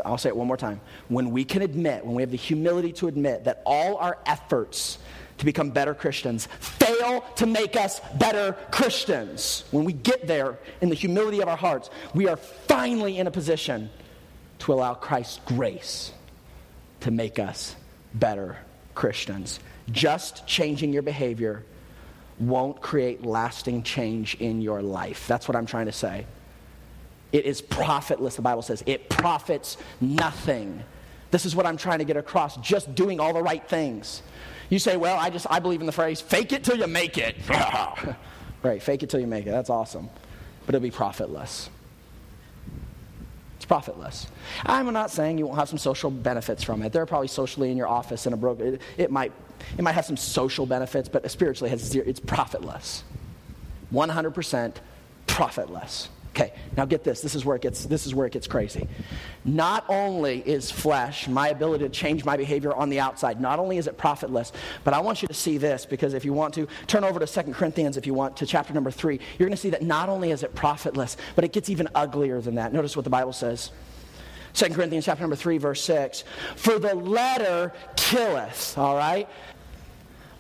I'll 0.06 0.18
say 0.18 0.30
it 0.30 0.36
one 0.36 0.48
more 0.48 0.58
time. 0.58 0.80
When 1.08 1.32
we 1.32 1.44
can 1.44 1.62
admit, 1.62 2.06
when 2.06 2.16
we 2.16 2.22
have 2.22 2.32
the 2.32 2.38
humility 2.38 2.92
to 2.94 3.08
admit 3.08 3.46
that 3.46 3.62
all 3.66 3.98
our 3.98 4.18
efforts 4.26 5.00
to 5.40 5.46
become 5.46 5.72
better 5.72 5.94
Christians 5.94 6.48
fail 6.60 7.22
to 7.36 7.46
make 7.46 7.76
us 7.76 8.02
better 8.20 8.54
Christians, 8.72 9.64
when 9.72 9.86
we 9.86 9.94
get 9.94 10.28
there 10.28 10.60
in 10.82 10.90
the 10.90 10.96
humility 10.96 11.42
of 11.42 11.48
our 11.48 11.58
hearts, 11.58 11.90
we 12.14 12.28
are 12.28 12.38
finally 12.38 13.18
in 13.18 13.28
a 13.28 13.32
position 13.32 13.90
to 14.60 14.74
allow 14.74 14.94
Christ's 14.94 15.40
grace 15.46 16.12
to 17.02 17.12
make 17.12 17.40
us 17.40 17.76
better 18.14 18.58
Christians 18.94 19.60
just 19.92 20.46
changing 20.48 20.94
your 20.94 21.02
behavior 21.02 21.64
won't 22.40 22.82
create 22.82 23.26
lasting 23.26 23.84
change 23.84 24.36
in 24.36 24.62
your 24.62 24.82
life. 24.82 25.28
That's 25.28 25.48
what 25.48 25.56
I'm 25.56 25.66
trying 25.66 25.88
to 25.88 25.92
say. 25.92 26.26
It 27.32 27.46
is 27.46 27.62
profitless, 27.62 28.36
the 28.36 28.42
Bible 28.42 28.62
says. 28.62 28.84
It 28.86 29.10
profits 29.10 29.78
nothing. 30.00 30.84
This 31.32 31.46
is 31.46 31.56
what 31.56 31.66
I'm 31.66 31.78
trying 31.78 32.00
to 32.00 32.06
get 32.06 32.16
across, 32.16 32.58
just 32.58 32.94
doing 32.96 33.20
all 33.20 33.34
the 33.34 33.42
right 33.42 33.68
things. 33.68 34.22
You 34.70 34.80
say, 34.80 34.98
well, 34.98 35.18
I 35.18 35.30
just 35.30 35.48
I 35.50 35.60
believe 35.60 35.80
in 35.80 35.86
the 35.86 35.92
phrase, 35.92 36.22
fake 36.22 36.52
it 36.54 36.64
till 36.64 36.78
you 36.78 36.88
make 36.88 37.18
it. 37.18 37.36
right, 38.64 38.82
fake 38.82 39.04
it 39.04 39.10
till 39.10 39.20
you 39.20 39.28
make 39.28 39.46
it. 39.46 39.52
That's 39.52 39.70
awesome. 39.70 40.10
But 40.66 40.76
it'll 40.76 40.84
be 40.84 40.92
profitless. 40.92 41.70
It's 43.56 43.66
profitless. 43.66 44.28
I'm 44.66 44.92
not 44.94 45.10
saying 45.10 45.38
you 45.38 45.48
won't 45.48 45.58
have 45.58 45.70
some 45.70 45.78
social 45.78 46.12
benefits 46.12 46.64
from 46.64 46.82
it. 46.84 46.94
There 46.94 47.02
are 47.02 47.08
probably 47.08 47.28
socially 47.28 47.72
in 47.72 47.78
your 47.78 47.88
office 47.88 48.26
in 48.26 48.34
a 48.34 48.38
broker. 48.38 48.64
It, 48.64 48.82
it, 48.98 49.12
might 49.12 49.32
it 49.78 49.82
might 49.82 49.94
have 49.94 50.06
some 50.06 50.18
social 50.18 50.66
benefits, 50.66 51.10
but 51.10 51.30
spiritually 51.30 51.70
has 51.70 51.82
zero, 51.82 52.06
it's 52.08 52.20
profitless. 52.20 53.04
100% 53.94 54.76
profitless. 55.28 56.10
Okay, 56.38 56.54
now 56.76 56.86
get 56.86 57.04
this. 57.04 57.22
This 57.22 57.34
is 57.34 57.46
where 57.46 57.56
it 57.56 57.64
gets 57.64 57.88
this 57.88 58.06
is 58.06 58.14
where 58.14 58.28
it 58.28 58.34
gets 58.34 58.46
crazy. 58.46 58.88
Not 59.44 59.84
only 59.90 60.48
is 60.48 60.70
flesh, 60.70 61.28
my 61.28 61.50
ability 61.50 61.86
to 61.86 61.90
change 61.90 62.26
my 62.26 62.38
behavior 62.38 62.76
on 62.76 62.90
the 62.90 63.00
outside, 63.00 63.42
not 63.42 63.58
only 63.58 63.78
is 63.78 63.88
it 63.88 63.98
profitless, 63.98 64.52
but 64.84 64.94
I 64.94 65.00
want 65.00 65.24
you 65.24 65.28
to 65.28 65.34
see 65.34 65.58
this 65.58 65.88
because 65.88 66.14
if 66.14 66.24
you 66.24 66.34
want 66.34 66.54
to 66.54 66.68
turn 66.86 67.04
over 67.04 67.20
to 67.20 67.26
Second 67.26 67.56
Corinthians 67.56 67.98
if 67.98 68.06
you 68.06 68.14
want 68.14 68.38
to 68.38 68.46
chapter 68.46 68.72
number 68.72 68.92
3, 68.92 69.20
you're 69.40 69.48
going 69.48 69.56
to 69.56 69.62
see 69.62 69.72
that 69.72 69.82
not 69.82 70.10
only 70.10 70.30
is 70.30 70.44
it 70.44 70.54
profitless, 70.54 71.18
but 71.36 71.44
it 71.44 71.54
gets 71.54 71.72
even 71.72 71.88
uglier 71.96 72.40
than 72.40 72.54
that. 72.54 72.72
Notice 72.72 72.96
what 72.96 73.04
the 73.04 73.10
Bible 73.10 73.34
says. 73.34 73.72
2 74.58 74.74
Corinthians 74.74 75.06
chapter 75.06 75.22
number 75.22 75.36
3 75.36 75.60
verse 75.60 75.84
6. 75.84 76.24
For 76.56 76.80
the 76.80 76.96
letter 76.96 77.72
killeth, 77.96 78.76
all 78.76 78.98
right? 78.98 79.30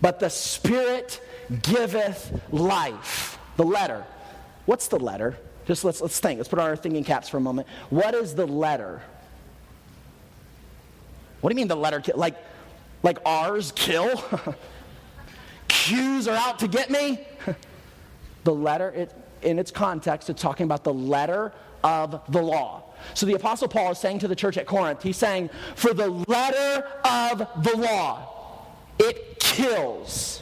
But 0.01 0.19
the 0.19 0.29
spirit 0.29 1.21
giveth 1.61 2.41
life. 2.51 3.37
The 3.57 3.63
letter. 3.63 4.03
What's 4.65 4.87
the 4.87 4.99
letter? 4.99 5.37
Just 5.67 5.83
let's, 5.83 6.01
let's 6.01 6.19
think. 6.19 6.39
Let's 6.39 6.49
put 6.49 6.57
on 6.57 6.67
our 6.67 6.75
thinking 6.75 7.03
caps 7.03 7.29
for 7.29 7.37
a 7.37 7.41
moment. 7.41 7.67
What 7.91 8.15
is 8.15 8.33
the 8.33 8.47
letter? 8.47 9.01
What 11.41 11.51
do 11.51 11.53
you 11.53 11.57
mean 11.57 11.67
the 11.67 11.75
letter? 11.75 12.01
Like, 12.15 12.37
like 13.03 13.19
R's 13.23 13.71
kill? 13.73 14.23
Q's 15.67 16.27
are 16.27 16.35
out 16.35 16.57
to 16.59 16.67
get 16.67 16.89
me? 16.89 17.19
the 18.45 18.53
letter, 18.53 18.89
it, 18.89 19.13
in 19.43 19.59
its 19.59 19.69
context, 19.69 20.31
it's 20.31 20.41
talking 20.41 20.63
about 20.63 20.83
the 20.83 20.93
letter 20.93 21.53
of 21.83 22.19
the 22.29 22.41
law. 22.41 22.86
So 23.13 23.25
the 23.25 23.33
Apostle 23.33 23.67
Paul 23.67 23.91
is 23.91 23.97
saying 23.97 24.19
to 24.19 24.27
the 24.27 24.35
church 24.35 24.57
at 24.57 24.65
Corinth, 24.65 25.03
he's 25.03 25.17
saying, 25.17 25.49
for 25.75 25.93
the 25.93 26.09
letter 26.09 26.87
of 27.03 27.39
the 27.63 27.77
law, 27.77 28.65
it 28.99 29.39
kills. 29.39 30.41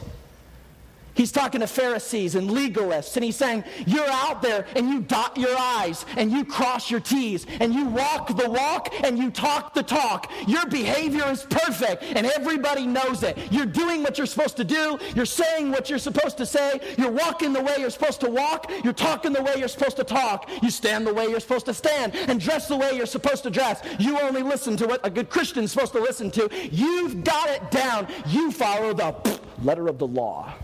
He's 1.16 1.32
talking 1.32 1.60
to 1.60 1.66
Pharisees 1.66 2.34
and 2.34 2.50
legalists, 2.50 3.16
and 3.16 3.24
he's 3.24 3.36
saying, 3.36 3.64
You're 3.86 4.08
out 4.08 4.42
there 4.42 4.66
and 4.76 4.88
you 4.88 5.00
dot 5.00 5.36
your 5.36 5.56
I's 5.58 6.04
and 6.16 6.30
you 6.30 6.44
cross 6.44 6.90
your 6.90 7.00
T's 7.00 7.46
and 7.60 7.74
you 7.74 7.86
walk 7.86 8.36
the 8.36 8.48
walk 8.48 8.94
and 9.02 9.18
you 9.18 9.30
talk 9.30 9.72
the 9.72 9.82
talk. 9.82 10.30
Your 10.46 10.66
behavior 10.66 11.26
is 11.28 11.44
perfect 11.44 12.02
and 12.02 12.26
everybody 12.26 12.86
knows 12.86 13.22
it. 13.22 13.38
You're 13.50 13.66
doing 13.66 14.02
what 14.02 14.18
you're 14.18 14.26
supposed 14.26 14.56
to 14.58 14.64
do, 14.64 14.98
you're 15.14 15.24
saying 15.24 15.70
what 15.70 15.88
you're 15.88 15.98
supposed 15.98 16.36
to 16.36 16.46
say, 16.46 16.80
you're 16.98 17.10
walking 17.10 17.52
the 17.52 17.62
way 17.62 17.76
you're 17.78 17.90
supposed 17.90 18.20
to 18.20 18.30
walk, 18.30 18.70
you're 18.84 18.92
talking 18.92 19.32
the 19.32 19.42
way 19.42 19.54
you're 19.56 19.68
supposed 19.68 19.96
to 19.96 20.04
talk, 20.04 20.50
you 20.62 20.70
stand 20.70 21.06
the 21.06 21.14
way 21.14 21.26
you're 21.26 21.40
supposed 21.40 21.66
to 21.66 21.74
stand, 21.74 22.14
and 22.14 22.40
dress 22.40 22.68
the 22.68 22.76
way 22.76 22.92
you're 22.94 23.06
supposed 23.06 23.42
to 23.44 23.50
dress. 23.50 23.80
You 23.98 24.20
only 24.20 24.42
listen 24.42 24.76
to 24.76 24.86
what 24.86 25.00
a 25.04 25.10
good 25.10 25.30
Christian 25.30 25.64
is 25.64 25.72
supposed 25.72 25.92
to 25.92 26.00
listen 26.00 26.30
to. 26.32 26.48
You've 26.70 27.24
got 27.24 27.48
it 27.48 27.70
down. 27.70 28.06
You 28.28 28.50
follow 28.50 28.92
the 28.92 29.40
letter 29.62 29.88
of 29.88 29.98
the 29.98 30.06
law. 30.06 30.54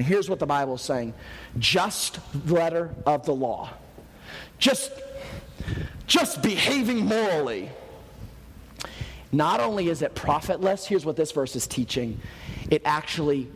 And 0.00 0.06
here's 0.06 0.30
what 0.30 0.38
the 0.38 0.46
Bible 0.46 0.76
is 0.76 0.80
saying 0.80 1.12
just 1.58 2.20
the 2.46 2.54
letter 2.54 2.88
of 3.04 3.26
the 3.26 3.34
law. 3.34 3.68
Just, 4.58 4.92
just 6.06 6.40
behaving 6.40 7.04
morally. 7.04 7.68
Not 9.30 9.60
only 9.60 9.90
is 9.90 10.00
it 10.00 10.14
profitless, 10.14 10.86
here's 10.86 11.04
what 11.04 11.16
this 11.16 11.32
verse 11.32 11.54
is 11.54 11.66
teaching 11.66 12.18
it 12.70 12.80
actually 12.86 13.50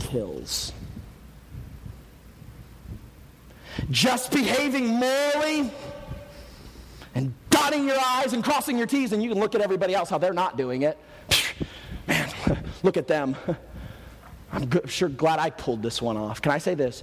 kills. 0.00 0.72
Just 3.88 4.32
behaving 4.32 4.88
morally 4.88 5.70
and 7.14 7.32
dotting 7.50 7.86
your 7.86 7.98
I's 8.04 8.32
and 8.32 8.42
crossing 8.42 8.76
your 8.76 8.88
T's, 8.88 9.12
and 9.12 9.22
you 9.22 9.28
can 9.28 9.38
look 9.38 9.54
at 9.54 9.60
everybody 9.60 9.94
else 9.94 10.10
how 10.10 10.18
they're 10.18 10.32
not 10.32 10.56
doing 10.56 10.82
it. 10.82 10.98
Man, 12.08 12.28
look 12.82 12.96
at 12.96 13.06
them. 13.06 13.36
I'm 14.52 14.86
sure 14.86 15.08
glad 15.08 15.38
I 15.38 15.50
pulled 15.50 15.82
this 15.82 16.00
one 16.00 16.16
off. 16.16 16.40
Can 16.40 16.52
I 16.52 16.58
say 16.58 16.74
this? 16.74 17.02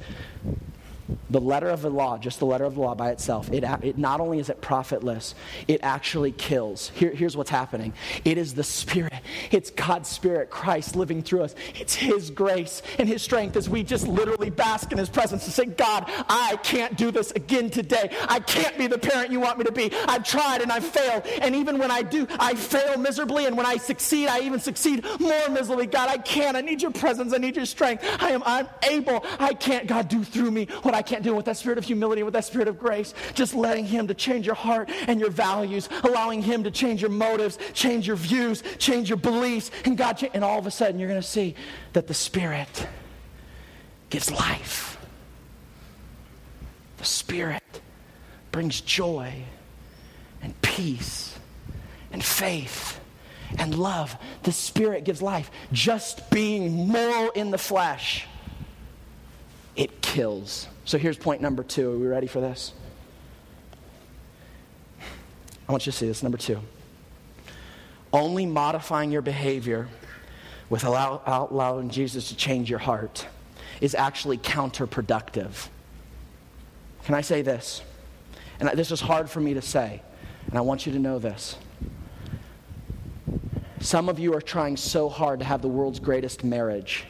The 1.29 1.41
letter 1.41 1.69
of 1.69 1.81
the 1.81 1.89
law, 1.89 2.17
just 2.17 2.39
the 2.39 2.45
letter 2.45 2.63
of 2.63 2.75
the 2.75 2.81
law 2.81 2.95
by 2.95 3.11
itself, 3.11 3.51
it, 3.51 3.63
it 3.83 3.97
not 3.97 4.19
only 4.19 4.39
is 4.39 4.49
it 4.49 4.61
profitless, 4.61 5.35
it 5.67 5.79
actually 5.83 6.31
kills. 6.31 6.89
Here, 6.89 7.11
here's 7.11 7.37
what's 7.37 7.49
happening 7.49 7.93
it 8.23 8.37
is 8.37 8.53
the 8.53 8.63
Spirit. 8.63 9.13
It's 9.51 9.69
God's 9.69 10.09
Spirit, 10.09 10.49
Christ 10.49 10.95
living 10.95 11.21
through 11.21 11.43
us. 11.43 11.55
It's 11.75 11.93
His 11.93 12.29
grace 12.29 12.81
and 12.97 13.07
His 13.07 13.21
strength 13.21 13.55
as 13.55 13.69
we 13.69 13.83
just 13.83 14.07
literally 14.07 14.49
bask 14.49 14.91
in 14.91 14.97
His 14.97 15.09
presence 15.09 15.45
and 15.45 15.53
say, 15.53 15.65
God, 15.65 16.05
I 16.29 16.57
can't 16.63 16.97
do 16.97 17.11
this 17.11 17.31
again 17.31 17.69
today. 17.69 18.15
I 18.27 18.39
can't 18.39 18.77
be 18.77 18.87
the 18.87 18.97
parent 18.97 19.31
you 19.31 19.39
want 19.39 19.59
me 19.59 19.65
to 19.65 19.71
be. 19.71 19.91
I've 20.07 20.23
tried 20.23 20.61
and 20.61 20.71
I've 20.71 20.85
failed. 20.85 21.23
And 21.41 21.55
even 21.55 21.77
when 21.77 21.91
I 21.91 22.01
do, 22.01 22.27
I 22.39 22.55
fail 22.55 22.97
miserably. 22.97 23.45
And 23.45 23.57
when 23.57 23.65
I 23.65 23.77
succeed, 23.77 24.27
I 24.27 24.39
even 24.41 24.59
succeed 24.59 25.05
more 25.19 25.49
miserably. 25.49 25.85
God, 25.85 26.09
I 26.09 26.17
can't. 26.17 26.57
I 26.57 26.61
need 26.61 26.81
your 26.81 26.91
presence. 26.91 27.33
I 27.33 27.37
need 27.37 27.55
your 27.55 27.65
strength. 27.65 28.03
I 28.19 28.31
am 28.31 28.43
unable. 28.45 29.23
I 29.39 29.53
can't. 29.53 29.87
God, 29.87 30.07
do 30.07 30.23
through 30.23 30.51
me 30.51 30.67
what 30.81 30.94
I 30.95 31.01
can't 31.01 31.23
do 31.23 31.33
it 31.33 31.35
with 31.35 31.45
that 31.45 31.57
spirit 31.57 31.77
of 31.77 31.83
humility, 31.83 32.23
with 32.23 32.33
that 32.33 32.45
spirit 32.45 32.67
of 32.67 32.79
grace. 32.79 33.13
Just 33.33 33.53
letting 33.53 33.85
Him 33.85 34.07
to 34.07 34.13
change 34.13 34.45
your 34.45 34.55
heart 34.55 34.89
and 35.07 35.19
your 35.19 35.29
values, 35.29 35.89
allowing 36.03 36.41
Him 36.41 36.63
to 36.63 36.71
change 36.71 37.01
your 37.01 37.11
motives, 37.11 37.59
change 37.73 38.07
your 38.07 38.15
views, 38.15 38.63
change 38.77 39.09
your 39.09 39.17
beliefs. 39.17 39.71
And 39.83 39.97
God, 39.97 40.27
and 40.33 40.43
all 40.43 40.57
of 40.57 40.65
a 40.65 40.71
sudden 40.71 40.99
you're 40.99 41.09
going 41.09 41.21
to 41.21 41.27
see 41.27 41.55
that 41.93 42.07
the 42.07 42.13
Spirit 42.13 42.87
gives 44.09 44.31
life. 44.31 44.97
The 46.97 47.05
Spirit 47.05 47.81
brings 48.51 48.79
joy 48.81 49.33
and 50.41 50.59
peace 50.61 51.37
and 52.11 52.23
faith 52.23 52.99
and 53.57 53.77
love. 53.77 54.15
The 54.43 54.51
Spirit 54.51 55.03
gives 55.03 55.21
life. 55.21 55.51
Just 55.71 56.29
being 56.29 56.87
moral 56.87 57.31
in 57.31 57.51
the 57.51 57.57
flesh, 57.57 58.25
it 59.75 60.01
kills. 60.01 60.67
So 60.85 60.99
here's 60.99 61.17
point 61.17 61.41
number 61.41 61.63
two. 61.63 61.91
Are 61.91 61.97
we 61.97 62.05
ready 62.05 62.27
for 62.27 62.39
this? 62.39 62.73
I 65.67 65.71
want 65.71 65.85
you 65.87 65.91
to 65.91 65.97
see 65.97 66.07
this. 66.07 66.21
Number 66.21 66.37
two. 66.37 66.59
Only 68.13 68.45
modifying 68.45 69.11
your 69.11 69.23
behavior 69.23 69.89
with 70.69 70.83
allow, 70.83 71.21
allowing 71.51 71.89
Jesus 71.89 72.29
to 72.29 72.35
change 72.35 72.69
your 72.69 72.79
heart 72.79 73.27
is 73.81 73.95
actually 73.95 74.37
counterproductive. 74.37 75.67
Can 77.03 77.15
I 77.15 77.21
say 77.21 77.41
this? 77.41 77.81
And 78.59 78.69
this 78.69 78.91
is 78.91 79.01
hard 79.01 79.29
for 79.29 79.41
me 79.41 79.55
to 79.55 79.61
say, 79.61 80.01
and 80.47 80.57
I 80.57 80.61
want 80.61 80.85
you 80.85 80.93
to 80.93 80.99
know 80.99 81.19
this. 81.19 81.57
Some 83.79 84.07
of 84.07 84.17
you 84.17 84.33
are 84.33 84.41
trying 84.41 84.77
so 84.77 85.09
hard 85.09 85.39
to 85.39 85.45
have 85.45 85.61
the 85.61 85.67
world's 85.67 85.99
greatest 85.99 86.43
marriage, 86.43 87.05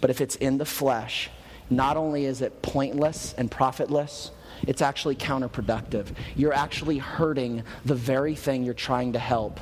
but 0.00 0.10
if 0.10 0.20
it's 0.20 0.36
in 0.36 0.58
the 0.58 0.66
flesh, 0.66 1.30
not 1.70 1.96
only 1.96 2.24
is 2.24 2.42
it 2.42 2.62
pointless 2.62 3.34
and 3.36 3.50
profitless, 3.50 4.30
it's 4.66 4.82
actually 4.82 5.16
counterproductive. 5.16 6.06
You're 6.34 6.52
actually 6.52 6.98
hurting 6.98 7.62
the 7.84 7.94
very 7.94 8.34
thing 8.34 8.64
you're 8.64 8.74
trying 8.74 9.12
to 9.12 9.18
help. 9.18 9.60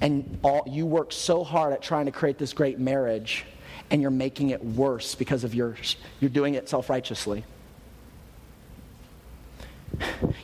And 0.00 0.38
all, 0.42 0.62
you 0.66 0.86
work 0.86 1.12
so 1.12 1.42
hard 1.42 1.72
at 1.72 1.82
trying 1.82 2.06
to 2.06 2.12
create 2.12 2.38
this 2.38 2.52
great 2.52 2.78
marriage, 2.78 3.44
and 3.90 4.02
you're 4.02 4.10
making 4.10 4.50
it 4.50 4.62
worse 4.62 5.14
because 5.14 5.44
of 5.44 5.54
your, 5.54 5.76
you're 6.20 6.30
doing 6.30 6.54
it 6.54 6.68
self 6.68 6.90
righteously. 6.90 7.44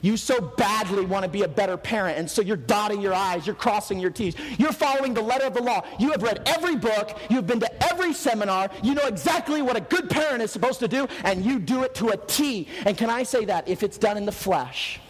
You 0.01 0.17
so 0.17 0.41
badly 0.41 1.05
want 1.05 1.25
to 1.25 1.29
be 1.29 1.43
a 1.43 1.49
better 1.49 1.77
parent, 1.77 2.19
and 2.19 2.31
so 2.31 2.43
you're 2.43 2.57
dotting 2.57 3.01
your 3.01 3.15
I's, 3.15 3.47
you're 3.47 3.55
crossing 3.55 3.99
your 3.99 4.11
T's, 4.11 4.35
you're 4.59 4.73
following 4.73 5.15
the 5.15 5.23
letter 5.23 5.45
of 5.45 5.55
the 5.55 5.63
law. 5.63 5.85
You 5.99 6.11
have 6.11 6.23
read 6.23 6.43
every 6.47 6.77
book, 6.77 7.17
you've 7.31 7.47
been 7.47 7.61
to 7.61 7.93
every 7.93 8.13
seminar, 8.13 8.71
you 8.83 8.95
know 8.95 9.07
exactly 9.07 9.63
what 9.63 9.77
a 9.77 9.81
good 9.81 10.11
parent 10.11 10.43
is 10.43 10.51
supposed 10.51 10.81
to 10.81 10.89
do, 10.89 11.07
and 11.25 11.45
you 11.45 11.59
do 11.59 11.83
it 11.83 11.95
to 11.97 12.09
a 12.09 12.17
T. 12.17 12.69
And 12.85 12.97
can 12.97 13.11
I 13.11 13.23
say 13.23 13.45
that 13.45 13.69
if 13.69 13.83
it's 13.83 13.99
done 13.99 14.17
in 14.17 14.27
the 14.27 14.33
flesh, 14.33 15.01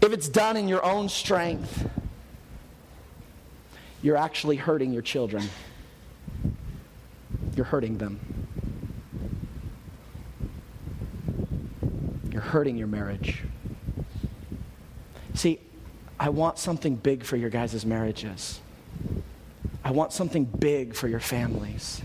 if 0.00 0.12
it's 0.12 0.28
done 0.28 0.56
in 0.56 0.68
your 0.68 0.84
own 0.84 1.08
strength, 1.08 1.88
you're 4.02 4.16
actually 4.16 4.56
hurting 4.56 4.92
your 4.92 5.02
children. 5.02 5.48
You're 7.56 7.66
hurting 7.66 7.98
them. 7.98 8.20
You're 12.38 12.44
hurting 12.44 12.78
your 12.78 12.86
marriage. 12.86 13.42
See, 15.34 15.58
I 16.20 16.28
want 16.28 16.56
something 16.56 16.94
big 16.94 17.24
for 17.24 17.36
your 17.36 17.50
guys' 17.50 17.84
marriages. 17.84 18.60
I 19.82 19.90
want 19.90 20.12
something 20.12 20.44
big 20.44 20.94
for 20.94 21.08
your 21.08 21.18
families. 21.18 22.00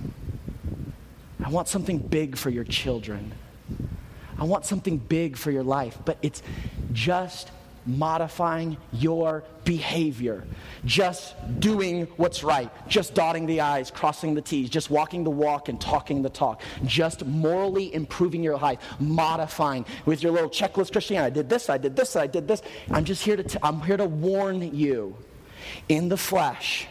I 1.46 1.50
want 1.50 1.68
something 1.68 2.00
big 2.00 2.36
for 2.36 2.50
your 2.50 2.64
children. 2.64 3.32
I 4.40 4.46
want 4.46 4.66
something 4.66 4.98
big 4.98 5.38
for 5.38 5.52
your 5.52 5.62
life. 5.62 6.00
But 6.04 6.18
it's 6.24 6.42
just 6.94 7.52
modifying 7.86 8.78
your 8.92 9.44
behavior, 9.66 10.44
just 10.86 11.36
doing 11.60 12.08
what's 12.18 12.44
right, 12.44 12.70
just 12.88 13.14
dotting 13.14 13.46
the 13.46 13.62
I's, 13.62 13.92
crossing 13.92 14.34
the 14.34 14.42
T's, 14.42 14.70
just 14.70 14.90
walking 14.90 15.24
the 15.24 15.30
walk 15.30 15.70
and 15.70 15.80
talking 15.80 16.22
the 16.22 16.30
talk, 16.30 16.62
just 16.86 17.26
morally 17.26 17.94
improving 17.94 18.44
your 18.44 18.58
life, 18.58 18.80
modifying 19.00 19.86
with 20.06 20.24
your 20.24 20.32
little 20.32 20.50
checklist 20.50 20.92
Christianity. 20.92 21.26
I 21.28 21.30
did 21.30 21.50
this, 21.50 21.70
I 21.70 21.78
did 21.78 21.96
this, 21.96 22.16
I 22.16 22.28
did 22.28 22.48
this. 22.48 22.62
I'm 22.92 23.06
just 23.06 23.24
here 23.24 23.38
to, 23.38 23.44
t- 23.44 23.60
I'm 23.64 23.82
here 23.82 23.98
to 23.98 24.06
warn 24.06 24.76
you 24.76 25.16
in 25.90 26.10
the 26.10 26.18
flesh 26.18 26.88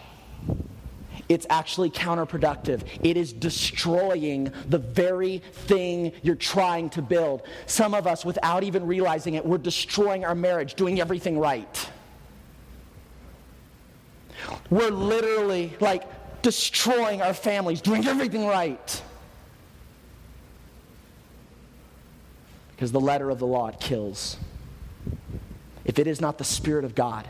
it's 1.32 1.46
actually 1.48 1.90
counterproductive. 1.90 2.82
It 3.02 3.16
is 3.16 3.32
destroying 3.32 4.52
the 4.68 4.78
very 4.78 5.38
thing 5.38 6.12
you're 6.22 6.34
trying 6.34 6.90
to 6.90 7.02
build. 7.02 7.42
Some 7.66 7.94
of 7.94 8.06
us, 8.06 8.24
without 8.24 8.64
even 8.64 8.86
realizing 8.86 9.34
it, 9.34 9.44
we're 9.44 9.58
destroying 9.58 10.24
our 10.24 10.34
marriage, 10.34 10.74
doing 10.74 11.00
everything 11.00 11.38
right. 11.38 11.90
We're 14.70 14.90
literally 14.90 15.72
like 15.80 16.02
destroying 16.42 17.22
our 17.22 17.34
families, 17.34 17.80
doing 17.80 18.06
everything 18.06 18.46
right. 18.46 19.02
Because 22.72 22.92
the 22.92 23.00
letter 23.00 23.30
of 23.30 23.38
the 23.38 23.46
law 23.46 23.68
it 23.68 23.80
kills. 23.80 24.36
If 25.84 25.98
it 25.98 26.06
is 26.06 26.20
not 26.20 26.38
the 26.38 26.44
Spirit 26.44 26.84
of 26.84 26.94
God, 26.94 27.28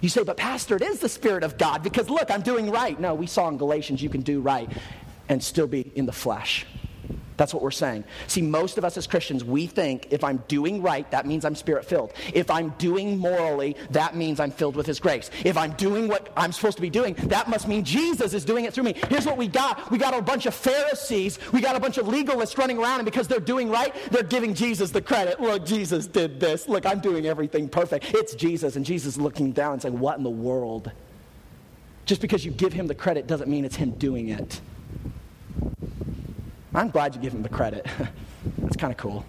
you 0.00 0.08
say, 0.08 0.22
but 0.22 0.36
Pastor, 0.36 0.76
it 0.76 0.82
is 0.82 1.00
the 1.00 1.08
Spirit 1.08 1.42
of 1.42 1.58
God 1.58 1.82
because 1.82 2.08
look, 2.10 2.30
I'm 2.30 2.42
doing 2.42 2.70
right. 2.70 2.98
No, 2.98 3.14
we 3.14 3.26
saw 3.26 3.48
in 3.48 3.56
Galatians 3.56 4.02
you 4.02 4.08
can 4.08 4.20
do 4.20 4.40
right 4.40 4.70
and 5.28 5.42
still 5.42 5.66
be 5.66 5.92
in 5.94 6.06
the 6.06 6.12
flesh. 6.12 6.66
That's 7.36 7.52
what 7.52 7.62
we're 7.62 7.70
saying. 7.70 8.04
See, 8.28 8.40
most 8.42 8.78
of 8.78 8.84
us 8.84 8.96
as 8.96 9.06
Christians, 9.06 9.44
we 9.44 9.66
think 9.66 10.08
if 10.10 10.24
I'm 10.24 10.42
doing 10.48 10.82
right, 10.82 11.10
that 11.10 11.26
means 11.26 11.44
I'm 11.44 11.54
spirit 11.54 11.84
filled. 11.84 12.12
If 12.32 12.50
I'm 12.50 12.70
doing 12.78 13.18
morally, 13.18 13.76
that 13.90 14.16
means 14.16 14.40
I'm 14.40 14.50
filled 14.50 14.76
with 14.76 14.86
His 14.86 14.98
grace. 14.98 15.30
If 15.44 15.56
I'm 15.56 15.72
doing 15.72 16.08
what 16.08 16.32
I'm 16.36 16.52
supposed 16.52 16.76
to 16.76 16.82
be 16.82 16.90
doing, 16.90 17.14
that 17.24 17.48
must 17.48 17.68
mean 17.68 17.84
Jesus 17.84 18.32
is 18.32 18.44
doing 18.44 18.64
it 18.64 18.72
through 18.72 18.84
me. 18.84 18.94
Here's 19.08 19.26
what 19.26 19.36
we 19.36 19.48
got 19.48 19.90
we 19.90 19.98
got 19.98 20.14
a 20.14 20.22
bunch 20.22 20.46
of 20.46 20.54
Pharisees, 20.54 21.38
we 21.52 21.60
got 21.60 21.76
a 21.76 21.80
bunch 21.80 21.98
of 21.98 22.06
legalists 22.06 22.56
running 22.56 22.78
around, 22.78 23.00
and 23.00 23.04
because 23.04 23.28
they're 23.28 23.40
doing 23.40 23.68
right, 23.68 23.94
they're 24.10 24.22
giving 24.22 24.54
Jesus 24.54 24.90
the 24.90 25.02
credit. 25.02 25.40
Look, 25.40 25.66
Jesus 25.66 26.06
did 26.06 26.40
this. 26.40 26.68
Look, 26.68 26.86
I'm 26.86 27.00
doing 27.00 27.26
everything 27.26 27.68
perfect. 27.68 28.14
It's 28.14 28.34
Jesus. 28.34 28.76
And 28.76 28.84
Jesus 28.84 29.14
is 29.14 29.20
looking 29.20 29.52
down 29.52 29.74
and 29.74 29.82
saying, 29.82 29.98
What 29.98 30.16
in 30.16 30.24
the 30.24 30.30
world? 30.30 30.90
Just 32.06 32.20
because 32.20 32.44
you 32.44 32.52
give 32.52 32.72
Him 32.72 32.86
the 32.86 32.94
credit 32.94 33.26
doesn't 33.26 33.50
mean 33.50 33.64
it's 33.64 33.76
Him 33.76 33.90
doing 33.92 34.28
it. 34.28 34.60
I'm 36.76 36.90
glad 36.90 37.14
you 37.14 37.20
give 37.22 37.32
him 37.32 37.42
the 37.42 37.48
credit. 37.48 37.86
That's 38.58 38.76
kind 38.76 38.92
of 38.92 38.98
cool. 38.98 39.24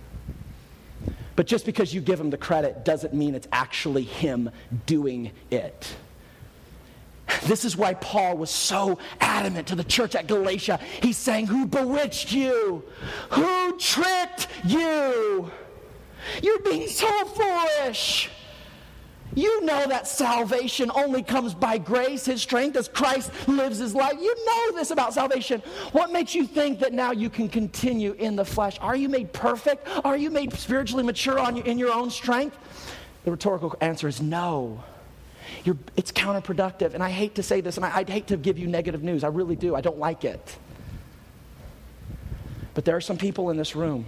But 1.37 1.47
just 1.47 1.65
because 1.65 1.93
you 1.93 2.01
give 2.01 2.19
him 2.19 2.29
the 2.29 2.37
credit 2.37 2.83
doesn't 2.83 3.13
mean 3.13 3.35
it's 3.35 3.47
actually 3.53 4.03
him 4.03 4.49
doing 4.85 5.31
it. 5.49 5.95
This 7.45 7.63
is 7.63 7.77
why 7.77 7.93
Paul 7.93 8.37
was 8.37 8.49
so 8.49 8.99
adamant 9.21 9.67
to 9.67 9.75
the 9.75 9.83
church 9.83 10.15
at 10.15 10.27
Galatia. 10.27 10.79
He's 11.01 11.17
saying, 11.17 11.47
Who 11.47 11.65
bewitched 11.65 12.33
you? 12.33 12.83
Who 13.31 13.77
tricked 13.77 14.47
you? 14.65 15.49
You're 16.43 16.59
being 16.59 16.87
so 16.87 17.25
foolish. 17.25 18.29
You 19.35 19.65
know 19.65 19.87
that 19.87 20.07
salvation 20.07 20.89
only 20.95 21.21
comes 21.21 21.53
by 21.53 21.77
grace, 21.77 22.25
His 22.25 22.41
strength, 22.41 22.75
as 22.75 22.87
Christ 22.87 23.31
lives 23.47 23.77
His 23.77 23.93
life. 23.93 24.15
You 24.19 24.35
know 24.45 24.71
this 24.77 24.91
about 24.91 25.13
salvation. 25.13 25.61
What 25.91 26.11
makes 26.11 26.33
you 26.33 26.45
think 26.45 26.79
that 26.79 26.93
now 26.93 27.11
you 27.11 27.29
can 27.29 27.47
continue 27.47 28.13
in 28.13 28.35
the 28.35 28.45
flesh? 28.45 28.77
Are 28.81 28.95
you 28.95 29.09
made 29.09 29.33
perfect? 29.33 29.87
Are 30.03 30.17
you 30.17 30.31
made 30.31 30.53
spiritually 30.53 31.03
mature 31.03 31.37
on, 31.39 31.57
in 31.57 31.77
your 31.77 31.93
own 31.93 32.09
strength? 32.09 32.57
The 33.25 33.31
rhetorical 33.31 33.75
answer 33.81 34.07
is 34.07 34.21
no. 34.21 34.83
You're, 35.63 35.77
it's 35.95 36.11
counterproductive. 36.11 36.93
And 36.93 37.03
I 37.03 37.09
hate 37.09 37.35
to 37.35 37.43
say 37.43 37.61
this, 37.61 37.77
and 37.77 37.85
I, 37.85 37.97
I'd 37.97 38.09
hate 38.09 38.27
to 38.27 38.37
give 38.37 38.57
you 38.57 38.67
negative 38.67 39.03
news. 39.03 39.23
I 39.23 39.27
really 39.27 39.55
do. 39.55 39.75
I 39.75 39.81
don't 39.81 39.99
like 39.99 40.23
it. 40.23 40.57
But 42.73 42.85
there 42.85 42.95
are 42.95 43.01
some 43.01 43.17
people 43.17 43.49
in 43.49 43.57
this 43.57 43.75
room 43.75 44.05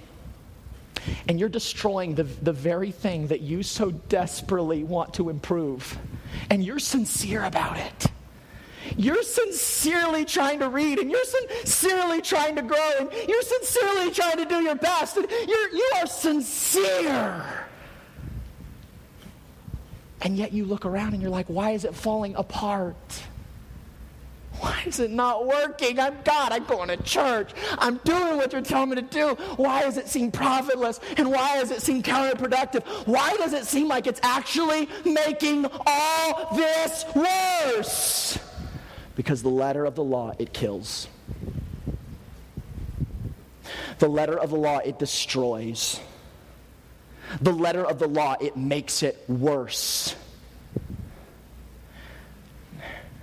and 1.28 1.40
you're 1.40 1.50
destroying 1.50 2.16
the, 2.16 2.24
the 2.24 2.54
very 2.54 2.92
thing 2.92 3.28
that 3.28 3.42
you 3.42 3.64
so 3.64 3.92
desperately 3.92 4.84
want 4.84 5.14
to 5.16 5.30
improve. 5.30 5.98
And 6.50 6.64
you're 6.64 6.80
sincere 6.80 7.44
about 7.44 7.78
it. 7.78 8.08
You're 8.98 9.24
sincerely 9.24 10.26
trying 10.26 10.60
to 10.60 10.70
read, 10.70 11.00
and 11.00 11.12
you're 11.12 11.24
sincerely 11.24 12.22
trying 12.22 12.56
to 12.56 12.62
grow, 12.62 12.92
and 13.00 13.12
you're 13.28 13.42
sincerely 13.42 14.12
trying 14.12 14.38
to 14.38 14.46
do 14.46 14.62
your 14.62 14.76
best, 14.76 15.18
and 15.18 15.28
you're, 15.30 15.70
you 15.70 15.92
are 15.98 16.08
sincere. 16.08 17.46
And 20.22 20.36
yet 20.36 20.52
you 20.52 20.66
look 20.66 20.86
around 20.86 21.14
and 21.14 21.22
you're 21.22 21.32
like, 21.32 21.48
why 21.48 21.72
is 21.72 21.86
it 21.86 21.96
falling 21.96 22.36
apart? 22.36 23.24
Why 24.60 24.84
is 24.86 25.00
it 25.00 25.12
not 25.12 25.46
working? 25.46 26.00
I'm 26.00 26.18
God. 26.24 26.52
I'm 26.52 26.66
going 26.66 26.90
to 26.90 26.98
church. 26.98 27.52
I'm 27.78 27.98
doing 27.98 28.38
what 28.38 28.52
you're 28.52 28.62
telling 28.62 28.90
me 28.90 28.96
to 28.98 29.02
do. 29.02 29.30
Why 29.56 29.84
does 29.84 29.98
it 29.98 30.10
seem 30.10 30.32
profitless? 30.32 31.00
And 31.18 31.32
why 31.32 31.60
does 31.60 31.72
it 31.72 31.82
seem 31.82 32.04
counterproductive? 32.04 32.84
Why 33.08 33.36
does 33.38 33.54
it 33.54 33.66
seem 33.66 33.88
like 33.88 34.06
it's 34.06 34.20
actually 34.22 34.90
making 35.06 35.66
all 35.86 36.56
this 36.56 37.06
worse? 37.16 38.40
Because 39.16 39.42
the 39.42 39.50
letter 39.50 39.86
of 39.86 39.96
the 39.96 40.04
law, 40.04 40.34
it 40.40 40.54
kills. 40.54 41.08
The 44.00 44.10
letter 44.10 44.38
of 44.38 44.50
the 44.50 44.58
law, 44.58 44.80
it 44.80 45.00
destroys. 45.00 46.00
The 47.42 47.54
letter 47.54 47.86
of 47.86 48.00
the 48.00 48.08
law, 48.08 48.36
it 48.42 48.58
makes 48.58 49.04
it 49.04 49.24
worse. 49.28 50.16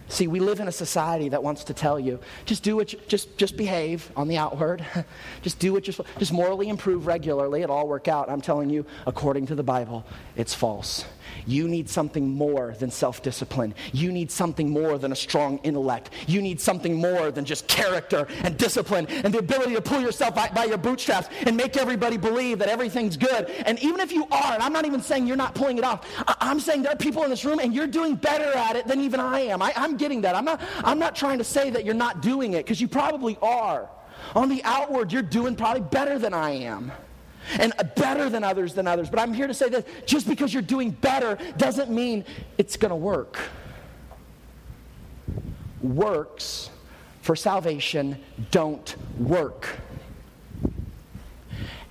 See, 0.09 0.29
we 0.29 0.39
live 0.39 0.61
in 0.61 0.69
a 0.69 0.73
society 0.73 1.29
that 1.31 1.43
wants 1.43 1.65
to 1.65 1.75
tell 1.75 1.99
you 1.99 2.21
just 2.45 2.63
do 2.63 2.77
what 2.77 2.93
you, 2.93 3.01
just 3.09 3.37
just 3.37 3.57
behave 3.57 4.11
on 4.17 4.29
the 4.29 4.37
outward. 4.37 4.85
just 5.43 5.59
do 5.59 5.73
what 5.73 5.87
you're 5.87 6.07
just 6.19 6.33
morally 6.33 6.69
improve 6.69 7.07
regularly. 7.07 7.63
It'll 7.63 7.77
all 7.77 7.89
work 7.89 8.07
out. 8.07 8.31
I'm 8.31 8.41
telling 8.41 8.71
you, 8.71 8.87
according 9.07 9.47
to 9.47 9.55
the 9.55 9.65
Bible, 9.65 10.05
it's 10.37 10.55
false. 10.55 11.05
You 11.47 11.69
need 11.69 11.89
something 11.89 12.29
more 12.29 12.75
than 12.79 12.91
self 12.91 13.23
discipline. 13.23 13.75
You 13.93 14.13
need 14.13 14.31
something 14.31 14.71
more 14.71 14.99
than 14.99 15.13
a 15.13 15.17
strong 15.17 15.59
intellect. 15.59 16.11
You 16.27 16.41
need 16.43 16.61
something 16.61 16.95
more 16.95 17.31
than 17.31 17.45
just 17.45 17.69
character 17.69 18.27
and 18.43 18.57
discipline 18.57 19.07
and 19.09 19.33
the 19.33 19.39
ability 19.39 19.75
to 19.75 19.83
pull 19.83 20.01
yourself 20.01 20.35
by, 20.35 20.49
by, 20.49 20.65
your 20.65 20.79
bootstraps 20.79 21.29
and 21.47 21.57
make 21.57 21.77
everybody 21.77 22.17
believe 22.17 22.59
that 22.59 22.69
everything's 22.69 23.17
good. 23.17 23.51
And 23.67 23.79
even 23.81 24.01
if 24.01 24.13
you 24.13 24.27
are, 24.31 24.55
and 24.55 24.63
I'm 24.63 24.73
not 24.73 24.87
even 24.87 25.01
saying 25.01 25.27
you're 25.27 25.37
not 25.37 25.55
pulling 25.55 25.79
it 25.79 25.85
off, 25.85 26.07
I, 26.27 26.51
am 26.51 26.61
saying 26.61 26.83
there 26.83 26.93
are 26.93 26.97
people 26.97 27.23
in 27.25 27.31
this 27.31 27.45
room 27.45 27.59
and 27.61 27.75
you're 27.75 27.87
doing 27.87 28.17
better 28.17 28.57
at 28.57 28.77
it 28.77 28.87
than 28.87 29.01
even 29.01 29.21
I 29.21 29.41
am. 29.41 29.63
I, 29.63 29.73
I'm 29.77 29.97
getting 29.97 30.21
that. 30.23 30.35
I'm 30.35 30.45
not, 30.45 30.61
I'm 30.79 30.99
not 30.99 31.15
trying 31.15 31.39
to 31.39 31.45
say 31.45 31.71
that 31.71 31.85
you're 31.85 31.95
not 31.95 32.23
doing 32.23 32.55
it 32.55 32.65
because 32.65 32.81
you 32.81 32.89
probably 32.89 33.39
are. 33.43 33.89
On 34.35 34.49
the 34.49 34.63
outward, 34.65 35.13
you're 35.13 35.23
doing 35.23 35.55
probably 35.55 35.83
better 35.83 36.19
than 36.19 36.35
I 36.35 36.51
am 36.51 36.91
and 37.59 37.73
better 37.97 38.29
than 38.29 38.45
others 38.45 38.75
than 38.75 38.87
others. 38.87 39.11
But 39.11 39.21
I'm 39.21 39.33
here 39.33 39.47
to 39.47 39.55
say 39.55 39.69
this 39.69 39.85
just 40.05 40.29
because 40.29 40.53
you're 40.53 40.63
doing 40.63 40.91
better 40.91 41.39
doesn't 41.57 41.91
mean 41.91 42.25
it's 42.59 42.77
going 42.77 42.91
to 42.91 42.97
work. 42.97 43.39
Works 45.83 46.71
for 47.23 47.37
salvation 47.37 48.19
don't 48.51 48.97
work. 49.19 49.69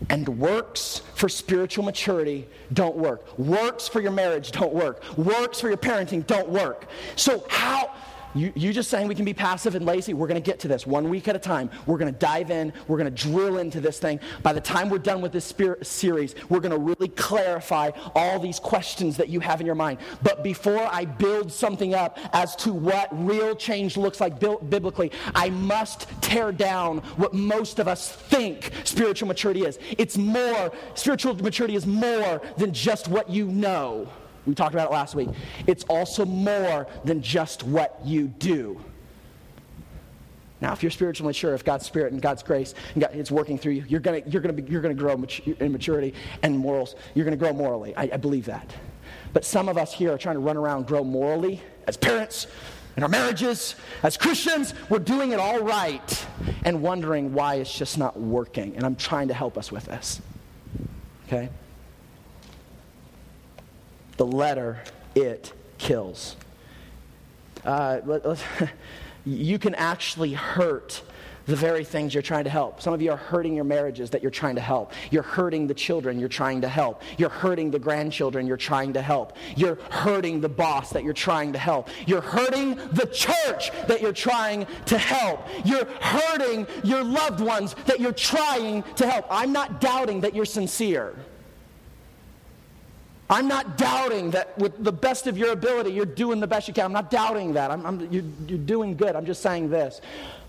And 0.09 0.27
works 0.39 1.01
for 1.15 1.27
spiritual 1.27 1.83
maturity 1.83 2.47
don't 2.73 2.95
work. 2.95 3.37
Works 3.39 3.87
for 3.87 4.01
your 4.01 4.11
marriage 4.11 4.51
don't 4.51 4.73
work. 4.73 5.03
Works 5.17 5.59
for 5.59 5.67
your 5.67 5.77
parenting 5.77 6.27
don't 6.27 6.49
work. 6.49 6.87
So, 7.15 7.45
how 7.49 7.91
you, 8.35 8.51
you 8.55 8.73
just 8.73 8.89
saying 8.89 9.07
we 9.07 9.15
can 9.15 9.25
be 9.25 9.33
passive 9.33 9.75
and 9.75 9.85
lazy, 9.85 10.13
we're 10.13 10.27
going 10.27 10.41
to 10.41 10.45
get 10.45 10.59
to 10.59 10.67
this 10.67 10.85
one 10.85 11.09
week 11.09 11.27
at 11.27 11.35
a 11.35 11.39
time. 11.39 11.69
We're 11.85 11.97
going 11.97 12.13
to 12.13 12.19
dive 12.19 12.51
in. 12.51 12.73
We're 12.87 12.97
going 12.97 13.13
to 13.13 13.23
drill 13.23 13.59
into 13.59 13.79
this 13.79 13.97
thing. 13.97 14.19
By 14.43 14.53
the 14.53 14.61
time 14.61 14.89
we're 14.89 14.97
done 14.97 15.21
with 15.21 15.31
this 15.31 15.53
series, 15.81 16.35
we're 16.49 16.59
going 16.59 16.71
to 16.71 16.77
really 16.77 17.07
clarify 17.07 17.91
all 18.13 18.39
these 18.39 18.59
questions 18.59 19.15
that 19.17 19.29
you 19.29 19.39
have 19.39 19.61
in 19.61 19.65
your 19.65 19.75
mind. 19.75 19.99
But 20.21 20.43
before 20.43 20.87
I 20.91 21.05
build 21.05 21.51
something 21.51 21.95
up 21.95 22.19
as 22.33 22.55
to 22.57 22.73
what 22.73 23.07
real 23.11 23.55
change 23.55 23.95
looks 23.95 24.19
like 24.19 24.39
biblically, 24.39 25.11
I 25.33 25.49
must 25.49 26.07
tear 26.21 26.51
down 26.51 26.97
what 27.17 27.33
most 27.33 27.79
of 27.79 27.87
us 27.87 28.11
think 28.11 28.71
spiritual 28.83 29.27
maturity 29.27 29.63
is. 29.63 29.79
It's 29.97 30.17
more, 30.17 30.71
spiritual 30.95 31.35
maturity 31.35 31.75
is 31.75 31.87
more 31.87 32.41
than 32.57 32.73
just 32.73 33.07
what 33.07 33.29
you 33.29 33.47
know. 33.47 34.09
We 34.45 34.55
talked 34.55 34.73
about 34.73 34.89
it 34.89 34.93
last 34.93 35.15
week. 35.15 35.29
It's 35.67 35.83
also 35.85 36.25
more 36.25 36.87
than 37.03 37.21
just 37.21 37.63
what 37.63 37.99
you 38.03 38.27
do. 38.27 38.79
Now, 40.61 40.73
if 40.73 40.81
you're 40.81 40.91
spiritually 40.91 41.29
mature, 41.29 41.53
if 41.53 41.65
God's 41.65 41.85
Spirit 41.85 42.13
and 42.13 42.21
God's 42.21 42.41
grace 42.41 42.73
and 42.93 43.01
God, 43.01 43.13
it's 43.13 43.29
working 43.29 43.57
through 43.57 43.73
you, 43.73 43.85
you're 43.87 43.99
going 43.99 44.23
you're 44.27 44.41
gonna 44.41 44.61
you're 44.67 44.81
gonna 44.81 44.93
grow 44.93 45.13
in 45.13 45.71
maturity 45.71 46.13
and 46.43 46.57
morals. 46.57 46.95
You're 47.13 47.25
going 47.25 47.37
to 47.37 47.43
grow 47.43 47.53
morally. 47.53 47.95
I, 47.95 48.09
I 48.13 48.17
believe 48.17 48.45
that. 48.45 48.73
But 49.33 49.43
some 49.43 49.67
of 49.67 49.77
us 49.77 49.93
here 49.93 50.13
are 50.13 50.17
trying 50.17 50.35
to 50.35 50.39
run 50.39 50.57
around 50.57 50.87
grow 50.87 51.03
morally 51.03 51.61
as 51.87 51.97
parents, 51.97 52.47
in 52.97 53.03
our 53.03 53.09
marriages, 53.09 53.75
as 54.03 54.15
Christians, 54.15 54.73
we're 54.89 54.99
doing 54.99 55.31
it 55.31 55.39
all 55.39 55.59
right 55.59 56.25
and 56.63 56.81
wondering 56.81 57.33
why 57.33 57.55
it's 57.55 57.77
just 57.77 57.97
not 57.97 58.17
working. 58.17 58.75
And 58.75 58.85
I'm 58.85 58.95
trying 58.95 59.27
to 59.27 59.33
help 59.33 59.57
us 59.57 59.71
with 59.71 59.85
this. 59.85 60.21
Okay? 61.27 61.49
The 64.17 64.25
letter, 64.25 64.79
it 65.13 65.53
kills. 65.77 66.35
Uh, 67.63 67.99
let, 68.05 68.43
you 69.25 69.59
can 69.59 69.75
actually 69.75 70.33
hurt 70.33 71.01
the 71.45 71.55
very 71.55 71.83
things 71.83 72.13
you're 72.13 72.23
trying 72.23 72.43
to 72.43 72.49
help. 72.49 72.81
Some 72.81 72.93
of 72.93 73.01
you 73.01 73.11
are 73.11 73.17
hurting 73.17 73.53
your 73.53 73.63
marriages 73.63 74.09
that 74.11 74.21
you're 74.21 74.31
trying 74.31 74.55
to 74.55 74.61
help. 74.61 74.93
You're 75.11 75.23
hurting 75.23 75.67
the 75.67 75.73
children 75.73 76.19
you're 76.19 76.29
trying 76.29 76.61
to 76.61 76.67
help. 76.67 77.01
You're 77.17 77.29
hurting 77.29 77.71
the 77.71 77.79
grandchildren 77.79 78.47
you're 78.47 78.57
trying 78.57 78.93
to 78.93 79.01
help. 79.01 79.37
You're 79.55 79.75
hurting 79.91 80.41
the 80.41 80.49
boss 80.49 80.89
that 80.91 81.03
you're 81.03 81.13
trying 81.13 81.53
to 81.53 81.59
help. 81.59 81.89
You're 82.07 82.21
hurting 82.21 82.75
the 82.93 83.05
church 83.07 83.71
that 83.87 84.01
you're 84.01 84.13
trying 84.13 84.65
to 84.85 84.97
help. 84.97 85.47
You're 85.63 85.85
hurting 85.85 86.67
your 86.83 87.03
loved 87.03 87.41
ones 87.41 87.75
that 87.85 87.99
you're 87.99 88.11
trying 88.11 88.83
to 88.95 89.07
help. 89.07 89.25
I'm 89.29 89.51
not 89.51 89.79
doubting 89.79 90.21
that 90.21 90.35
you're 90.35 90.45
sincere. 90.45 91.15
I'm 93.29 93.47
not 93.47 93.77
doubting 93.77 94.31
that 94.31 94.57
with 94.57 94.83
the 94.83 94.91
best 94.91 95.25
of 95.25 95.37
your 95.37 95.51
ability, 95.51 95.91
you're 95.91 96.05
doing 96.05 96.39
the 96.39 96.47
best 96.47 96.67
you 96.67 96.73
can. 96.73 96.85
I'm 96.85 96.93
not 96.93 97.09
doubting 97.09 97.53
that. 97.53 97.71
I'm, 97.71 97.85
I'm, 97.85 98.11
you're, 98.11 98.23
you're 98.47 98.59
doing 98.59 98.95
good. 98.95 99.15
I'm 99.15 99.25
just 99.25 99.41
saying 99.41 99.69
this. 99.69 99.99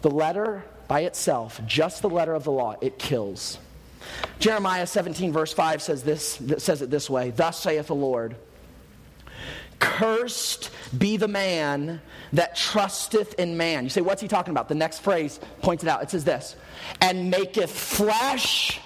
The 0.03 0.11
letter 0.11 0.63
by 0.89 1.01
itself, 1.01 1.61
just 1.67 2.03
the 2.03 2.11
letter 2.11 2.35
of 2.35 2.45
the 2.45 2.53
law, 2.53 2.77
it 2.81 2.99
kills. 2.99 3.59
Jeremiah 4.39 4.87
17, 4.87 5.33
verse 5.33 5.53
5 5.53 5.83
says, 5.83 6.03
this, 6.03 6.41
says 6.59 6.83
it 6.83 6.91
this 6.91 7.09
way 7.11 7.31
Thus 7.31 7.61
saith 7.61 7.87
the 7.87 7.95
Lord, 7.95 8.37
Cursed 9.79 10.71
be 10.97 11.17
the 11.17 11.29
man 11.29 12.01
that 12.33 12.57
trusteth 12.57 13.35
in 13.35 13.57
man. 13.57 13.85
You 13.85 13.91
say, 13.91 14.01
what's 14.01 14.23
he 14.23 14.29
talking 14.29 14.51
about? 14.51 14.69
The 14.69 14.75
next 14.75 15.01
phrase 15.01 15.39
points 15.61 15.83
it 15.83 15.89
out. 15.89 16.03
It 16.03 16.11
says 16.11 16.25
this, 16.25 16.57
and 17.01 17.31
maketh 17.31 17.71
flesh 17.71 18.81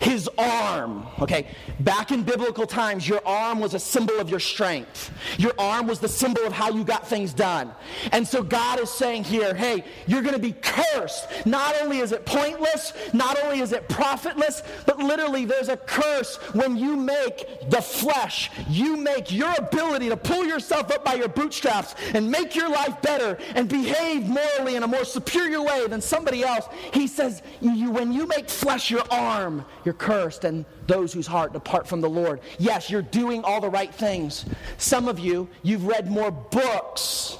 his 0.00 0.28
arm. 0.38 1.06
Okay, 1.20 1.46
back 1.80 2.10
in 2.10 2.22
biblical 2.22 2.66
times, 2.66 3.08
your 3.08 3.26
arm 3.26 3.60
was 3.60 3.74
a 3.74 3.78
symbol 3.78 4.18
of 4.18 4.30
your 4.30 4.40
strength. 4.40 5.10
Your 5.38 5.52
arm 5.58 5.86
was 5.86 5.98
the 5.98 6.08
symbol 6.08 6.44
of 6.44 6.52
how 6.52 6.70
you 6.70 6.84
got 6.84 7.06
things 7.06 7.32
done. 7.32 7.72
And 8.12 8.26
so 8.26 8.42
God 8.42 8.80
is 8.80 8.90
saying 8.90 9.24
here, 9.24 9.54
hey, 9.54 9.84
you're 10.06 10.22
going 10.22 10.34
to 10.34 10.40
be 10.40 10.52
cursed. 10.52 11.46
Not 11.46 11.74
only 11.82 11.98
is 11.98 12.12
it 12.12 12.24
pointless, 12.26 12.92
not 13.12 13.42
only 13.42 13.60
is 13.60 13.72
it 13.72 13.88
profitless, 13.88 14.62
but 14.86 14.98
literally 14.98 15.44
there's 15.44 15.68
a 15.68 15.76
curse 15.76 16.36
when 16.52 16.76
you 16.76 16.96
make 16.96 17.70
the 17.70 17.82
flesh, 17.82 18.50
you 18.68 18.96
make 18.96 19.32
your 19.32 19.52
ability 19.58 20.08
to 20.08 20.16
pull 20.16 20.44
yourself 20.44 20.90
up 20.90 21.04
by 21.04 21.14
your 21.14 21.28
bootstraps 21.28 21.94
and 22.14 22.30
make 22.30 22.54
your 22.54 22.68
life 22.68 23.00
better 23.02 23.38
and 23.54 23.68
behave 23.68 24.28
morally 24.28 24.76
in 24.76 24.82
a 24.82 24.86
more 24.86 25.04
superior 25.04 25.62
way 25.62 25.86
than 25.86 26.00
somebody 26.00 26.44
else. 26.44 26.66
He 26.92 27.06
says, 27.06 27.42
you, 27.60 27.90
when 27.90 28.12
you 28.12 28.26
make 28.26 28.48
flesh 28.48 28.90
your 28.90 29.04
arm, 29.10 29.64
you're 29.88 29.94
cursed, 29.94 30.44
and 30.44 30.66
those 30.86 31.14
whose 31.14 31.26
heart 31.26 31.54
depart 31.54 31.88
from 31.88 32.02
the 32.02 32.10
Lord. 32.10 32.40
Yes, 32.58 32.90
you're 32.90 33.00
doing 33.00 33.42
all 33.42 33.58
the 33.58 33.70
right 33.70 33.92
things. 33.94 34.44
Some 34.76 35.08
of 35.08 35.18
you, 35.18 35.48
you've 35.62 35.86
read 35.86 36.10
more 36.10 36.30
books 36.30 37.38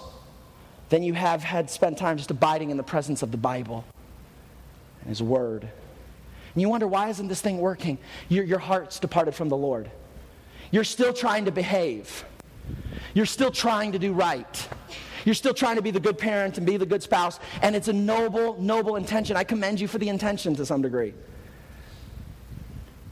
than 0.89 1.03
you 1.03 1.13
have 1.13 1.43
had 1.43 1.69
spent 1.69 1.99
time 1.99 2.17
just 2.17 2.31
abiding 2.31 2.71
in 2.71 2.79
the 2.79 2.83
presence 2.83 3.21
of 3.23 3.33
the 3.33 3.37
Bible 3.37 3.85
and 5.01 5.11
His 5.11 5.23
Word. 5.23 5.69
And 6.55 6.63
you 6.63 6.71
wonder, 6.71 6.87
why 6.87 7.11
isn't 7.11 7.29
this 7.29 7.43
thing 7.43 7.59
working? 7.59 7.99
Your, 8.31 8.45
your 8.45 8.59
heart's 8.59 8.99
departed 8.99 9.35
from 9.35 9.51
the 9.51 9.57
Lord. 9.57 9.91
You're 10.71 10.85
still 10.85 11.13
trying 11.13 11.45
to 11.45 11.53
behave. 11.53 12.25
You're 13.13 13.27
still 13.27 13.51
trying 13.51 13.93
to 13.93 13.99
do 13.99 14.15
right. 14.15 14.69
You're 15.27 15.35
still 15.35 15.53
trying 15.53 15.77
to 15.77 15.83
be 15.83 15.91
the 15.91 16.01
good 16.01 16.17
parent 16.17 16.57
and 16.57 16.67
be 16.67 16.79
the 16.79 16.87
good 16.87 17.03
spouse. 17.03 17.41
And 17.61 17.77
it's 17.77 17.89
a 17.89 17.93
noble, 17.93 18.59
noble 18.59 18.97
intention. 18.97 19.37
I 19.37 19.45
commend 19.45 19.81
you 19.81 19.87
for 19.87 19.99
the 19.99 20.09
intention 20.09 20.57
to 20.57 20.65
some 20.65 20.81
degree. 20.81 21.13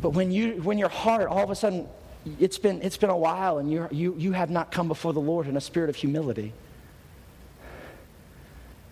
But 0.00 0.10
when, 0.10 0.30
you, 0.30 0.62
when 0.62 0.78
your 0.78 0.88
heart, 0.88 1.28
all 1.28 1.42
of 1.42 1.50
a 1.50 1.54
sudden, 1.54 1.88
it's 2.38 2.58
been, 2.58 2.82
it's 2.82 2.96
been 2.96 3.10
a 3.10 3.16
while 3.16 3.58
and 3.58 3.70
you 3.70 3.88
you, 3.92 4.14
you 4.18 4.32
have 4.32 4.50
not 4.50 4.72
come 4.72 4.88
before 4.88 5.12
the 5.12 5.20
Lord 5.20 5.46
in 5.46 5.56
a 5.56 5.60
spirit 5.60 5.88
of 5.88 5.96
humility 5.96 6.52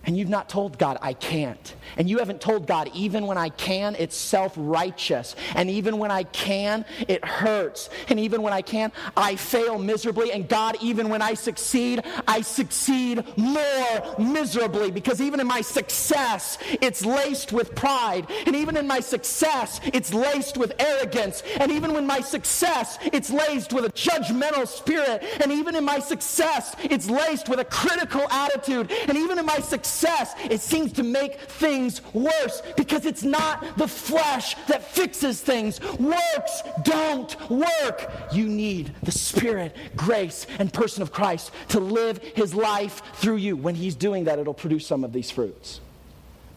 and 0.07 0.17
you've 0.17 0.29
not 0.29 0.49
told 0.49 0.79
God, 0.79 0.99
I 1.01 1.15
can't. 1.15 1.75
And 1.97 2.09
you 2.09 2.19
haven't 2.19 2.41
told 2.41 2.67
God, 2.67 2.91
even 2.95 3.27
when 3.27 3.39
I 3.39 3.49
can, 3.49 3.97
it's 3.99 4.17
self 4.17 4.53
righteous. 4.57 5.35
And 5.55 5.71
even 5.71 5.99
when 5.99 6.11
I 6.11 6.25
can, 6.25 6.85
it 7.09 7.25
hurts. 7.25 7.89
And 8.09 8.21
even 8.21 8.43
when 8.43 8.53
I 8.53 8.63
can, 8.63 8.93
I 9.17 9.37
fail 9.37 9.79
miserably. 9.79 10.33
And 10.33 10.49
God, 10.49 10.77
even 10.81 11.09
when 11.09 11.23
I 11.23 11.35
succeed, 11.35 12.03
I 12.29 12.43
succeed 12.43 13.25
more 13.39 14.17
miserably. 14.19 14.91
Because 14.91 15.21
even 15.21 15.41
in 15.41 15.47
my 15.47 15.63
success, 15.63 16.59
it's 16.83 17.05
laced 17.05 17.53
with 17.53 17.75
pride. 17.75 18.27
And 18.47 18.55
even 18.57 18.77
in 18.77 18.87
my 18.87 19.01
success, 19.01 19.81
it's 19.85 20.13
laced 20.13 20.59
with 20.59 20.73
arrogance. 20.79 21.43
And 21.59 21.73
even 21.73 21.95
when 21.95 22.07
my 22.07 22.21
success, 22.21 22.99
it's 23.01 23.31
laced 23.31 23.73
with 23.73 23.85
a 23.85 23.93
judgmental 23.93 24.67
spirit. 24.67 25.25
And 25.41 25.51
even 25.51 25.75
in 25.75 25.85
my 25.85 25.99
success, 25.99 26.77
it's 26.83 27.09
laced 27.09 27.49
with 27.49 27.61
a 27.61 27.65
critical 27.65 28.29
attitude. 28.31 28.91
And 29.09 29.17
even 29.17 29.39
in 29.39 29.47
my 29.47 29.61
success, 29.61 29.94
success, 29.95 30.35
it 30.51 30.61
seems 30.61 30.93
to 30.93 31.03
make 31.03 31.41
things 31.41 32.03
worse 32.13 32.63
because 32.77 33.07
it's 33.07 33.23
not 33.23 33.77
the 33.79 33.87
flesh 33.87 34.55
that 34.67 34.83
fixes 34.83 35.41
things. 35.41 35.81
Works 35.99 36.63
don't 36.83 37.51
work. 37.51 38.11
You 38.33 38.47
need 38.47 38.93
the 39.03 39.13
Spirit, 39.13 39.75
grace, 39.97 40.47
and 40.59 40.73
person 40.73 41.03
of 41.03 41.13
Christ 41.13 41.53
to 41.69 41.81
live 41.81 42.19
his 42.35 42.55
life 42.55 43.03
through 43.15 43.37
you. 43.37 43.57
When 43.57 43.75
he's 43.75 43.95
doing 43.95 44.25
that, 44.25 44.39
it'll 44.39 44.55
produce 44.55 44.87
some 44.87 45.05
of 45.05 45.13
these 45.13 45.31
fruits. 45.31 45.81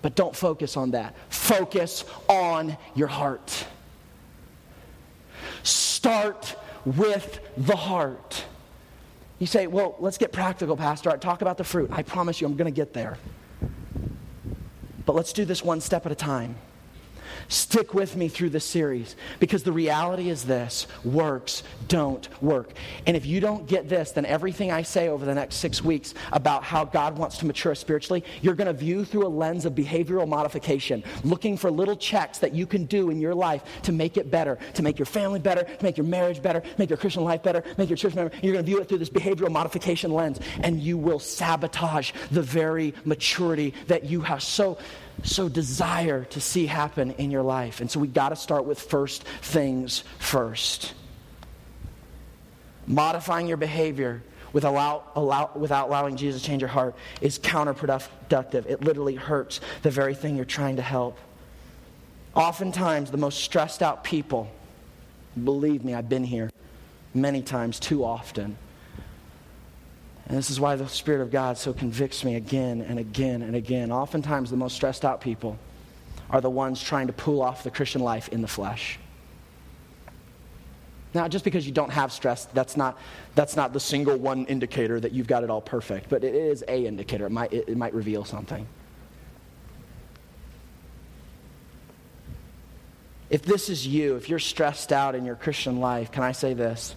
But 0.02 0.16
don't 0.16 0.36
focus 0.36 0.78
on 0.78 0.92
that. 0.92 1.16
Focus 1.30 2.06
on 2.28 2.78
your 2.96 3.08
heart. 3.08 3.66
Start 5.64 6.56
with 6.86 7.40
the 7.58 7.76
heart. 7.76 8.46
You 9.40 9.48
say, 9.48 9.68
well, 9.68 9.96
let's 10.00 10.18
get 10.18 10.32
practical, 10.32 10.76
Pastor. 10.76 11.16
Talk 11.18 11.42
about 11.42 11.58
the 11.58 11.64
fruit. 11.64 11.90
I 11.92 12.04
promise 12.04 12.42
you, 12.42 12.48
I'm 12.48 12.56
going 12.56 12.72
to 12.72 12.76
get 12.76 12.94
there. 12.94 13.18
But 15.06 15.16
let's 15.16 15.32
do 15.32 15.46
this 15.46 15.64
one 15.64 15.80
step 15.80 16.06
at 16.06 16.12
a 16.12 16.16
time. 16.16 16.56
Stick 17.50 17.93
with 17.93 18.16
me 18.16 18.28
through 18.28 18.50
this 18.50 18.66
series 18.66 19.16
because 19.39 19.64
the 19.64 19.72
reality 19.72 20.30
is 20.30 20.43
this 20.43 20.88
works 21.06 21.64
don't 21.88 22.28
work. 22.41 22.72
And 23.06 23.16
if 23.16 23.26
you 23.26 23.39
don't 23.39 23.68
get 23.68 23.88
this, 23.88 24.12
then 24.12 24.26
everything 24.26 24.72
I 24.72 24.82
say 24.82 25.08
over 25.08 25.26
the 25.26 25.34
next 25.34 25.56
six 25.56 25.82
weeks 25.84 26.14
about 26.34 26.64
how 26.64 26.84
God 26.84 27.18
wants 27.18 27.38
to 27.38 27.45
mature 27.45 27.74
spiritually, 27.76 28.24
you're 28.41 28.56
going 28.56 28.68
to 28.68 28.74
view 28.74 29.06
through 29.06 29.26
a 29.26 29.30
lens 29.30 29.66
of 29.66 29.74
behavioral 29.74 30.28
modification, 30.28 31.04
looking 31.24 31.56
for 31.56 31.72
little 31.72 31.95
checks 31.95 32.38
that 32.39 32.54
you 32.54 32.66
can 32.66 32.86
do 32.86 33.10
in 33.10 33.20
your 33.22 33.34
life 33.34 33.64
to 33.84 33.91
make 33.91 34.18
it 34.18 34.30
better, 34.30 34.58
to 34.74 34.84
make 34.84 35.00
your 35.00 35.06
family 35.06 35.39
better, 35.39 35.64
to 35.64 35.84
make 35.84 35.98
your 35.98 36.06
marriage 36.06 36.41
better, 36.41 36.62
make 36.78 36.89
your 36.89 36.98
Christian 36.98 37.24
life 37.24 37.43
better, 37.43 37.64
make 37.78 37.89
your 37.89 37.98
church 37.98 38.16
member. 38.16 38.36
You're 38.41 38.54
going 38.54 38.66
to 38.66 38.70
view 38.70 38.82
it 38.82 38.89
through 38.89 38.98
this 38.98 39.10
behavioral 39.10 39.52
modification 39.52 40.12
lens, 40.12 40.39
and 40.62 40.80
you 40.80 40.98
will 40.98 41.20
sabotage 41.20 42.12
the 42.32 42.41
very 42.41 42.93
maturity 43.06 43.74
that 43.88 44.04
you 44.04 44.22
have 44.22 44.43
so 44.43 44.78
so 45.24 45.49
desire 45.49 46.26
to 46.26 46.41
see 46.41 46.65
happen 46.65 47.11
in 47.11 47.32
your 47.32 47.41
life. 47.41 47.82
And 47.82 47.89
so 47.89 47.99
we 47.99 48.07
got 48.07 48.30
to 48.30 48.36
start 48.36 48.65
with 48.65 48.80
first 48.80 49.24
things 49.24 50.03
first. 50.20 50.93
Modifying 52.86 53.47
your 53.47 53.57
behavior 53.57 54.24
without, 54.53 55.11
allow, 55.15 55.51
without 55.55 55.88
allowing 55.89 56.18
Jesus 56.18 56.41
to 56.41 56.47
change 56.47 56.61
your 56.61 56.70
heart 56.70 56.95
is 57.22 57.39
counterproductive. 57.39 58.65
It 58.65 58.82
literally 58.82 59.15
hurts 59.15 59.59
the 59.82 59.91
very 59.91 60.15
thing 60.15 60.36
you're 60.36 60.45
trying 60.45 60.78
to 60.78 60.82
help. 60.82 61.18
Oftentimes, 62.34 63.11
the 63.11 63.18
most 63.18 63.39
stressed 63.39 63.82
out 63.82 64.03
people, 64.03 64.49
believe 65.43 65.84
me, 65.84 65.93
I've 65.93 66.07
been 66.07 66.24
here 66.24 66.51
many 67.13 67.41
times, 67.41 67.80
too 67.80 68.05
often 68.05 68.57
and 70.28 70.38
this 70.38 70.49
is 70.49 70.59
why 70.59 70.75
the 70.75 70.88
Spirit 70.88 71.21
of 71.21 71.32
God 71.32 71.57
so 71.57 71.71
convicts 71.71 72.25
me 72.25 72.36
again 72.36 72.82
and 72.82 72.99
again 72.99 73.41
and 73.41 73.55
again. 73.55 73.91
Oftentimes, 73.91 74.49
the 74.49 74.57
most 74.57 74.75
stressed 74.75 75.05
out 75.05 75.21
people 75.21 75.57
are 76.30 76.41
the 76.41 76.49
ones 76.49 76.84
trying 76.84 77.07
to 77.07 77.13
pull 77.13 77.41
off 77.41 77.63
the 77.63 77.71
Christian 77.71 78.01
life 78.01 78.28
in 78.30 78.41
the 78.41 78.47
flesh. 78.47 78.99
Now, 81.13 81.30
just 81.30 81.45
because 81.45 81.65
you 81.65 81.71
don't 81.71 81.91
have 81.91 82.11
stress, 82.11 82.45
that's 82.45 82.75
not, 82.75 82.99
that's 83.36 83.55
not 83.55 83.71
the 83.71 83.80
single 83.80 84.17
one 84.17 84.45
indicator 84.47 84.99
that 84.99 85.13
you've 85.13 85.28
got 85.28 85.45
it 85.45 85.49
all 85.49 85.61
perfect, 85.61 86.09
but 86.09 86.25
it 86.25 86.36
is 86.36 86.61
a 86.67 86.86
indicator. 86.86 87.25
It 87.25 87.32
might, 87.32 87.53
it, 87.53 87.69
it 87.69 87.78
might 87.78 87.93
reveal 87.93 88.25
something. 88.25 88.67
If 93.30 93.43
this 93.43 93.69
is 93.69 93.88
you, 93.88 94.15
if 94.15 94.28
you're 94.30 94.39
stressed 94.39 94.91
out 94.91 95.15
in 95.15 95.23
your 95.23 95.36
Christian 95.36 95.80
life, 95.80 96.11
can 96.11 96.23
I 96.23 96.34
say 96.34 96.53
this? 96.53 96.95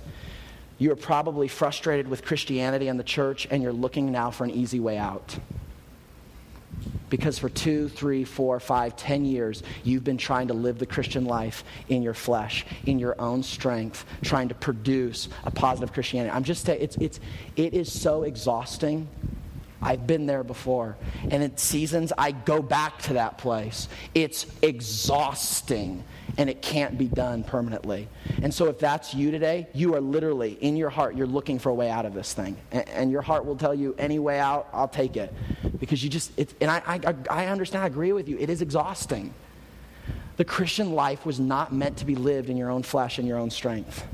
You 0.81 0.91
are 0.93 0.97
probably 0.97 1.47
frustrated 1.47 2.09
with 2.09 2.25
Christianity 2.25 2.89
and 2.89 2.99
the 2.99 3.05
church, 3.05 3.47
and 3.51 3.63
you're 3.63 3.71
looking 3.73 4.11
now 4.11 4.31
for 4.31 4.45
an 4.45 4.51
easy 4.51 4.81
way 4.81 4.97
out. 4.97 5.39
Because 7.11 7.39
for 7.39 7.51
two, 7.51 7.89
three, 7.89 8.25
four, 8.25 8.59
five, 8.61 8.97
ten 8.97 9.27
years, 9.27 9.63
you've 9.85 10.05
been 10.05 10.17
trying 10.17 10.49
to 10.49 10.55
live 10.55 10.79
the 10.79 10.87
Christian 10.87 11.27
life 11.27 11.65
in 11.91 12.03
your 12.03 12.15
flesh, 12.15 12.65
in 12.87 12.99
your 12.99 13.21
own 13.21 13.43
strength, 13.43 14.07
trying 14.23 14.49
to 14.49 14.55
produce 14.55 15.29
a 15.45 15.51
positive 15.51 15.93
Christianity. 15.93 16.33
I'm 16.35 16.45
just 16.45 16.65
saying, 16.65 16.81
it's, 16.81 16.97
it's, 16.97 17.21
it 17.57 17.75
is 17.75 17.93
so 17.93 18.23
exhausting. 18.23 19.07
I've 19.83 20.07
been 20.07 20.25
there 20.25 20.45
before. 20.45 20.97
And 21.31 21.43
in 21.43 21.59
seasons, 21.59 22.11
I 22.17 22.33
go 22.33 22.63
back 22.63 23.03
to 23.03 23.15
that 23.15 23.37
place. 23.37 23.89
It's 24.15 24.47
exhausting 24.63 26.05
and 26.39 26.51
it 26.51 26.63
can't 26.63 26.99
be 26.99 27.07
done 27.07 27.45
permanently. 27.45 28.09
And 28.43 28.53
so, 28.53 28.67
if 28.67 28.79
that's 28.79 29.15
you 29.15 29.31
today, 29.31 29.69
you 29.73 29.95
are 29.95 30.01
literally 30.01 30.53
in 30.61 30.77
your 30.77 30.91
heart, 30.91 31.17
you're 31.17 31.27
looking 31.27 31.59
for 31.59 31.71
a 31.71 31.75
way 31.75 31.91
out 31.91 32.07
of 32.07 32.15
this 32.15 32.33
thing. 32.33 32.57
And, 32.73 32.89
and 32.89 33.11
your 33.11 33.23
heart 33.23 33.45
will 33.45 33.57
tell 33.57 33.75
you, 33.75 33.95
any 33.99 34.19
way 34.19 34.39
out, 34.39 34.69
I'll 34.73 34.89
take 34.89 35.17
it. 35.17 35.33
Because 35.79 36.03
you 36.03 36.11
just, 36.11 36.33
it, 36.39 36.55
and 36.61 36.71
I, 36.71 36.83
I, 36.87 37.15
I 37.31 37.47
understand, 37.47 37.85
I 37.85 37.87
agree 37.87 38.13
with 38.13 38.29
you, 38.29 38.39
it 38.39 38.51
is 38.51 38.63
exhausting. 38.63 39.33
The 40.37 40.45
Christian 40.45 40.93
life 40.93 41.27
was 41.27 41.39
not 41.39 41.73
meant 41.73 41.99
to 41.99 42.07
be 42.07 42.15
lived 42.15 42.49
in 42.49 42.57
your 42.57 42.71
own 42.71 42.83
flesh 42.83 43.19
and 43.19 43.29
your 43.29 43.39
own 43.39 43.51
strength. 43.51 44.07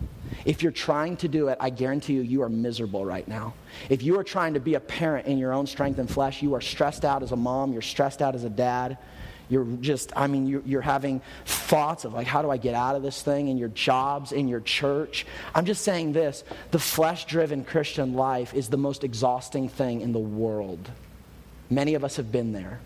If 0.44 0.62
you're 0.62 0.72
trying 0.72 1.16
to 1.18 1.28
do 1.28 1.48
it, 1.48 1.58
I 1.60 1.70
guarantee 1.70 2.14
you, 2.14 2.22
you 2.22 2.42
are 2.42 2.48
miserable 2.48 3.04
right 3.04 3.26
now. 3.26 3.54
If 3.88 4.02
you 4.02 4.18
are 4.18 4.24
trying 4.24 4.54
to 4.54 4.60
be 4.60 4.74
a 4.74 4.80
parent 4.80 5.26
in 5.26 5.38
your 5.38 5.52
own 5.52 5.66
strength 5.66 5.98
and 5.98 6.10
flesh, 6.10 6.42
you 6.42 6.54
are 6.54 6.60
stressed 6.60 7.04
out 7.04 7.22
as 7.22 7.32
a 7.32 7.36
mom, 7.36 7.72
you're 7.72 7.82
stressed 7.82 8.22
out 8.22 8.34
as 8.34 8.44
a 8.44 8.50
dad. 8.50 8.98
You're 9.48 9.64
just, 9.80 10.12
I 10.16 10.26
mean, 10.26 10.46
you're, 10.46 10.62
you're, 10.64 10.80
having 10.80 11.20
thoughts 11.44 12.04
of 12.04 12.12
like, 12.12 12.26
how 12.26 12.42
do 12.42 12.50
I 12.50 12.56
get 12.56 12.74
out 12.74 12.96
of 12.96 13.02
this 13.02 13.22
thing 13.22 13.48
in 13.48 13.58
your 13.58 13.68
jobs, 13.68 14.32
in 14.32 14.48
your 14.48 14.60
church? 14.60 15.24
I'm 15.54 15.64
just 15.64 15.84
saying 15.84 16.12
this 16.12 16.42
the 16.72 16.78
flesh 16.78 17.26
driven 17.26 17.64
Christian 17.64 18.14
life 18.14 18.54
is 18.54 18.68
the 18.68 18.76
most 18.76 19.04
exhausting 19.04 19.68
thing 19.68 20.00
in 20.00 20.12
the 20.12 20.18
world. 20.18 20.90
Many 21.70 21.94
of 21.94 22.02
us 22.02 22.16
have 22.16 22.32
been 22.32 22.52
there. 22.52 22.80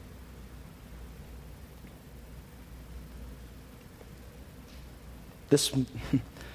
This, 5.49 5.73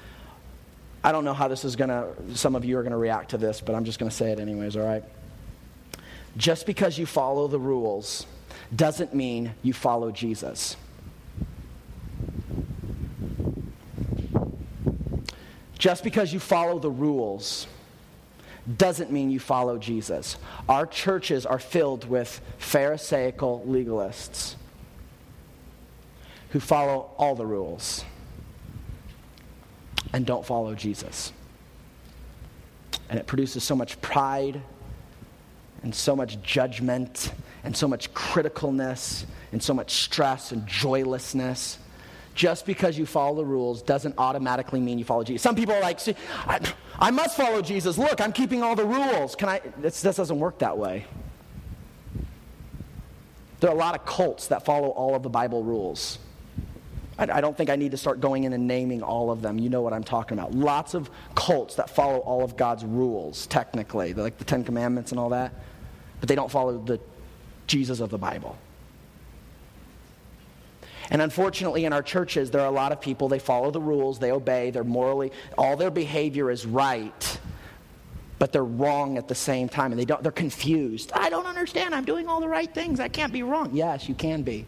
I 1.03 1.12
don't 1.12 1.26
know 1.26 1.34
how 1.34 1.47
this 1.47 1.66
is 1.66 1.76
going 1.76 1.89
to, 1.89 2.14
some 2.36 2.56
of 2.56 2.64
you 2.64 2.78
are 2.78 2.84
going 2.84 2.91
to 2.91 2.97
react 2.97 3.32
to 3.32 3.38
this, 3.38 3.60
but 3.60 3.74
I'm 3.74 3.86
just 3.86 3.97
going 3.97 4.10
to 4.10 4.16
say 4.16 4.32
it 4.32 4.39
anyways, 4.39 4.78
all 4.78 4.86
right? 4.86 5.03
Just 6.38 6.68
because 6.68 6.97
you 6.97 7.08
follow 7.08 7.47
the 7.47 7.60
rules 7.60 8.28
doesn't 8.76 9.14
mean 9.14 9.53
you 9.62 9.74
follow 9.74 10.12
Jesus. 10.12 10.76
Just 15.78 16.03
because 16.03 16.34
you 16.34 16.39
follow 16.39 16.80
the 16.80 16.89
rules 16.89 17.68
doesn't 18.78 19.12
mean 19.12 19.30
you 19.30 19.39
follow 19.39 19.78
Jesus. 19.78 20.38
Our 20.68 20.88
churches 20.88 21.45
are 21.45 21.60
filled 21.60 22.10
with 22.10 22.41
Pharisaical 22.58 23.64
legalists 23.68 24.56
who 26.49 26.60
follow 26.60 27.12
all 27.18 27.36
the 27.36 27.45
rules 27.45 28.03
and 30.14 30.26
don't 30.26 30.45
follow 30.45 30.74
Jesus. 30.74 31.32
And 33.10 33.20
it 33.20 33.28
produces 33.28 33.64
so 33.64 33.76
much 33.76 34.01
pride 34.01 34.62
and 35.84 35.93
so 35.93 36.16
much 36.16 36.41
judgment 36.41 37.32
and 37.66 37.76
so 37.76 37.88
much 37.88 38.13
criticalness 38.13 39.26
and 39.51 39.61
so 39.61 39.74
much 39.74 40.03
stress 40.03 40.51
and 40.51 40.66
joylessness. 40.68 41.80
Just 42.36 42.66
because 42.66 42.97
you 42.97 43.05
follow 43.05 43.36
the 43.36 43.45
rules 43.45 43.82
doesn't 43.82 44.16
automatically 44.18 44.82
mean 44.82 44.99
you 44.99 45.05
follow 45.05 45.24
Jesus. 45.24 45.41
Some 45.41 45.55
people 45.55 45.74
are 45.74 45.82
like, 45.82 45.99
see, 45.99 46.16
I, 46.45 46.59
I 46.99 47.09
must 47.09 47.38
follow 47.38 47.61
Jesus. 47.61 47.97
Look, 47.97 48.20
I'm 48.20 48.34
keeping 48.34 48.61
all 48.61 48.76
the 48.76 48.86
rules. 48.86 49.36
Can 49.36 49.47
I? 49.47 49.61
This, 49.78 50.01
this 50.01 50.18
doesn't 50.18 50.38
work 50.38 50.59
that 50.59 50.78
way. 50.78 51.05
There 53.61 53.70
are 53.70 53.74
a 53.74 53.80
lot 53.80 53.95
of 53.95 54.05
cults 54.05 54.47
that 54.47 54.66
follow 54.66 54.89
all 54.89 55.16
of 55.16 55.24
the 55.24 55.30
Bible 55.30 55.63
rules. 55.63 56.20
I, 57.18 57.24
I 57.24 57.41
don't 57.41 57.57
think 57.57 57.70
I 57.70 57.78
need 57.78 57.91
to 57.91 57.97
start 57.97 58.20
going 58.20 58.43
in 58.43 58.51
and 58.51 58.68
naming 58.68 59.01
all 59.01 59.32
of 59.32 59.41
them. 59.41 59.57
You 59.57 59.70
know 59.70 59.82
what 59.82 59.93
I'm 59.93 60.03
talking 60.03 60.38
about. 60.38 60.53
Lots 60.53 60.93
of 60.93 61.09
cults 61.36 61.76
that 61.76 61.89
follow 61.89 62.20
all 62.20 62.43
of 62.43 62.57
God's 62.57 62.84
rules, 62.84 63.47
technically, 63.47 64.13
like 64.13 64.38
the 64.38 64.43
Ten 64.43 64.66
Commandments 64.66 65.11
and 65.11 65.20
all 65.20 65.30
that, 65.30 65.53
but 66.20 66.28
they 66.28 66.36
don't 66.36 66.51
follow 66.51 66.78
the 66.80 66.99
Jesus 67.68 67.99
of 67.99 68.09
the 68.09 68.18
Bible. 68.18 68.57
And 71.09 71.22
unfortunately, 71.22 71.86
in 71.86 71.93
our 71.93 72.01
churches, 72.01 72.49
there 72.49 72.61
are 72.61 72.68
a 72.68 72.72
lot 72.72 72.91
of 72.91 72.99
people, 72.99 73.30
they 73.30 73.39
follow 73.39 73.70
the 73.72 73.82
rules, 73.82 74.18
they 74.18 74.32
obey, 74.32 74.72
they're 74.72 74.84
morally, 74.84 75.32
all 75.57 75.78
their 75.78 75.91
behavior 75.91 76.49
is 76.49 76.66
right, 76.66 77.39
but 78.39 78.51
they're 78.51 78.63
wrong 78.63 79.18
at 79.18 79.28
the 79.28 79.36
same 79.36 79.70
time. 79.70 79.91
And 79.91 79.99
they 79.99 80.05
don't, 80.05 80.24
they're 80.24 80.32
confused. 80.32 81.11
I 81.13 81.30
don't 81.30 81.45
understand. 81.45 81.93
I'm 81.93 82.05
doing 82.05 82.28
all 82.28 82.41
the 82.41 82.47
right 82.47 82.74
things. 82.74 82.99
I 82.99 83.07
can't 83.07 83.32
be 83.32 83.43
wrong. 83.43 83.70
Yes, 83.74 84.09
you 84.09 84.16
can 84.16 84.41
be. 84.41 84.66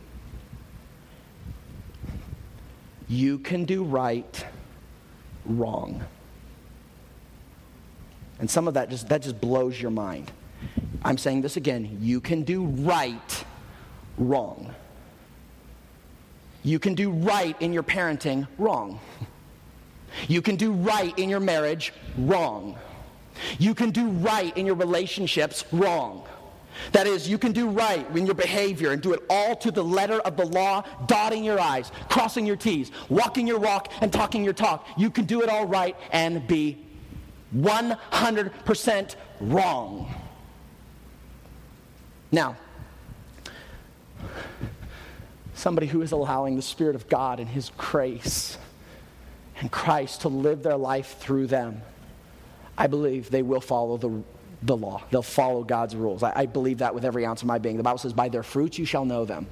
You 3.07 3.39
can 3.39 3.65
do 3.65 3.83
right, 3.83 4.45
wrong. 5.45 6.03
And 8.39 8.49
some 8.49 8.67
of 8.67 8.75
that 8.75 8.89
just, 8.89 9.09
that 9.09 9.21
just 9.21 9.41
blows 9.41 9.81
your 9.81 9.91
mind. 9.91 10.31
I'm 11.07 11.17
saying 11.17 11.41
this 11.41 11.55
again. 11.55 11.99
You 12.01 12.19
can 12.19 12.43
do 12.43 12.65
right, 12.65 13.45
wrong. 14.17 14.75
You 16.63 16.79
can 16.79 16.95
do 16.95 17.11
right 17.11 17.55
in 17.61 17.71
your 17.71 17.81
parenting, 17.81 18.45
wrong. 18.57 18.99
You 20.27 20.41
can 20.41 20.57
do 20.57 20.73
right 20.73 21.17
in 21.17 21.29
your 21.29 21.39
marriage, 21.39 21.93
wrong. 22.17 22.77
You 23.57 23.73
can 23.73 23.91
do 23.91 24.09
right 24.09 24.55
in 24.57 24.65
your 24.65 24.75
relationships, 24.75 25.63
wrong. 25.71 26.27
That 26.91 27.07
is, 27.07 27.29
you 27.29 27.37
can 27.37 27.53
do 27.53 27.69
right 27.69 28.05
in 28.13 28.25
your 28.25 28.35
behavior 28.35 28.91
and 28.91 29.01
do 29.01 29.13
it 29.13 29.23
all 29.29 29.55
to 29.55 29.71
the 29.71 29.83
letter 29.83 30.19
of 30.19 30.35
the 30.35 30.45
law, 30.45 30.83
dotting 31.05 31.45
your 31.45 31.57
I's, 31.57 31.89
crossing 32.09 32.45
your 32.45 32.57
T's, 32.57 32.91
walking 33.07 33.47
your 33.47 33.59
walk, 33.59 33.93
and 34.01 34.11
talking 34.11 34.43
your 34.43 34.53
talk. 34.53 34.85
You 34.97 35.09
can 35.09 35.23
do 35.23 35.41
it 35.41 35.47
all 35.47 35.67
right 35.67 35.95
and 36.11 36.45
be 36.47 36.85
100% 37.55 39.15
wrong. 39.39 40.13
Now, 42.32 42.57
somebody 45.53 45.88
who 45.88 46.01
is 46.01 46.11
allowing 46.11 46.55
the 46.55 46.61
Spirit 46.61 46.95
of 46.95 47.07
God 47.07 47.39
and 47.39 47.47
His 47.47 47.71
grace 47.78 48.57
and 49.59 49.71
Christ 49.71 50.21
to 50.21 50.30
live 50.30 50.63
their 50.63 50.78
life 50.78 51.17
through 51.19 51.47
them, 51.47 51.82
I 52.78 52.88
believe 52.88 53.30
they 53.30 53.41
will 53.41 53.61
follow 53.61 53.97
the, 53.97 54.21
the 54.61 54.78
law. 54.78 55.03
They'll 55.09 55.21
follow 55.21 55.63
God's 55.63 55.95
rules. 55.95 56.21
I, 56.21 56.34
I 56.36 56.45
believe 56.45 56.80
that 56.80 56.93
with 56.93 57.05
every 57.05 57.25
ounce 57.25 57.41
of 57.41 57.47
my 57.47 57.57
being. 57.57 57.78
The 57.78 57.84
Bible 57.84 57.97
says, 57.97 58.13
By 58.13 58.30
their 58.30 58.43
fruits 58.43 58.78
you 58.78 58.86
shall 58.86 59.05
know 59.05 59.25
them. 59.25 59.47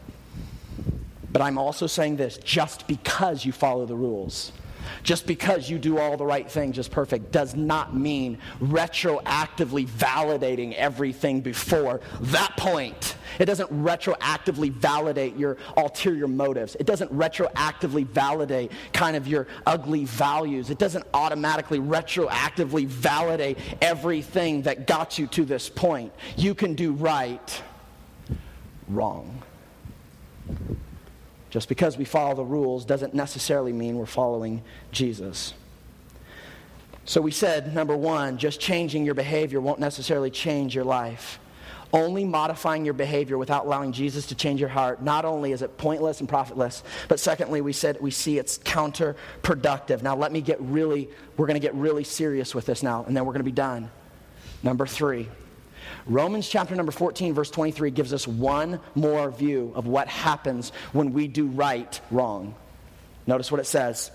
But 1.32 1.42
I'm 1.42 1.58
also 1.58 1.88
saying 1.88 2.18
this 2.18 2.38
just 2.38 2.88
because 2.88 3.46
you 3.46 3.52
follow 3.52 3.86
the 3.86 3.96
rules 3.96 4.52
just 5.04 5.28
because 5.28 5.70
you 5.70 5.78
do 5.78 5.98
all 5.98 6.18
the 6.18 6.26
right 6.26 6.50
things 6.50 6.76
just 6.76 6.92
perfect 6.92 7.32
does 7.32 7.56
not 7.56 7.96
mean 7.96 8.38
retroactively 8.62 9.88
validating 9.88 10.74
everything 10.74 11.42
before 11.42 12.02
that 12.22 12.56
point. 12.58 13.16
It 13.40 13.46
doesn't 13.46 13.72
retroactively 13.72 14.72
validate 14.72 15.36
your 15.36 15.58
ulterior 15.78 16.28
motives. 16.28 16.76
It 16.80 16.86
doesn't 16.86 17.14
retroactively 17.14 18.06
validate 18.06 18.72
kind 18.94 19.16
of 19.16 19.28
your 19.28 19.48
ugly 19.66 20.06
values. 20.06 20.70
It 20.70 20.78
doesn't 20.78 21.06
automatically 21.14 21.80
retroactively 21.80 22.86
validate 22.86 23.58
everything 23.82 24.62
that 24.64 24.88
got 24.88 25.18
you 25.20 25.28
to 25.28 25.46
this 25.46 25.70
point. 25.70 26.14
You 26.38 26.56
can 26.56 26.76
do 26.76 26.94
right, 26.94 27.64
wrong. 28.88 29.42
Just 31.56 31.70
because 31.70 31.98
we 31.98 32.04
follow 32.04 32.36
the 32.36 32.44
rules 32.44 32.84
doesn't 32.84 33.14
necessarily 33.14 33.72
mean 33.72 33.98
we're 33.98 34.06
following 34.06 34.62
Jesus. 34.92 35.54
So 37.06 37.22
we 37.22 37.32
said, 37.32 37.74
number 37.74 37.96
one, 37.96 38.38
just 38.38 38.60
changing 38.60 39.06
your 39.06 39.14
behavior 39.14 39.62
won't 39.62 39.80
necessarily 39.80 40.30
change 40.30 40.76
your 40.76 40.84
life. 40.84 41.40
Only 41.94 42.26
modifying 42.26 42.84
your 42.84 42.94
behavior 42.94 43.38
without 43.38 43.68
allowing 43.68 43.94
Jesus 43.94 44.26
to 44.26 44.36
change 44.36 44.60
your 44.60 44.68
heart, 44.68 45.02
not 45.02 45.24
only 45.24 45.54
is 45.54 45.62
it 45.62 45.78
pointless 45.78 46.20
and 46.20 46.28
profitless, 46.28 46.84
but 47.08 47.22
secondly, 47.22 47.62
we 47.62 47.72
said 47.72 48.02
we 48.02 48.12
see 48.12 48.38
it's 48.38 48.58
counterproductive. 48.58 50.04
Now, 50.04 50.18
let 50.18 50.34
me 50.34 50.42
get 50.42 50.60
really, 50.60 51.08
we're 51.38 51.48
going 51.48 51.56
to 51.56 51.66
get 51.66 51.74
really 51.74 52.04
serious 52.04 52.54
with 52.54 52.66
this 52.66 52.84
now, 52.84 53.06
and 53.06 53.16
then 53.16 53.24
we're 53.24 53.32
going 53.32 53.46
to 53.46 53.46
be 53.46 53.52
done. 53.54 53.90
Number 54.62 54.86
three, 54.86 55.30
Romans 56.08 56.48
chapter 56.48 56.76
number 56.76 56.92
14, 56.92 57.34
verse 57.34 57.50
23 57.50 57.90
gives 57.92 58.14
us 58.14 58.28
one 58.28 58.80
more 58.94 59.32
view 59.32 59.72
of 59.76 59.88
what 59.88 60.08
happens 60.08 60.70
when 60.94 61.14
we 61.14 61.28
do 61.28 61.48
right 61.48 62.00
wrong. 62.12 62.54
Notice 63.26 63.52
what 63.52 63.60
it 63.60 63.66
says 63.66 64.12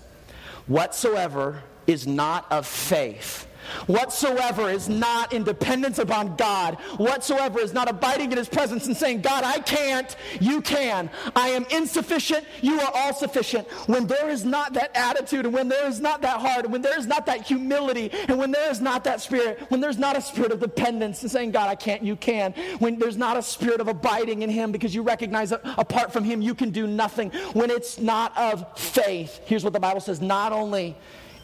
Whatsoever 0.67 1.61
is 1.87 2.07
not 2.07 2.49
of 2.51 2.65
faith 2.65 3.47
Whatsoever 3.87 4.69
is 4.69 4.89
not 4.89 5.33
in 5.33 5.43
dependence 5.43 5.99
upon 5.99 6.35
God, 6.35 6.75
whatsoever 6.97 7.59
is 7.59 7.73
not 7.73 7.89
abiding 7.89 8.31
in 8.31 8.37
His 8.37 8.49
presence 8.49 8.87
and 8.87 8.95
saying, 8.95 9.21
God, 9.21 9.43
I 9.43 9.59
can't, 9.59 10.15
you 10.39 10.61
can. 10.61 11.09
I 11.35 11.49
am 11.49 11.65
insufficient, 11.71 12.45
you 12.61 12.79
are 12.79 12.91
all 12.93 13.13
sufficient. 13.13 13.67
When 13.87 14.07
there 14.07 14.29
is 14.29 14.45
not 14.45 14.73
that 14.73 14.91
attitude, 14.95 15.45
and 15.45 15.53
when 15.53 15.67
there 15.67 15.87
is 15.87 15.99
not 15.99 16.21
that 16.21 16.39
heart, 16.39 16.65
and 16.65 16.71
when 16.71 16.81
there 16.81 16.97
is 16.97 17.07
not 17.07 17.25
that 17.25 17.41
humility, 17.41 18.11
and 18.27 18.37
when 18.37 18.51
there 18.51 18.69
is 18.69 18.81
not 18.81 19.03
that 19.03 19.21
spirit, 19.21 19.59
when 19.69 19.81
there's 19.81 19.97
not 19.97 20.17
a 20.17 20.21
spirit 20.21 20.51
of 20.51 20.59
dependence 20.59 21.21
and 21.21 21.31
saying, 21.31 21.51
God, 21.51 21.69
I 21.69 21.75
can't, 21.75 22.03
you 22.03 22.15
can. 22.15 22.53
When 22.79 22.99
there's 22.99 23.17
not 23.17 23.37
a 23.37 23.41
spirit 23.41 23.81
of 23.81 23.87
abiding 23.87 24.41
in 24.41 24.49
Him 24.49 24.71
because 24.71 24.93
you 24.93 25.01
recognize 25.01 25.49
that 25.51 25.61
apart 25.77 26.13
from 26.13 26.23
Him 26.23 26.41
you 26.41 26.55
can 26.55 26.71
do 26.71 26.87
nothing. 26.87 27.31
When 27.53 27.69
it's 27.69 27.99
not 27.99 28.37
of 28.37 28.65
faith, 28.77 29.41
here's 29.45 29.63
what 29.63 29.73
the 29.73 29.79
Bible 29.79 30.01
says 30.01 30.21
not 30.21 30.51
only 30.51 30.95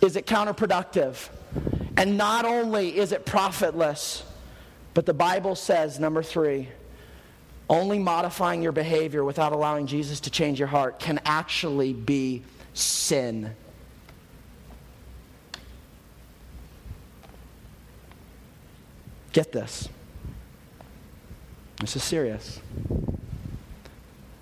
is 0.01 0.15
it 0.15 0.25
counterproductive, 0.25 1.29
and 1.97 2.17
not 2.17 2.45
only 2.45 2.97
is 2.97 3.11
it 3.11 3.25
profitless, 3.25 4.23
but 4.93 5.05
the 5.05 5.13
Bible 5.13 5.55
says, 5.55 5.99
number 5.99 6.23
three, 6.23 6.69
only 7.69 7.99
modifying 7.99 8.61
your 8.61 8.71
behavior 8.71 9.23
without 9.23 9.51
allowing 9.51 9.87
Jesus 9.87 10.21
to 10.21 10.29
change 10.29 10.59
your 10.59 10.67
heart 10.67 10.99
can 10.99 11.19
actually 11.25 11.93
be 11.93 12.43
sin. 12.73 13.53
Get 19.33 19.51
this. 19.51 19.89
This 21.81 21.95
is 21.95 22.03
serious. 22.03 22.59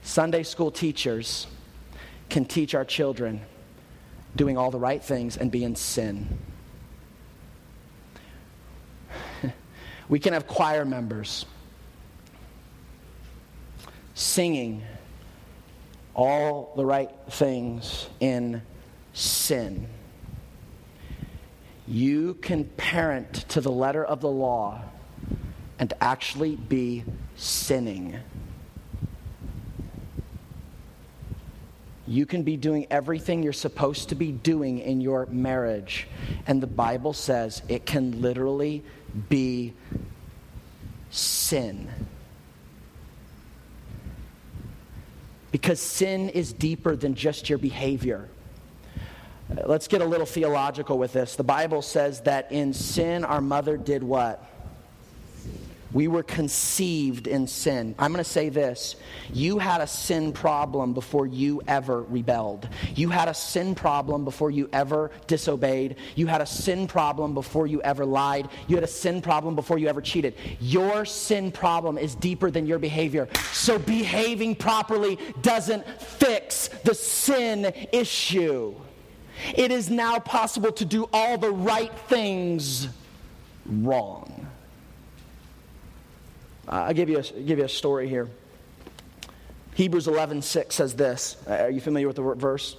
Sunday 0.04 0.44
school 0.44 0.72
teachers 0.72 1.48
can 2.30 2.46
teach 2.46 2.76
our 2.76 2.86
children 2.86 3.42
doing 4.36 4.58
all 4.58 4.72
the 4.72 4.80
right 4.80 5.04
things 5.04 5.36
and 5.36 5.52
be 5.52 5.64
in 5.64 5.76
sin. 5.76 6.38
We 10.10 10.20
can 10.20 10.34
have 10.34 10.48
choir 10.48 10.86
members 10.86 11.46
singing 14.14 14.82
all 16.14 16.74
the 16.76 16.86
right 16.86 17.12
things 17.30 18.08
in 18.20 18.62
sin. 19.14 19.88
You 21.88 22.36
can 22.36 22.66
parent 22.66 23.34
to 23.50 23.62
the 23.62 23.72
letter 23.72 24.04
of 24.04 24.22
the 24.22 24.30
law 24.30 24.82
and 25.78 25.94
actually 26.02 26.56
be 26.56 27.04
sinning. 27.36 28.18
You 32.08 32.26
can 32.26 32.44
be 32.44 32.56
doing 32.56 32.88
everything 32.90 33.44
you're 33.44 33.54
supposed 33.54 34.10
to 34.10 34.16
be 34.16 34.32
doing 34.32 34.80
in 34.80 35.02
your 35.02 35.26
marriage. 35.28 36.08
And 36.48 36.62
the 36.62 36.68
Bible 36.68 37.14
says 37.14 37.62
it 37.68 37.86
can 37.86 38.22
literally 38.22 38.84
be 39.30 39.74
sin. 41.16 41.90
Because 45.52 45.80
sin 45.80 46.30
is 46.30 46.52
deeper 46.52 46.96
than 46.96 47.16
just 47.16 47.50
your 47.50 47.58
behavior. 47.58 48.28
Let's 49.66 49.88
get 49.88 50.02
a 50.02 50.06
little 50.06 50.26
theological 50.26 50.98
with 50.98 51.14
this. 51.14 51.36
The 51.36 51.44
Bible 51.44 51.82
says 51.82 52.22
that 52.22 52.52
in 52.52 52.74
sin, 52.74 53.24
our 53.24 53.42
mother 53.42 53.78
did 53.78 54.04
what? 54.04 54.44
We 55.96 56.10
were 56.10 56.24
conceived 56.24 57.26
in 57.26 57.48
sin. 57.48 57.96
I'm 57.98 58.12
going 58.12 58.22
to 58.22 58.30
say 58.30 58.50
this. 58.50 58.98
You 59.32 59.60
had 59.60 59.80
a 59.80 59.88
sin 59.88 60.34
problem 60.34 60.94
before 60.94 61.26
you 61.26 61.62
ever 61.70 62.04
rebelled. 62.04 62.68
You 62.96 63.08
had 63.08 63.30
a 63.30 63.34
sin 63.34 63.76
problem 63.76 64.26
before 64.26 64.52
you 64.52 64.68
ever 64.74 65.10
disobeyed. 65.26 65.96
You 66.16 66.28
had 66.28 66.42
a 66.42 66.46
sin 66.46 66.86
problem 66.88 67.34
before 67.34 67.66
you 67.66 67.82
ever 67.82 68.06
lied. 68.06 68.50
You 68.68 68.76
had 68.76 68.84
a 68.84 68.88
sin 68.88 69.22
problem 69.22 69.56
before 69.56 69.78
you 69.78 69.88
ever 69.88 70.02
cheated. 70.02 70.36
Your 70.60 71.06
sin 71.06 71.50
problem 71.50 71.98
is 71.98 72.14
deeper 72.14 72.52
than 72.52 72.66
your 72.66 72.78
behavior. 72.78 73.30
So 73.54 73.80
behaving 73.80 74.56
properly 74.56 75.18
doesn't 75.44 75.88
fix 76.02 76.68
the 76.84 76.94
sin 76.94 77.74
issue. 77.94 78.76
It 79.56 79.72
is 79.72 79.90
now 79.90 80.20
possible 80.20 80.74
to 80.74 80.84
do 80.84 81.08
all 81.14 81.38
the 81.38 81.52
right 81.52 81.98
things 82.10 82.90
wrong. 83.66 84.46
Uh, 86.68 86.86
I'll 86.88 86.94
give 86.94 87.10
you, 87.10 87.20
a, 87.20 87.22
give 87.22 87.60
you 87.60 87.66
a 87.66 87.70
story 87.70 88.08
here. 88.08 88.28
Hebrews 89.76 90.08
11, 90.08 90.42
6 90.42 90.74
says 90.74 90.96
this. 90.96 91.38
Uh, 91.48 91.54
are 91.54 91.70
you 91.70 91.82
familiar 91.82 92.08
with 92.08 92.16
the 92.16 92.24
verse? 92.24 92.78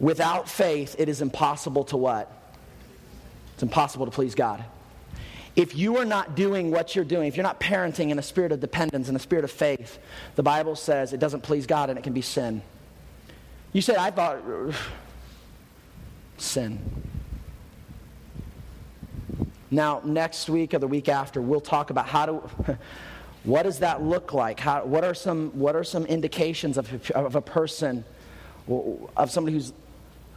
Without 0.00 0.48
faith, 0.48 0.96
it 0.98 1.08
is 1.08 1.20
impossible 1.20 1.84
to 1.84 1.96
what? 1.96 2.32
It's 3.54 3.62
impossible 3.62 4.06
to 4.06 4.12
please 4.12 4.34
God. 4.34 4.64
If 5.56 5.76
you 5.76 5.96
are 5.98 6.04
not 6.04 6.36
doing 6.36 6.70
what 6.70 6.94
you're 6.94 7.04
doing, 7.04 7.26
if 7.26 7.36
you're 7.36 7.42
not 7.42 7.58
parenting 7.58 8.10
in 8.10 8.18
a 8.18 8.22
spirit 8.22 8.52
of 8.52 8.60
dependence, 8.60 9.08
in 9.08 9.16
a 9.16 9.18
spirit 9.18 9.44
of 9.44 9.50
faith, 9.50 9.98
the 10.36 10.42
Bible 10.42 10.76
says 10.76 11.12
it 11.12 11.18
doesn't 11.18 11.42
please 11.42 11.66
God 11.66 11.90
and 11.90 11.98
it 11.98 12.02
can 12.02 12.12
be 12.12 12.22
sin. 12.22 12.62
You 13.72 13.82
said, 13.82 13.96
I 13.96 14.12
thought, 14.12 14.40
sin. 16.38 16.78
Now, 19.70 20.00
next 20.04 20.48
week 20.48 20.74
or 20.74 20.78
the 20.78 20.86
week 20.86 21.08
after, 21.08 21.40
we'll 21.40 21.60
talk 21.60 21.90
about 21.90 22.06
how 22.06 22.26
to. 22.26 22.78
What 23.44 23.62
does 23.62 23.78
that 23.78 24.02
look 24.02 24.34
like? 24.34 24.60
How, 24.60 24.84
what, 24.84 25.04
are 25.04 25.14
some, 25.14 25.50
what 25.58 25.76
are 25.76 25.84
some 25.84 26.04
indications 26.06 26.76
of, 26.76 27.10
of 27.12 27.36
a 27.36 27.40
person, 27.40 28.04
of 28.68 29.30
somebody 29.30 29.54
who's, 29.54 29.72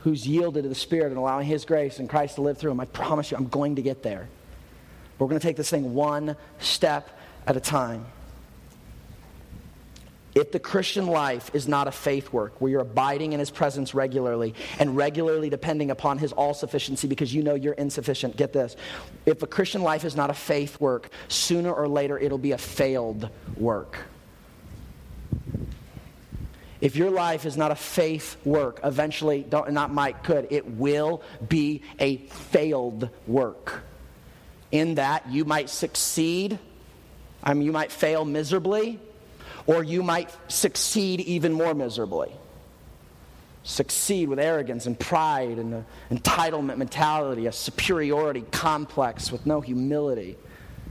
who's 0.03 0.25
yielded 0.27 0.63
to 0.63 0.69
the 0.69 0.75
Spirit 0.75 1.07
and 1.07 1.17
allowing 1.17 1.45
His 1.47 1.65
grace 1.65 1.99
and 1.99 2.07
Christ 2.07 2.35
to 2.35 2.41
live 2.41 2.57
through 2.57 2.71
him? 2.71 2.79
I 2.79 2.85
promise 2.85 3.31
you, 3.31 3.37
I'm 3.37 3.47
going 3.47 3.75
to 3.75 3.81
get 3.81 4.03
there. 4.03 4.29
We're 5.17 5.27
going 5.27 5.39
to 5.39 5.45
take 5.45 5.57
this 5.57 5.69
thing 5.69 5.93
one 5.93 6.35
step 6.59 7.19
at 7.47 7.57
a 7.57 7.59
time. 7.59 8.05
If 10.33 10.53
the 10.53 10.59
Christian 10.59 11.07
life 11.07 11.51
is 11.53 11.67
not 11.67 11.87
a 11.87 11.91
faith 11.91 12.31
work 12.31 12.61
where 12.61 12.71
you're 12.71 12.81
abiding 12.81 13.33
in 13.33 13.39
his 13.39 13.51
presence 13.51 13.93
regularly 13.93 14.55
and 14.79 14.95
regularly 14.95 15.49
depending 15.49 15.91
upon 15.91 16.19
his 16.19 16.31
all 16.31 16.53
sufficiency 16.53 17.07
because 17.07 17.33
you 17.33 17.43
know 17.43 17.55
you're 17.55 17.73
insufficient, 17.73 18.37
get 18.37 18.53
this. 18.53 18.77
If 19.25 19.43
a 19.43 19.47
Christian 19.47 19.81
life 19.81 20.05
is 20.05 20.15
not 20.15 20.29
a 20.29 20.33
faith 20.33 20.79
work, 20.79 21.09
sooner 21.27 21.71
or 21.71 21.87
later 21.87 22.17
it'll 22.17 22.37
be 22.37 22.53
a 22.53 22.57
failed 22.57 23.29
work. 23.57 23.97
If 26.79 26.95
your 26.95 27.11
life 27.11 27.45
is 27.45 27.57
not 27.57 27.71
a 27.71 27.75
faith 27.75 28.37
work, 28.43 28.79
eventually, 28.83 29.45
don't, 29.47 29.71
not 29.71 29.93
might, 29.93 30.23
could, 30.23 30.47
it 30.49 30.65
will 30.65 31.21
be 31.47 31.83
a 31.99 32.17
failed 32.17 33.09
work. 33.27 33.83
In 34.71 34.95
that 34.95 35.29
you 35.29 35.45
might 35.45 35.69
succeed, 35.69 36.57
I 37.43 37.53
mean, 37.53 37.63
you 37.63 37.71
might 37.71 37.91
fail 37.91 38.25
miserably 38.25 38.99
or 39.67 39.83
you 39.83 40.03
might 40.03 40.35
succeed 40.47 41.21
even 41.21 41.53
more 41.53 41.73
miserably. 41.73 42.31
Succeed 43.63 44.27
with 44.27 44.39
arrogance 44.39 44.87
and 44.87 44.99
pride 44.99 45.59
and 45.59 45.73
an 45.73 45.85
entitlement 46.09 46.77
mentality, 46.77 47.45
a 47.45 47.51
superiority 47.51 48.43
complex 48.51 49.31
with 49.31 49.45
no 49.45 49.61
humility. 49.61 50.35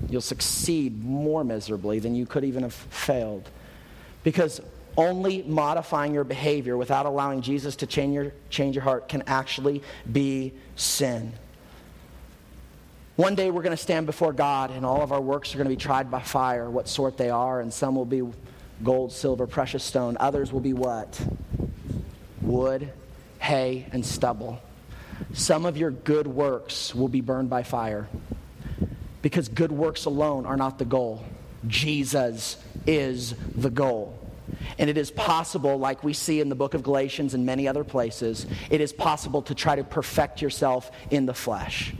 You'll 0.08 0.20
succeed 0.20 1.04
more 1.04 1.42
miserably 1.42 1.98
than 1.98 2.14
you 2.14 2.26
could 2.26 2.44
even 2.44 2.62
have 2.62 2.74
failed. 2.74 3.48
Because 4.22 4.60
only 4.96 5.42
modifying 5.42 6.14
your 6.14 6.24
behavior 6.24 6.76
without 6.76 7.06
allowing 7.06 7.42
Jesus 7.42 7.76
to 7.76 7.86
change 7.86 8.14
your, 8.14 8.32
change 8.50 8.74
your 8.76 8.84
heart 8.84 9.08
can 9.08 9.22
actually 9.26 9.82
be 10.10 10.52
sin. 10.76 11.32
One 13.16 13.34
day 13.34 13.50
we're 13.50 13.62
going 13.62 13.76
to 13.76 13.82
stand 13.82 14.06
before 14.06 14.32
God, 14.32 14.70
and 14.70 14.86
all 14.86 15.02
of 15.02 15.12
our 15.12 15.20
works 15.20 15.54
are 15.54 15.58
going 15.58 15.68
to 15.68 15.76
be 15.76 15.80
tried 15.80 16.10
by 16.10 16.20
fire, 16.20 16.70
what 16.70 16.88
sort 16.88 17.18
they 17.18 17.28
are, 17.28 17.60
and 17.60 17.72
some 17.72 17.94
will 17.94 18.06
be 18.06 18.22
gold, 18.82 19.12
silver, 19.12 19.46
precious 19.46 19.84
stone. 19.84 20.16
Others 20.20 20.52
will 20.52 20.60
be 20.60 20.72
what? 20.72 21.20
Wood, 22.40 22.92
hay, 23.38 23.86
and 23.92 24.04
stubble. 24.04 24.60
Some 25.32 25.66
of 25.66 25.76
your 25.76 25.90
good 25.90 26.26
works 26.26 26.94
will 26.94 27.08
be 27.08 27.20
burned 27.20 27.50
by 27.50 27.62
fire 27.62 28.08
because 29.22 29.48
good 29.48 29.72
works 29.72 30.06
alone 30.06 30.46
are 30.46 30.56
not 30.56 30.78
the 30.78 30.84
goal. 30.84 31.24
Jesus 31.66 32.56
is 32.86 33.34
the 33.54 33.70
goal. 33.70 34.16
And 34.78 34.90
it 34.90 34.96
is 34.96 35.10
possible, 35.10 35.78
like 35.78 36.02
we 36.02 36.12
see 36.12 36.40
in 36.40 36.48
the 36.48 36.54
book 36.54 36.74
of 36.74 36.82
Galatians 36.82 37.34
and 37.34 37.46
many 37.46 37.68
other 37.68 37.84
places, 37.84 38.46
it 38.70 38.80
is 38.80 38.92
possible 38.92 39.42
to 39.42 39.54
try 39.54 39.76
to 39.76 39.84
perfect 39.84 40.42
yourself 40.42 40.90
in 41.10 41.26
the 41.26 41.34
flesh. 41.34 41.94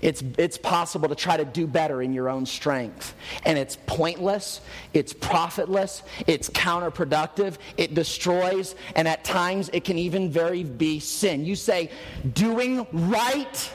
It's, 0.00 0.22
it's 0.36 0.56
possible 0.56 1.08
to 1.08 1.14
try 1.14 1.36
to 1.36 1.44
do 1.44 1.66
better 1.66 2.02
in 2.02 2.12
your 2.12 2.28
own 2.28 2.46
strength. 2.46 3.14
And 3.44 3.58
it's 3.58 3.76
pointless, 3.86 4.60
it's 4.94 5.12
profitless, 5.12 6.02
it's 6.26 6.48
counterproductive, 6.50 7.56
it 7.76 7.94
destroys, 7.94 8.76
and 8.94 9.08
at 9.08 9.24
times 9.24 9.70
it 9.72 9.84
can 9.84 9.98
even 9.98 10.30
very 10.30 10.62
be 10.62 11.00
sin. 11.00 11.44
You 11.44 11.56
say, 11.56 11.90
doing 12.32 12.86
right 12.92 13.72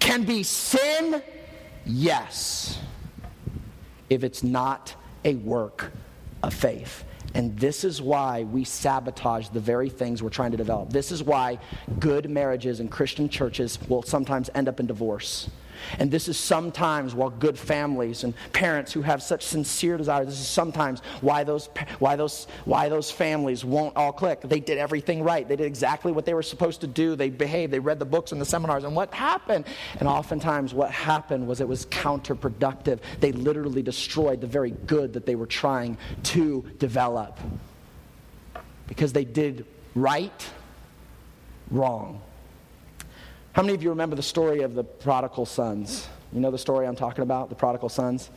can 0.00 0.24
be 0.24 0.42
sin? 0.42 1.22
Yes. 1.86 2.78
If 4.10 4.24
it's 4.24 4.42
not 4.42 4.94
a 5.24 5.36
work 5.36 5.92
of 6.42 6.52
faith. 6.52 7.04
And 7.34 7.58
this 7.58 7.84
is 7.84 8.02
why 8.02 8.44
we 8.44 8.64
sabotage 8.64 9.48
the 9.48 9.60
very 9.60 9.88
things 9.88 10.22
we're 10.22 10.30
trying 10.30 10.50
to 10.50 10.56
develop. 10.56 10.90
This 10.90 11.10
is 11.10 11.22
why 11.22 11.58
good 11.98 12.28
marriages 12.28 12.80
and 12.80 12.90
Christian 12.90 13.28
churches 13.28 13.78
will 13.88 14.02
sometimes 14.02 14.50
end 14.54 14.68
up 14.68 14.80
in 14.80 14.86
divorce. 14.86 15.48
And 15.98 16.10
this 16.10 16.28
is 16.28 16.38
sometimes 16.38 17.14
while 17.14 17.30
good 17.30 17.58
families 17.58 18.24
and 18.24 18.34
parents 18.52 18.92
who 18.92 19.02
have 19.02 19.22
such 19.22 19.44
sincere 19.44 19.96
desire, 19.96 20.24
this 20.24 20.40
is 20.40 20.48
sometimes 20.48 21.00
why 21.20 21.44
those, 21.44 21.68
why 21.98 22.16
those, 22.16 22.46
why 22.64 22.88
those 22.88 23.10
families 23.10 23.64
won't 23.64 23.96
all 23.96 24.12
click. 24.12 24.40
They 24.42 24.60
did 24.60 24.78
everything 24.78 25.22
right. 25.22 25.46
They 25.46 25.56
did 25.56 25.66
exactly 25.66 26.12
what 26.12 26.24
they 26.24 26.34
were 26.34 26.42
supposed 26.42 26.80
to 26.82 26.86
do. 26.86 27.16
They 27.16 27.30
behaved. 27.30 27.72
They 27.72 27.78
read 27.78 27.98
the 27.98 28.04
books 28.04 28.32
and 28.32 28.40
the 28.40 28.44
seminars. 28.44 28.84
And 28.84 28.94
what 28.94 29.12
happened? 29.12 29.66
And 29.98 30.08
oftentimes 30.08 30.74
what 30.74 30.90
happened 30.90 31.46
was 31.46 31.60
it 31.60 31.68
was 31.68 31.86
counterproductive. 31.86 33.00
They 33.20 33.32
literally 33.32 33.82
destroyed 33.82 34.40
the 34.40 34.46
very 34.46 34.70
good 34.70 35.12
that 35.14 35.26
they 35.26 35.34
were 35.34 35.46
trying 35.46 35.98
to 36.24 36.64
develop 36.78 37.38
because 38.86 39.12
they 39.12 39.24
did 39.24 39.66
right 39.94 40.50
wrong. 41.70 42.20
How 43.52 43.62
many 43.62 43.74
of 43.74 43.82
you 43.82 43.90
remember 43.90 44.16
the 44.16 44.22
story 44.22 44.62
of 44.62 44.74
the 44.74 44.84
prodigal 44.84 45.44
sons? 45.44 46.08
You 46.32 46.40
know 46.40 46.50
the 46.50 46.58
story 46.58 46.86
I'm 46.86 46.96
talking 46.96 47.22
about, 47.22 47.50
the 47.50 47.54
prodigal 47.54 47.90
sons? 47.90 48.30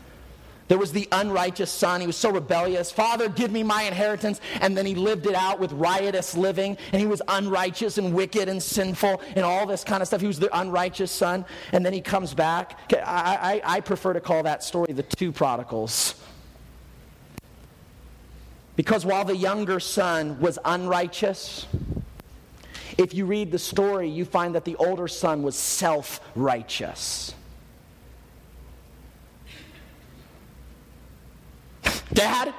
There 0.67 0.77
was 0.79 0.91
the 0.91 1.07
unrighteous 1.11 1.71
son. 1.71 2.01
He 2.01 2.07
was 2.07 2.17
so 2.17 2.31
rebellious. 2.31 2.91
Father, 2.91 3.29
give 3.29 3.51
me 3.51 3.61
my 3.61 3.83
inheritance. 3.83 4.41
And 4.61 4.75
then 4.75 4.85
he 4.85 4.95
lived 4.95 5.27
it 5.27 5.35
out 5.35 5.59
with 5.59 5.71
riotous 5.73 6.35
living. 6.35 6.77
And 6.91 6.99
he 6.99 7.05
was 7.05 7.21
unrighteous 7.27 7.99
and 7.99 8.13
wicked 8.13 8.49
and 8.49 8.61
sinful 8.61 9.21
and 9.35 9.45
all 9.45 9.67
this 9.67 9.83
kind 9.83 10.01
of 10.01 10.07
stuff. 10.07 10.21
He 10.21 10.27
was 10.27 10.39
the 10.39 10.49
unrighteous 10.59 11.11
son. 11.11 11.45
And 11.71 11.85
then 11.85 11.93
he 11.93 12.01
comes 12.01 12.33
back. 12.33 12.79
I, 12.91 13.61
I, 13.63 13.75
I 13.75 13.79
prefer 13.81 14.13
to 14.13 14.19
call 14.19 14.41
that 14.43 14.63
story 14.63 14.91
the 14.91 15.03
two 15.03 15.31
prodigals. 15.31 16.15
Because 18.75 19.05
while 19.05 19.23
the 19.23 19.37
younger 19.37 19.79
son 19.79 20.39
was 20.39 20.57
unrighteous, 20.65 21.67
if 22.97 23.13
you 23.13 23.25
read 23.25 23.51
the 23.51 23.59
story, 23.59 24.09
you 24.09 24.25
find 24.25 24.55
that 24.55 24.65
the 24.65 24.75
older 24.77 25.07
son 25.07 25.43
was 25.43 25.55
self 25.55 26.19
righteous. 26.35 27.33
Dad, 32.13 32.53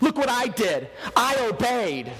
look 0.00 0.16
what 0.16 0.30
I 0.30 0.48
did. 0.48 0.88
I 1.16 1.36
obeyed. 1.50 2.10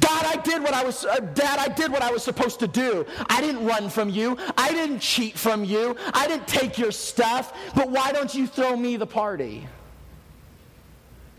God, 0.00 0.24
I 0.26 0.36
did 0.36 0.62
what 0.62 0.74
I 0.74 0.82
was, 0.84 1.04
uh, 1.04 1.20
Dad, 1.20 1.58
I 1.58 1.68
did 1.68 1.92
what 1.92 2.02
I 2.02 2.10
was 2.10 2.22
supposed 2.22 2.58
to 2.60 2.68
do. 2.68 3.06
I 3.30 3.40
didn't 3.40 3.64
run 3.64 3.88
from 3.88 4.10
you. 4.10 4.36
I 4.56 4.72
didn't 4.72 4.98
cheat 4.98 5.38
from 5.38 5.64
you. 5.64 5.96
I 6.12 6.26
didn't 6.26 6.48
take 6.48 6.78
your 6.78 6.90
stuff. 6.90 7.56
But 7.74 7.88
why 7.90 8.10
don't 8.10 8.34
you 8.34 8.46
throw 8.46 8.76
me 8.76 8.96
the 8.96 9.06
party? 9.06 9.60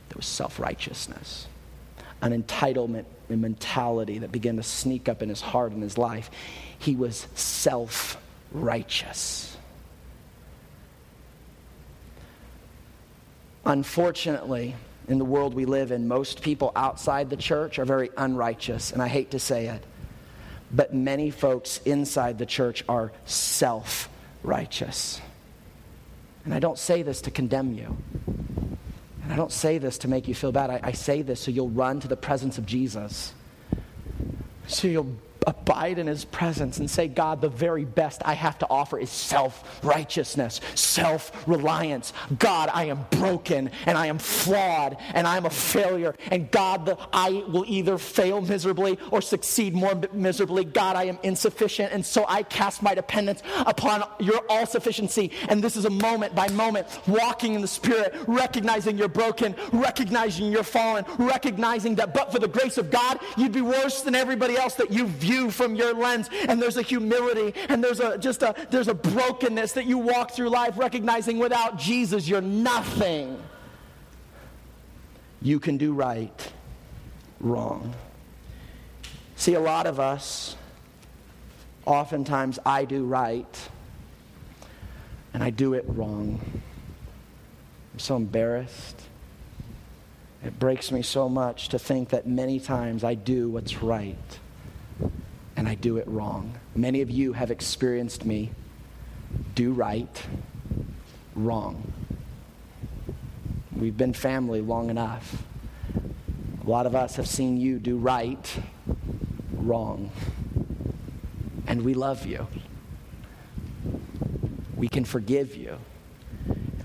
There 0.08 0.16
was 0.16 0.26
self 0.26 0.58
righteousness, 0.58 1.48
an 2.22 2.44
entitlement 2.44 3.06
mentality 3.30 4.20
that 4.20 4.32
began 4.32 4.56
to 4.58 4.64
sneak 4.64 5.08
up 5.08 5.22
in 5.22 5.30
his 5.30 5.42
heart 5.42 5.72
and 5.72 5.84
his 5.84 5.98
life. 5.98 6.30
He 6.80 6.96
was 6.96 7.28
self 7.36 8.18
righteous. 8.52 9.56
Unfortunately, 13.66 14.76
in 15.08 15.18
the 15.18 15.26
world 15.26 15.54
we 15.54 15.66
live 15.66 15.92
in, 15.92 16.08
most 16.08 16.42
people 16.42 16.72
outside 16.76 17.30
the 17.30 17.38
church 17.38 17.78
are 17.80 17.86
very 17.86 18.10
unrighteous, 18.18 18.92
and 18.92 19.02
I 19.02 19.08
hate 19.08 19.32
to 19.32 19.40
say 19.40 19.68
it, 19.68 19.84
but 20.72 20.94
many 20.94 21.30
folks 21.30 21.80
inside 21.86 22.38
the 22.38 22.46
church 22.46 22.84
are 22.88 23.12
self 23.26 24.10
righteous. 24.44 25.22
And 26.46 26.54
I 26.54 26.60
don't 26.60 26.80
say 26.80 27.02
this 27.02 27.22
to 27.22 27.32
condemn 27.32 27.74
you. 27.74 27.98
And 29.30 29.36
I 29.36 29.38
don't 29.38 29.52
say 29.52 29.78
this 29.78 30.00
to 30.00 30.08
make 30.08 30.28
you 30.28 30.34
feel 30.34 30.52
bad. 30.52 30.72
I, 30.72 30.80
I 30.82 30.92
say 30.94 31.22
this 31.22 31.40
so 31.40 31.52
you'll 31.52 31.70
run 31.70 32.00
to 32.00 32.08
the 32.08 32.18
presence 32.18 32.58
of 32.58 32.66
Jesus. 32.66 33.32
So 34.66 34.88
you'll 34.88 35.16
abide 35.48 36.00
in 36.00 36.08
his 36.08 36.26
presence 36.26 36.80
and 36.80 36.90
say, 36.90 37.08
God, 37.08 37.42
the 37.42 37.50
very 37.50 37.86
best 37.86 38.22
I 38.26 38.34
have 38.34 38.58
to 38.60 38.68
offer 38.70 38.98
is 39.00 39.10
self 39.10 39.84
righteousness, 39.84 40.62
self 40.76 41.32
reliance. 41.48 42.14
God, 42.38 42.70
I 42.74 42.86
am 42.86 43.06
broken 43.12 43.72
and 43.86 43.98
I 43.98 44.08
am 44.08 44.20
flawed 44.20 44.98
and 45.14 45.28
I 45.28 45.38
am 45.38 45.46
a 45.46 45.50
failure. 45.50 46.16
And 46.32 46.52
God, 46.52 46.86
the, 46.86 46.98
I 47.14 47.44
will 47.48 47.66
either 47.68 47.98
fail 47.98 48.42
miserably 48.42 48.98
or 49.12 49.22
succeed 49.22 49.74
more 49.74 50.00
miserably. 50.14 50.66
God, 50.66 50.96
I 50.96 51.06
am 51.06 51.20
insufficient. 51.24 51.94
And 51.94 52.06
so 52.06 52.26
I 52.28 52.44
cast 52.44 52.84
my 52.84 52.94
dependence 52.94 53.42
upon 53.66 54.04
your 54.20 54.42
all 54.50 54.66
sufficiency. 54.66 55.32
And 55.48 55.64
this 55.64 55.76
is 55.76 55.86
a 55.86 55.90
moment 55.90 56.36
by 56.36 56.50
moment 56.50 56.88
walking 57.08 57.54
in 57.54 57.62
the 57.62 57.68
Spirit, 57.68 58.14
recognizing 58.28 58.98
you're 58.98 59.08
broken, 59.08 59.56
recognizing 59.72 60.52
you're 60.52 60.64
fallen, 60.64 61.06
recognizing 61.18 61.96
that 61.96 62.14
but 62.14 62.32
for 62.32 62.40
the 62.40 62.48
grace 62.48 62.78
of 62.78 62.92
God, 62.92 63.20
you'd 63.38 63.52
be 63.52 63.62
worse 63.62 64.02
than 64.02 64.16
everybody 64.16 64.58
else 64.58 64.76
that 64.76 64.92
you 64.92 65.08
view 65.08 65.29
view 65.30 65.52
from 65.52 65.76
your 65.76 65.94
lens. 65.94 66.30
And 66.48 66.62
there's 66.62 66.78
a 66.78 66.82
humility 66.82 67.54
and 67.70 67.84
there's 67.84 68.00
a 68.00 68.18
just 68.18 68.42
a 68.42 68.56
there's 68.70 68.88
a 68.88 68.94
brokenness 68.94 69.74
that 69.74 69.86
you 69.86 69.98
walk 69.98 70.32
through 70.32 70.50
life 70.50 70.78
recognizing 70.78 71.40
without 71.40 71.78
Jesus 71.78 72.28
you're 72.28 72.42
nothing. 72.42 73.42
You 75.42 75.60
can 75.60 75.78
do 75.78 75.94
right, 75.94 76.52
wrong. 77.40 77.94
See, 79.38 79.54
a 79.54 79.60
lot 79.60 79.88
of 79.88 80.00
us, 80.00 80.58
oftentimes 81.86 82.60
I 82.66 82.84
do 82.84 83.06
right 83.06 83.70
and 85.34 85.42
I 85.42 85.50
do 85.50 85.76
it 85.76 85.86
wrong. 85.88 86.42
I'm 87.94 88.00
so 88.00 88.18
embarrassed. 88.18 89.02
It 90.44 90.60
breaks 90.60 90.92
me 90.92 91.02
so 91.02 91.30
much 91.30 91.70
to 91.70 91.80
think 91.80 92.10
that 92.10 92.28
many 92.28 92.60
times 92.60 93.04
I 93.04 93.14
do 93.14 93.50
what's 93.50 93.82
right 93.82 94.40
and 95.60 95.68
I 95.68 95.76
do 95.76 95.98
it 95.98 96.08
wrong. 96.08 96.54
Many 96.74 97.02
of 97.02 97.12
you 97.12 97.34
have 97.34 97.52
experienced 97.52 98.24
me 98.24 98.52
do 99.56 99.74
right, 99.74 100.26
wrong. 101.36 101.92
We've 103.76 103.98
been 103.98 104.14
family 104.14 104.62
long 104.62 104.90
enough. 104.90 105.44
A 106.66 106.70
lot 106.70 106.86
of 106.86 106.96
us 106.96 107.18
have 107.18 107.28
seen 107.28 107.58
you 107.58 107.78
do 107.78 107.98
right, 107.98 108.58
wrong. 109.52 110.12
And 111.68 111.82
we 111.82 111.94
love 111.94 112.26
you. 112.26 112.48
We 114.78 114.88
can 114.88 115.04
forgive 115.04 115.58
you. 115.58 115.78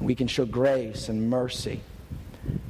We 0.00 0.16
can 0.16 0.26
show 0.26 0.46
grace 0.46 1.08
and 1.08 1.30
mercy 1.30 1.80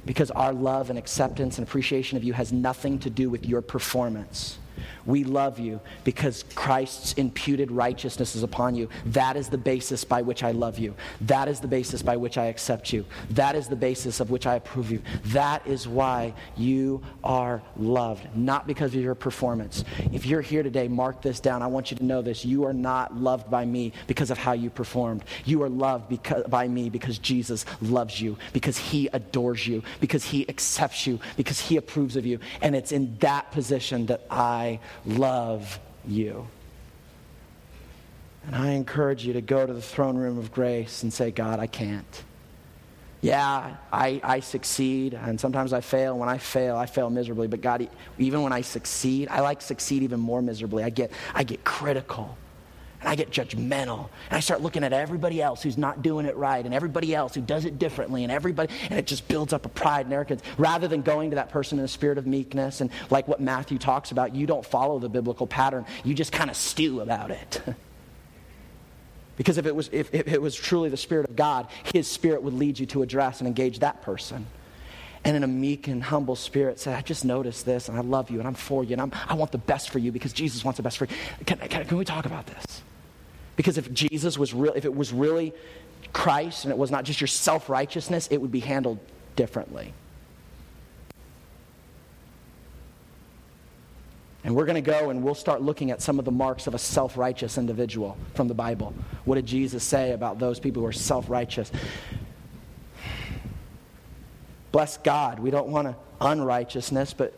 because 0.05 0.31
our 0.33 0.53
love 0.53 0.91
and 0.91 0.99
acceptance 0.99 1.57
and 1.57 1.67
appreciation 1.67 2.19
of 2.19 2.25
you 2.25 2.35
has 2.35 2.53
nothing 2.53 2.99
to 2.99 3.09
do 3.09 3.31
with 3.31 3.47
your 3.47 3.63
performance. 3.63 4.59
We 5.07 5.25
love 5.25 5.59
you 5.59 5.81
because 6.05 6.45
Christ's 6.55 7.13
imputed 7.15 7.71
righteousness 7.71 8.35
is 8.35 8.43
upon 8.43 8.75
you. 8.75 8.89
That 9.07 9.37
is 9.37 9.49
the 9.49 9.59
basis 9.59 10.05
by 10.05 10.23
which 10.23 10.43
I 10.43 10.53
love 10.53 10.79
you. 10.79 10.95
That 11.23 11.49
is 11.49 11.61
the 11.61 11.69
basis 11.69 12.03
by 12.03 12.17
which 12.17 12.39
I 12.39 12.47
accept 12.47 12.93
you. 12.93 13.05
That 13.31 13.55
is 13.55 13.69
the 13.69 13.77
basis 13.77 14.21
of 14.21 14.31
which 14.31 14.47
I 14.47 14.57
approve 14.57 14.91
you. 14.91 15.03
That 15.27 15.67
is 15.67 15.87
why 15.87 16.35
you 16.57 17.03
are 17.23 17.63
loved, 17.77 18.35
not 18.37 18.67
because 18.67 18.95
of 18.95 19.01
your 19.01 19.15
performance. 19.15 19.85
If 20.13 20.27
you're 20.27 20.41
here 20.41 20.63
today, 20.63 20.89
mark 20.89 21.23
this 21.23 21.41
down. 21.41 21.63
I 21.63 21.67
want 21.67 21.91
you 21.91 21.97
to 21.99 22.05
know 22.05 22.23
this. 22.23 22.45
You 22.45 22.65
are 22.65 22.73
not 22.73 23.15
loved 23.17 23.51
by 23.51 23.65
me 23.65 23.93
because 24.07 24.31
of 24.31 24.39
how 24.39 24.53
you 24.53 24.71
performed. 24.71 25.25
You 25.45 25.63
are 25.63 25.69
loved 25.69 26.09
because, 26.09 26.45
by 26.45 26.69
me 26.69 26.89
because 26.91 27.19
Jesus 27.19 27.65
loves 27.83 28.21
you, 28.21 28.37
because 28.53 28.79
he 28.79 29.09
adores 29.13 29.67
you, 29.67 29.83
because 30.01 30.25
he 30.25 30.49
accepts 30.49 31.07
you, 31.07 31.19
because 31.37 31.61
he 31.61 31.77
approves 31.77 32.17
of 32.17 32.27
you. 32.27 32.39
And 32.61 32.75
it's 32.75 32.93
in 32.93 33.17
that 33.19 33.51
position 33.53 34.07
that 34.07 34.23
I 34.31 34.81
love 35.05 35.79
you. 36.07 36.47
And 38.47 38.55
I 38.55 38.71
encourage 38.71 39.25
you 39.25 39.33
to 39.35 39.41
go 39.41 39.67
to 39.67 39.73
the 39.73 39.83
throne 39.83 40.17
room 40.17 40.39
of 40.39 40.53
grace 40.53 41.03
and 41.03 41.13
say, 41.13 41.31
God, 41.31 41.61
I 41.61 41.67
can't. 41.67 42.25
Yeah, 43.23 43.77
I, 43.91 44.21
I 44.23 44.41
succeed, 44.41 45.15
and 45.15 45.41
sometimes 45.41 45.73
I 45.73 45.81
fail. 45.81 46.19
When 46.19 46.29
I 46.29 46.37
fail, 46.37 46.77
I 46.77 46.85
fail 46.85 47.09
miserably. 47.09 47.47
But 47.47 47.63
God, 47.63 47.89
even 48.19 48.43
when 48.43 48.53
I 48.53 48.61
succeed, 48.61 49.29
I 49.29 49.41
like 49.41 49.63
succeed 49.63 50.03
even 50.03 50.21
more 50.21 50.43
miserably. 50.43 50.85
I 50.85 50.91
get, 50.91 51.11
I 51.35 51.43
get 51.43 51.65
critical 51.65 52.37
and 53.05 53.13
I 53.13 53.17
get 53.17 53.31
judgmental. 53.31 54.09
And 54.31 54.39
I 54.39 54.41
start 54.41 54.63
looking 54.63 54.83
at 54.83 54.95
everybody 54.95 55.43
else 55.43 55.63
who's 55.63 55.77
not 55.77 56.01
doing 56.01 56.25
it 56.25 56.35
right 56.37 56.65
and 56.65 56.73
everybody 56.75 57.15
else 57.15 57.35
who 57.35 57.43
does 57.43 57.67
it 57.67 57.79
differently 57.79 58.23
and 58.23 58.33
everybody, 58.33 58.73
and 58.89 58.99
it 58.99 59.07
just 59.07 59.29
builds 59.29 59.53
up 59.53 59.67
a 59.67 59.69
pride 59.69 60.07
and 60.07 60.15
arrogance. 60.15 60.41
Rather 60.57 60.89
than 60.89 61.03
going 61.03 61.29
to 61.31 61.37
that 61.37 61.51
person 61.51 61.79
in 61.79 61.85
a 61.85 61.89
spirit 61.89 62.17
of 62.17 62.27
meekness 62.27 62.81
and 62.81 62.91
like 63.11 63.29
what 63.29 63.41
Matthew 63.41 63.77
talks 63.77 64.11
about, 64.11 64.35
you 64.35 64.47
don't 64.47 64.65
follow 64.65 64.99
the 64.99 65.11
biblical 65.11 65.47
pattern. 65.47 65.85
You 66.03 66.15
just 66.15 66.33
kind 66.33 66.49
of 66.49 66.57
stew 66.57 67.03
about 67.03 67.31
it. 67.31 67.63
because 69.37 69.59
if 69.59 69.67
it, 69.67 69.77
was, 69.77 69.91
if, 69.93 70.15
if 70.15 70.27
it 70.27 70.41
was 70.41 70.55
truly 70.55 70.89
the 70.89 70.97
Spirit 70.97 71.29
of 71.29 71.37
God, 71.37 71.69
His 71.93 72.11
Spirit 72.11 72.43
would 72.43 72.55
lead 72.55 72.79
you 72.79 72.87
to 72.87 73.03
address 73.03 73.41
and 73.41 73.47
engage 73.47 73.81
that 73.81 74.01
person 74.01 74.47
and 75.25 75.37
in 75.37 75.43
a 75.43 75.49
meek 75.49 75.89
and 75.89 76.03
humble 76.03 76.37
spirit 76.37 76.79
say, 76.79 76.93
I 76.93 77.01
just 77.01 77.25
noticed 77.25 77.65
this 77.65 77.89
and 77.89 77.97
I 77.97 78.03
love 78.03 78.31
you 78.31 78.39
and 78.39 78.47
I'm 78.47 78.55
for 78.55 78.85
you 78.85 78.93
and 78.93 79.01
I'm, 79.01 79.13
I 79.27 79.35
want 79.35 79.53
the 79.53 79.59
best 79.59 79.91
for 79.91 79.99
you 79.99 80.13
because 80.13 80.33
Jesus 80.33 80.65
wants 80.65 80.77
the 80.77 80.83
best 80.83 80.99
for 80.99 81.07
you. 81.07 81.17
Can, 81.47 81.59
can, 81.59 81.85
can 81.87 81.97
we 81.97 82.05
talk 82.05 82.27
about 82.27 82.47
this? 82.47 82.83
Because 83.57 83.79
if 83.79 83.93
Jesus 83.93 84.37
was 84.39 84.53
real, 84.53 84.73
if 84.75 84.85
it 84.85 84.95
was 84.95 85.13
really 85.13 85.53
Christ 86.13 86.65
and 86.65 86.73
it 86.73 86.79
was 86.79 86.91
not 86.91 87.05
just 87.05 87.21
your 87.21 87.29
self 87.29 87.69
righteousness, 87.69 88.29
it 88.31 88.41
would 88.41 88.53
be 88.53 88.61
handled 88.61 88.99
differently. 89.37 89.93
And 94.45 94.55
we're 94.55 94.67
going 94.67 94.83
to 94.83 94.91
go 94.91 95.09
and 95.09 95.23
we'll 95.23 95.35
start 95.35 95.63
looking 95.63 95.91
at 95.91 96.03
some 96.03 96.19
of 96.19 96.27
the 96.27 96.31
marks 96.31 96.67
of 96.67 96.75
a 96.75 96.79
self 96.79 97.17
righteous 97.17 97.57
individual 97.57 98.17
from 98.35 98.47
the 98.47 98.55
Bible. 98.55 98.95
What 99.25 99.37
did 99.37 99.47
Jesus 99.47 99.83
say 99.83 100.13
about 100.13 100.39
those 100.39 100.61
people 100.61 100.83
who 100.83 100.89
are 100.89 100.93
self 100.93 101.31
righteous? 101.31 101.73
Bless 104.71 104.99
God. 104.99 105.39
We 105.39 105.51
don't 105.51 105.69
want 105.69 105.89
to 105.89 105.97
unrighteousness, 106.21 107.15
but 107.15 107.33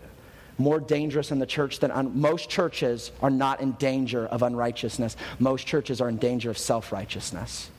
more 0.59 0.81
dangerous 0.81 1.31
in 1.31 1.39
the 1.39 1.47
church 1.47 1.81
than 1.81 1.91
un- 1.91 2.19
most 2.19 2.49
churches 2.49 3.11
are 3.23 3.31
not 3.31 3.61
in 3.61 3.73
danger 3.73 4.27
of 4.27 4.43
unrighteousness. 4.43 5.17
Most 5.39 5.67
churches 5.67 6.01
are 6.01 6.09
in 6.09 6.17
danger 6.17 6.51
of 6.51 6.59
self 6.59 6.93
righteousness. 6.93 7.71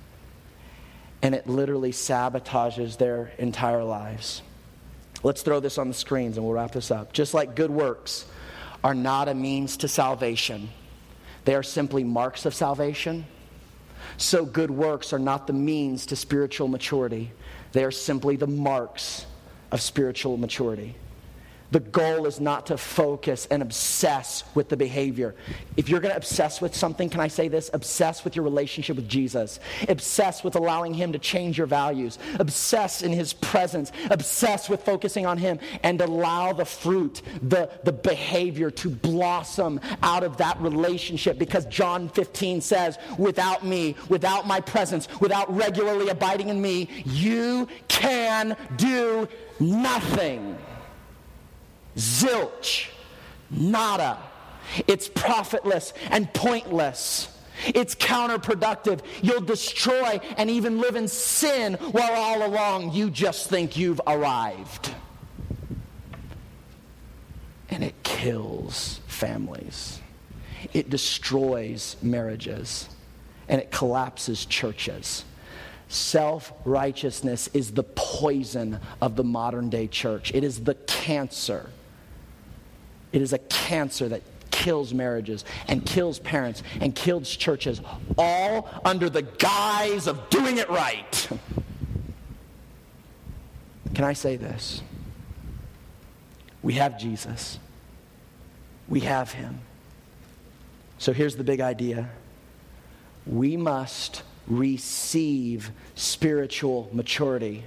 And 1.22 1.34
it 1.34 1.48
literally 1.48 1.92
sabotages 1.92 2.98
their 2.98 3.32
entire 3.40 3.84
lives. 3.84 4.44
Let's 5.24 5.42
throw 5.42 5.60
this 5.60 5.78
on 5.78 5.88
the 5.88 5.94
screens 5.94 6.38
and 6.38 6.46
we'll 6.46 6.54
wrap 6.54 6.72
this 6.72 6.92
up. 6.92 7.12
Just 7.12 7.34
like 7.34 7.56
good 7.56 7.72
works 7.72 8.26
are 8.84 8.94
not 8.94 9.28
a 9.28 9.34
means 9.34 9.78
to 9.78 9.88
salvation, 9.88 10.70
they 11.46 11.56
are 11.56 11.64
simply 11.64 12.04
marks 12.04 12.46
of 12.46 12.54
salvation. 12.54 13.26
So 14.18 14.46
good 14.46 14.72
works 14.72 15.12
are 15.14 15.20
not 15.20 15.48
the 15.48 15.54
means 15.54 16.06
to 16.08 16.16
spiritual 16.16 16.68
maturity, 16.68 17.32
They 17.72 17.84
are 17.84 17.92
simply 17.92 18.36
the 18.36 18.48
marks 18.48 19.26
of 19.72 19.82
spiritual 19.82 20.38
maturity. 20.38 20.96
The 21.72 21.82
goal 21.82 22.26
is 22.26 22.40
not 22.40 22.68
to 22.68 22.78
focus 22.78 23.46
and 23.52 23.62
obsess 23.62 24.44
with 24.56 24.70
the 24.70 24.78
behavior. 24.78 25.36
If 25.76 25.90
you're 25.90 26.00
going 26.00 26.12
to 26.12 26.18
obsess 26.18 26.62
with 26.62 26.74
something, 26.74 27.10
can 27.10 27.20
I 27.20 27.28
say 27.28 27.50
this? 27.50 27.70
Obsess 27.74 28.24
with 28.24 28.38
your 28.38 28.46
relationship 28.46 28.96
with 28.96 29.10
Jesus. 29.10 29.60
Obsess 29.90 30.46
with 30.46 30.56
allowing 30.56 30.94
Him 30.94 31.12
to 31.12 31.20
change 31.20 31.58
your 31.58 31.68
values. 31.68 32.20
Obsess 32.40 33.02
in 33.02 33.12
His 33.12 33.34
presence. 33.34 33.92
Obsess 34.10 34.70
with 34.70 34.84
focusing 34.84 35.26
on 35.26 35.38
Him 35.38 35.60
and 35.84 36.00
allow 36.00 36.54
the 36.54 36.64
fruit, 36.64 37.22
the, 37.42 37.70
the 37.84 37.92
behavior 37.92 38.72
to 38.72 38.90
blossom 38.90 39.82
out 40.04 40.24
of 40.24 40.38
that 40.38 40.60
relationship. 40.62 41.38
Because 41.38 41.66
John 41.66 42.08
15 42.08 42.62
says, 42.62 42.98
without 43.18 43.66
me, 43.66 43.96
without 44.08 44.48
my 44.48 44.62
presence, 44.62 45.10
without 45.20 45.54
regularly 45.54 46.08
abiding 46.08 46.48
in 46.48 46.62
me, 46.62 47.04
you 47.06 47.68
can 47.90 48.56
do 48.78 49.28
nothing. 49.60 50.58
Zilch. 51.98 52.88
Nada. 53.50 54.18
It's 54.88 55.08
profitless 55.08 55.94
and 56.10 56.32
pointless. 56.34 57.34
It's 57.66 57.96
counterproductive. 57.96 59.00
You'll 59.22 59.42
destroy 59.42 60.20
and 60.38 60.50
even 60.50 60.80
live 60.80 60.96
in 60.96 61.08
sin 61.08 61.74
while 61.92 62.12
all 62.12 62.46
along 62.46 62.94
you 62.94 63.10
just 63.10 63.50
think 63.50 63.78
you've 63.78 64.02
arrived. 64.06 64.94
And 67.70 67.84
it 67.84 67.96
kills 68.04 69.02
families, 69.08 70.00
it 70.74 70.90
destroys 70.90 71.98
marriages, 72.02 72.90
and 73.50 73.60
it 73.60 73.72
collapses 73.72 74.46
churches. 74.46 75.24
Self 75.90 76.54
righteousness 76.66 77.50
is 77.54 77.72
the 77.72 77.84
poison 77.84 78.80
of 79.02 79.16
the 79.16 79.24
modern 79.24 79.70
day 79.70 79.88
church, 79.88 80.32
it 80.34 80.44
is 80.44 80.64
the 80.64 80.76
cancer 80.76 81.70
it 83.12 83.22
is 83.22 83.34
a 83.34 83.38
cancer 83.38 84.10
that 84.10 84.22
kills 84.52 84.94
marriages 84.94 85.46
and 85.68 85.86
kills 85.86 86.20
parents 86.20 86.64
and 86.82 86.96
kills 86.96 87.36
churches, 87.36 87.82
all 88.18 88.70
under 88.84 89.10
the 89.10 89.22
guise 89.22 90.08
of 90.08 90.30
doing 90.30 90.58
it 90.58 90.70
right. 90.70 91.30
Can 93.94 94.04
I 94.04 94.14
say 94.14 94.36
this? 94.36 94.82
We 96.62 96.74
have 96.74 97.00
Jesus. 97.00 97.60
We 98.88 99.02
have 99.02 99.32
him. 99.32 99.62
So 100.98 101.14
here's 101.14 101.36
the 101.36 101.44
big 101.44 101.62
idea 101.62 102.10
we 103.26 103.58
must 103.58 104.24
receive 104.48 105.72
spiritual 105.96 106.90
maturity, 106.94 107.64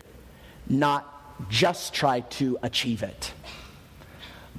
not 0.69 1.51
just 1.51 1.95
try 1.95 2.21
to 2.21 2.59
achieve 2.63 3.03
it 3.03 3.33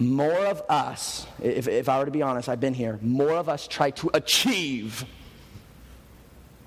more 0.01 0.45
of 0.45 0.61
us, 0.69 1.27
if, 1.41 1.67
if 1.67 1.87
I 1.89 1.99
were 1.99 2.05
to 2.05 2.11
be 2.11 2.21
honest, 2.21 2.49
I've 2.49 2.59
been 2.59 2.73
here, 2.73 2.99
more 3.01 3.31
of 3.31 3.49
us 3.49 3.67
try 3.67 3.91
to 3.91 4.09
achieve 4.13 5.05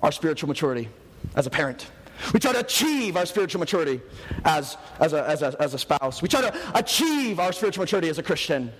our 0.01 0.11
spiritual 0.11 0.47
maturity 0.47 0.89
as 1.35 1.47
a 1.47 1.49
parent. 1.49 1.89
We 2.33 2.39
try 2.39 2.53
to 2.53 2.59
achieve 2.59 3.17
our 3.17 3.25
spiritual 3.25 3.59
maturity 3.59 3.99
as, 4.45 4.77
as, 4.99 5.13
a, 5.13 5.27
as, 5.27 5.41
a, 5.41 5.55
as 5.59 5.73
a 5.73 5.77
spouse. 5.77 6.21
We 6.21 6.29
try 6.29 6.41
to 6.41 6.77
achieve 6.77 7.39
our 7.39 7.51
spiritual 7.51 7.81
maturity 7.81 8.09
as 8.09 8.17
a 8.17 8.23
Christian. 8.23 8.71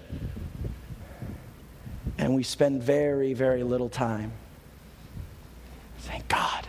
And 2.18 2.34
we 2.34 2.44
spend 2.44 2.82
very, 2.82 3.34
very 3.34 3.64
little 3.64 3.90
time 3.90 4.32
saying, 6.00 6.24
God, 6.30 6.68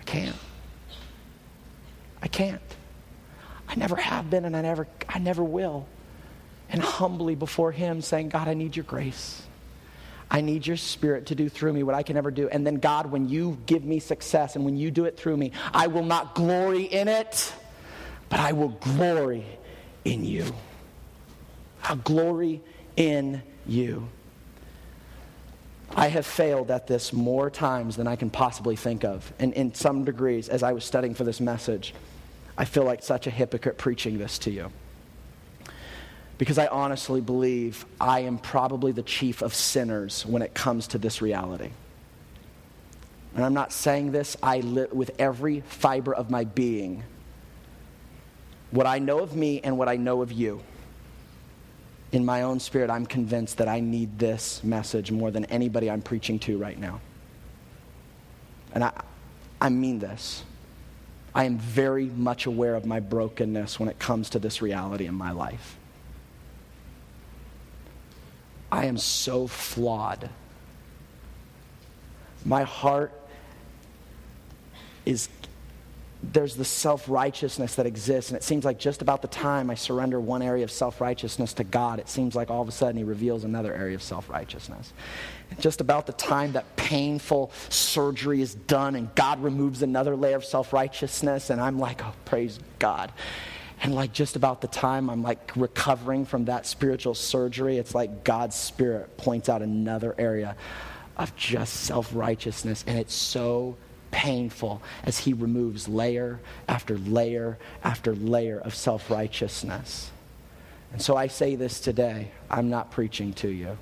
I 0.00 0.02
can't. 0.02 0.36
I 2.22 2.28
can't. 2.28 2.60
I 3.70 3.76
never 3.76 3.94
have 3.94 4.28
been 4.28 4.44
and 4.44 4.56
I 4.56 4.62
never, 4.62 4.88
I 5.08 5.20
never 5.20 5.44
will. 5.44 5.86
And 6.68 6.82
humbly 6.82 7.36
before 7.36 7.70
Him 7.70 8.02
saying, 8.02 8.30
God, 8.30 8.48
I 8.48 8.54
need 8.54 8.74
your 8.74 8.84
grace. 8.84 9.42
I 10.28 10.40
need 10.40 10.66
your 10.66 10.76
spirit 10.76 11.26
to 11.26 11.36
do 11.36 11.48
through 11.48 11.72
me 11.72 11.84
what 11.84 11.94
I 11.94 12.02
can 12.02 12.14
never 12.14 12.32
do. 12.32 12.48
And 12.48 12.66
then, 12.66 12.76
God, 12.76 13.06
when 13.06 13.28
you 13.28 13.58
give 13.66 13.84
me 13.84 14.00
success 14.00 14.56
and 14.56 14.64
when 14.64 14.76
you 14.76 14.90
do 14.90 15.04
it 15.04 15.16
through 15.16 15.36
me, 15.36 15.52
I 15.72 15.86
will 15.86 16.04
not 16.04 16.34
glory 16.34 16.82
in 16.82 17.06
it, 17.06 17.52
but 18.28 18.40
I 18.40 18.52
will 18.52 18.68
glory 18.68 19.44
in 20.04 20.24
you. 20.24 20.52
I'll 21.84 21.96
glory 21.96 22.62
in 22.96 23.42
you. 23.66 24.08
I 25.96 26.08
have 26.08 26.26
failed 26.26 26.70
at 26.70 26.86
this 26.86 27.12
more 27.12 27.50
times 27.50 27.96
than 27.96 28.06
I 28.06 28.14
can 28.14 28.30
possibly 28.30 28.76
think 28.76 29.04
of, 29.04 29.32
and 29.40 29.52
in 29.54 29.74
some 29.74 30.04
degrees, 30.04 30.48
as 30.48 30.62
I 30.62 30.72
was 30.72 30.84
studying 30.84 31.14
for 31.14 31.24
this 31.24 31.40
message. 31.40 31.94
I 32.60 32.66
feel 32.66 32.84
like 32.84 33.02
such 33.02 33.26
a 33.26 33.30
hypocrite 33.30 33.78
preaching 33.78 34.18
this 34.18 34.36
to 34.40 34.50
you. 34.50 34.70
Because 36.36 36.58
I 36.58 36.66
honestly 36.66 37.22
believe 37.22 37.86
I 37.98 38.20
am 38.20 38.36
probably 38.36 38.92
the 38.92 39.02
chief 39.02 39.40
of 39.40 39.54
sinners 39.54 40.26
when 40.26 40.42
it 40.42 40.52
comes 40.52 40.88
to 40.88 40.98
this 40.98 41.22
reality. 41.22 41.70
And 43.34 43.46
I'm 43.46 43.54
not 43.54 43.72
saying 43.72 44.12
this, 44.12 44.36
I 44.42 44.60
live 44.60 44.92
with 44.92 45.12
every 45.18 45.60
fiber 45.62 46.14
of 46.14 46.28
my 46.28 46.44
being. 46.44 47.02
What 48.72 48.86
I 48.86 48.98
know 48.98 49.20
of 49.20 49.34
me 49.34 49.62
and 49.62 49.78
what 49.78 49.88
I 49.88 49.96
know 49.96 50.20
of 50.20 50.30
you. 50.30 50.60
In 52.12 52.26
my 52.26 52.42
own 52.42 52.60
spirit, 52.60 52.90
I'm 52.90 53.06
convinced 53.06 53.56
that 53.56 53.68
I 53.68 53.80
need 53.80 54.18
this 54.18 54.62
message 54.62 55.10
more 55.10 55.30
than 55.30 55.46
anybody 55.46 55.90
I'm 55.90 56.02
preaching 56.02 56.38
to 56.40 56.58
right 56.58 56.78
now. 56.78 57.00
And 58.74 58.84
I, 58.84 58.92
I 59.62 59.70
mean 59.70 59.98
this. 59.98 60.44
I 61.34 61.44
am 61.44 61.58
very 61.58 62.06
much 62.06 62.46
aware 62.46 62.74
of 62.74 62.84
my 62.84 63.00
brokenness 63.00 63.78
when 63.78 63.88
it 63.88 63.98
comes 63.98 64.30
to 64.30 64.38
this 64.38 64.60
reality 64.60 65.06
in 65.06 65.14
my 65.14 65.30
life. 65.30 65.76
I 68.72 68.86
am 68.86 68.98
so 68.98 69.46
flawed. 69.46 70.28
My 72.44 72.62
heart 72.62 73.12
is 75.04 75.28
there's 76.22 76.54
the 76.54 76.64
self 76.64 77.08
righteousness 77.08 77.76
that 77.76 77.86
exists. 77.86 78.30
And 78.30 78.36
it 78.36 78.42
seems 78.42 78.64
like 78.64 78.78
just 78.78 79.00
about 79.02 79.22
the 79.22 79.28
time 79.28 79.70
I 79.70 79.74
surrender 79.74 80.20
one 80.20 80.42
area 80.42 80.64
of 80.64 80.70
self 80.70 81.00
righteousness 81.00 81.54
to 81.54 81.64
God, 81.64 81.98
it 81.98 82.08
seems 82.08 82.34
like 82.34 82.50
all 82.50 82.62
of 82.62 82.68
a 82.68 82.72
sudden 82.72 82.96
He 82.96 83.04
reveals 83.04 83.44
another 83.44 83.74
area 83.74 83.94
of 83.94 84.02
self 84.02 84.28
righteousness. 84.28 84.92
Just 85.58 85.80
about 85.80 86.06
the 86.06 86.12
time 86.12 86.52
that 86.52 86.76
painful 86.76 87.50
surgery 87.68 88.40
is 88.40 88.54
done 88.54 88.94
and 88.94 89.14
God 89.14 89.42
removes 89.42 89.82
another 89.82 90.16
layer 90.16 90.36
of 90.36 90.44
self 90.44 90.72
righteousness, 90.72 91.50
and 91.50 91.60
I'm 91.60 91.78
like, 91.78 92.04
oh, 92.04 92.14
praise 92.24 92.58
God. 92.78 93.12
And 93.82 93.94
like 93.94 94.12
just 94.12 94.36
about 94.36 94.60
the 94.60 94.68
time 94.68 95.08
I'm 95.08 95.22
like 95.22 95.52
recovering 95.56 96.26
from 96.26 96.44
that 96.46 96.66
spiritual 96.66 97.14
surgery, 97.14 97.78
it's 97.78 97.94
like 97.94 98.24
God's 98.24 98.54
Spirit 98.54 99.16
points 99.16 99.48
out 99.48 99.62
another 99.62 100.14
area 100.18 100.54
of 101.16 101.34
just 101.36 101.74
self 101.74 102.14
righteousness. 102.14 102.84
And 102.86 102.98
it's 102.98 103.14
so 103.14 103.76
painful 104.10 104.82
as 105.04 105.18
he 105.18 105.32
removes 105.32 105.88
layer 105.88 106.40
after 106.68 106.98
layer 106.98 107.58
after 107.82 108.14
layer 108.14 108.58
of 108.60 108.74
self 108.74 109.10
righteousness. 109.10 110.10
And 110.92 111.00
so 111.00 111.16
I 111.16 111.28
say 111.28 111.54
this 111.54 111.80
today 111.80 112.32
I'm 112.50 112.68
not 112.68 112.90
preaching 112.90 113.32
to 113.34 113.48
you, 113.48 113.78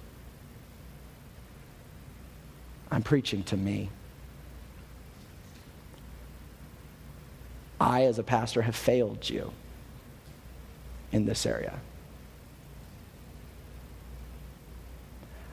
I'm 2.90 3.02
preaching 3.02 3.42
to 3.44 3.56
me. 3.56 3.90
I, 7.80 8.04
as 8.04 8.18
a 8.18 8.22
pastor, 8.22 8.62
have 8.62 8.74
failed 8.74 9.28
you 9.28 9.52
in 11.12 11.26
this 11.26 11.46
area. 11.46 11.78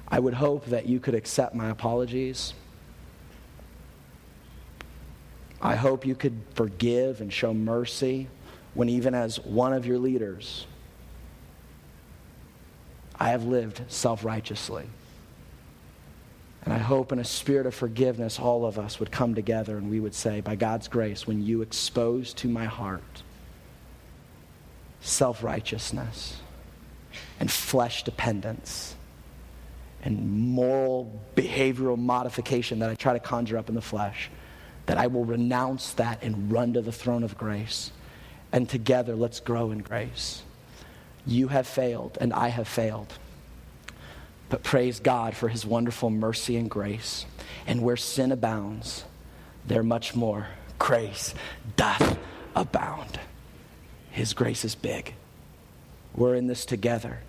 I 0.07 0.19
would 0.19 0.33
hope 0.35 0.65
that 0.67 0.87
you 0.87 0.99
could 0.99 1.15
accept 1.15 1.55
my 1.55 1.69
apologies 1.69 2.53
I 5.65 5.75
hope 5.75 6.05
you 6.05 6.13
could 6.13 6.39
forgive 6.53 7.21
and 7.21 7.33
show 7.33 7.51
mercy 7.51 8.27
when, 8.75 8.87
even 8.87 9.15
as 9.15 9.39
one 9.39 9.73
of 9.73 9.87
your 9.87 9.97
leaders, 9.97 10.67
I 13.19 13.29
have 13.29 13.45
lived 13.45 13.81
self 13.87 14.23
righteously. 14.23 14.85
And 16.65 16.73
I 16.73 16.79
hope 16.79 17.11
in 17.11 17.19
a 17.19 17.23
spirit 17.23 17.67
of 17.67 17.75
forgiveness, 17.75 18.39
all 18.39 18.65
of 18.65 18.79
us 18.79 18.99
would 18.99 19.11
come 19.11 19.35
together 19.35 19.77
and 19.77 19.89
we 19.89 19.99
would 19.99 20.15
say, 20.15 20.41
by 20.41 20.55
God's 20.55 20.87
grace, 20.87 21.27
when 21.27 21.45
you 21.45 21.61
expose 21.61 22.33
to 22.35 22.49
my 22.49 22.65
heart 22.65 23.23
self 24.99 25.43
righteousness 25.43 26.41
and 27.39 27.51
flesh 27.51 28.03
dependence 28.03 28.95
and 30.01 30.31
moral 30.31 31.21
behavioral 31.35 31.97
modification 31.97 32.79
that 32.79 32.89
I 32.89 32.95
try 32.95 33.13
to 33.13 33.19
conjure 33.19 33.57
up 33.57 33.69
in 33.69 33.75
the 33.75 33.81
flesh, 33.81 34.31
that 34.87 34.97
I 34.97 35.07
will 35.07 35.25
renounce 35.25 35.93
that 35.93 36.23
and 36.23 36.51
run 36.51 36.73
to 36.73 36.81
the 36.81 36.91
throne 36.91 37.23
of 37.23 37.37
grace. 37.37 37.91
And 38.51 38.67
together, 38.67 39.15
let's 39.15 39.39
grow 39.39 39.71
in 39.71 39.79
grace. 39.79 40.41
You 41.27 41.47
have 41.49 41.67
failed, 41.67 42.17
and 42.21 42.33
I 42.33 42.49
have 42.49 42.67
failed. 42.67 43.13
But 44.49 44.63
praise 44.63 44.99
God 44.99 45.35
for 45.35 45.49
his 45.49 45.65
wonderful 45.65 46.09
mercy 46.09 46.55
and 46.57 46.69
grace. 46.69 47.25
And 47.65 47.81
where 47.81 47.97
sin 47.97 48.31
abounds, 48.31 49.05
there 49.65 49.83
much 49.83 50.15
more 50.15 50.47
grace 50.77 51.33
doth 51.75 52.17
abound. 52.55 53.19
His 54.11 54.33
grace 54.33 54.63
is 54.63 54.75
big. 54.75 55.15
We're 56.15 56.35
in 56.35 56.47
this 56.47 56.65
together. 56.65 57.19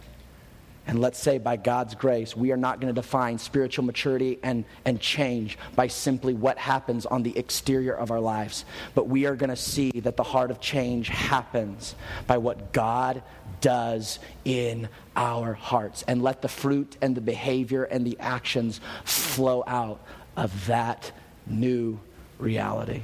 And 0.86 1.00
let's 1.00 1.18
say 1.18 1.38
by 1.38 1.56
God's 1.56 1.96
grace, 1.96 2.36
we 2.36 2.52
are 2.52 2.56
not 2.56 2.80
going 2.80 2.94
to 2.94 3.00
define 3.00 3.38
spiritual 3.38 3.84
maturity 3.84 4.38
and, 4.44 4.64
and 4.84 5.00
change 5.00 5.58
by 5.74 5.88
simply 5.88 6.32
what 6.32 6.58
happens 6.58 7.06
on 7.06 7.24
the 7.24 7.36
exterior 7.36 7.92
of 7.92 8.12
our 8.12 8.20
lives. 8.20 8.64
But 8.94 9.08
we 9.08 9.26
are 9.26 9.34
going 9.34 9.50
to 9.50 9.56
see 9.56 9.90
that 10.02 10.16
the 10.16 10.22
heart 10.22 10.52
of 10.52 10.60
change 10.60 11.08
happens 11.08 11.96
by 12.28 12.38
what 12.38 12.72
God 12.72 13.24
does 13.60 14.18
in 14.44 14.88
our 15.14 15.52
hearts. 15.52 16.02
And 16.06 16.22
let 16.22 16.42
the 16.42 16.48
fruit 16.48 16.96
and 17.00 17.16
the 17.16 17.20
behavior 17.20 17.84
and 17.84 18.06
the 18.06 18.16
actions 18.20 18.80
flow 19.04 19.64
out 19.66 20.00
of 20.36 20.66
that 20.66 21.12
new 21.46 21.98
reality. 22.38 23.02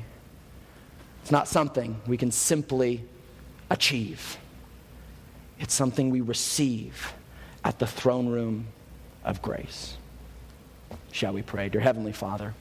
It's 1.22 1.30
not 1.30 1.48
something 1.48 2.00
we 2.06 2.16
can 2.16 2.30
simply 2.32 3.04
achieve, 3.70 4.36
it's 5.58 5.74
something 5.74 6.10
we 6.10 6.20
receive 6.20 7.12
at 7.64 7.78
the 7.78 7.86
throne 7.86 8.28
room 8.28 8.66
of 9.24 9.40
grace. 9.40 9.96
Shall 11.12 11.32
we 11.32 11.42
pray? 11.42 11.68
Dear 11.68 11.80
Heavenly 11.80 12.12
Father, 12.12 12.54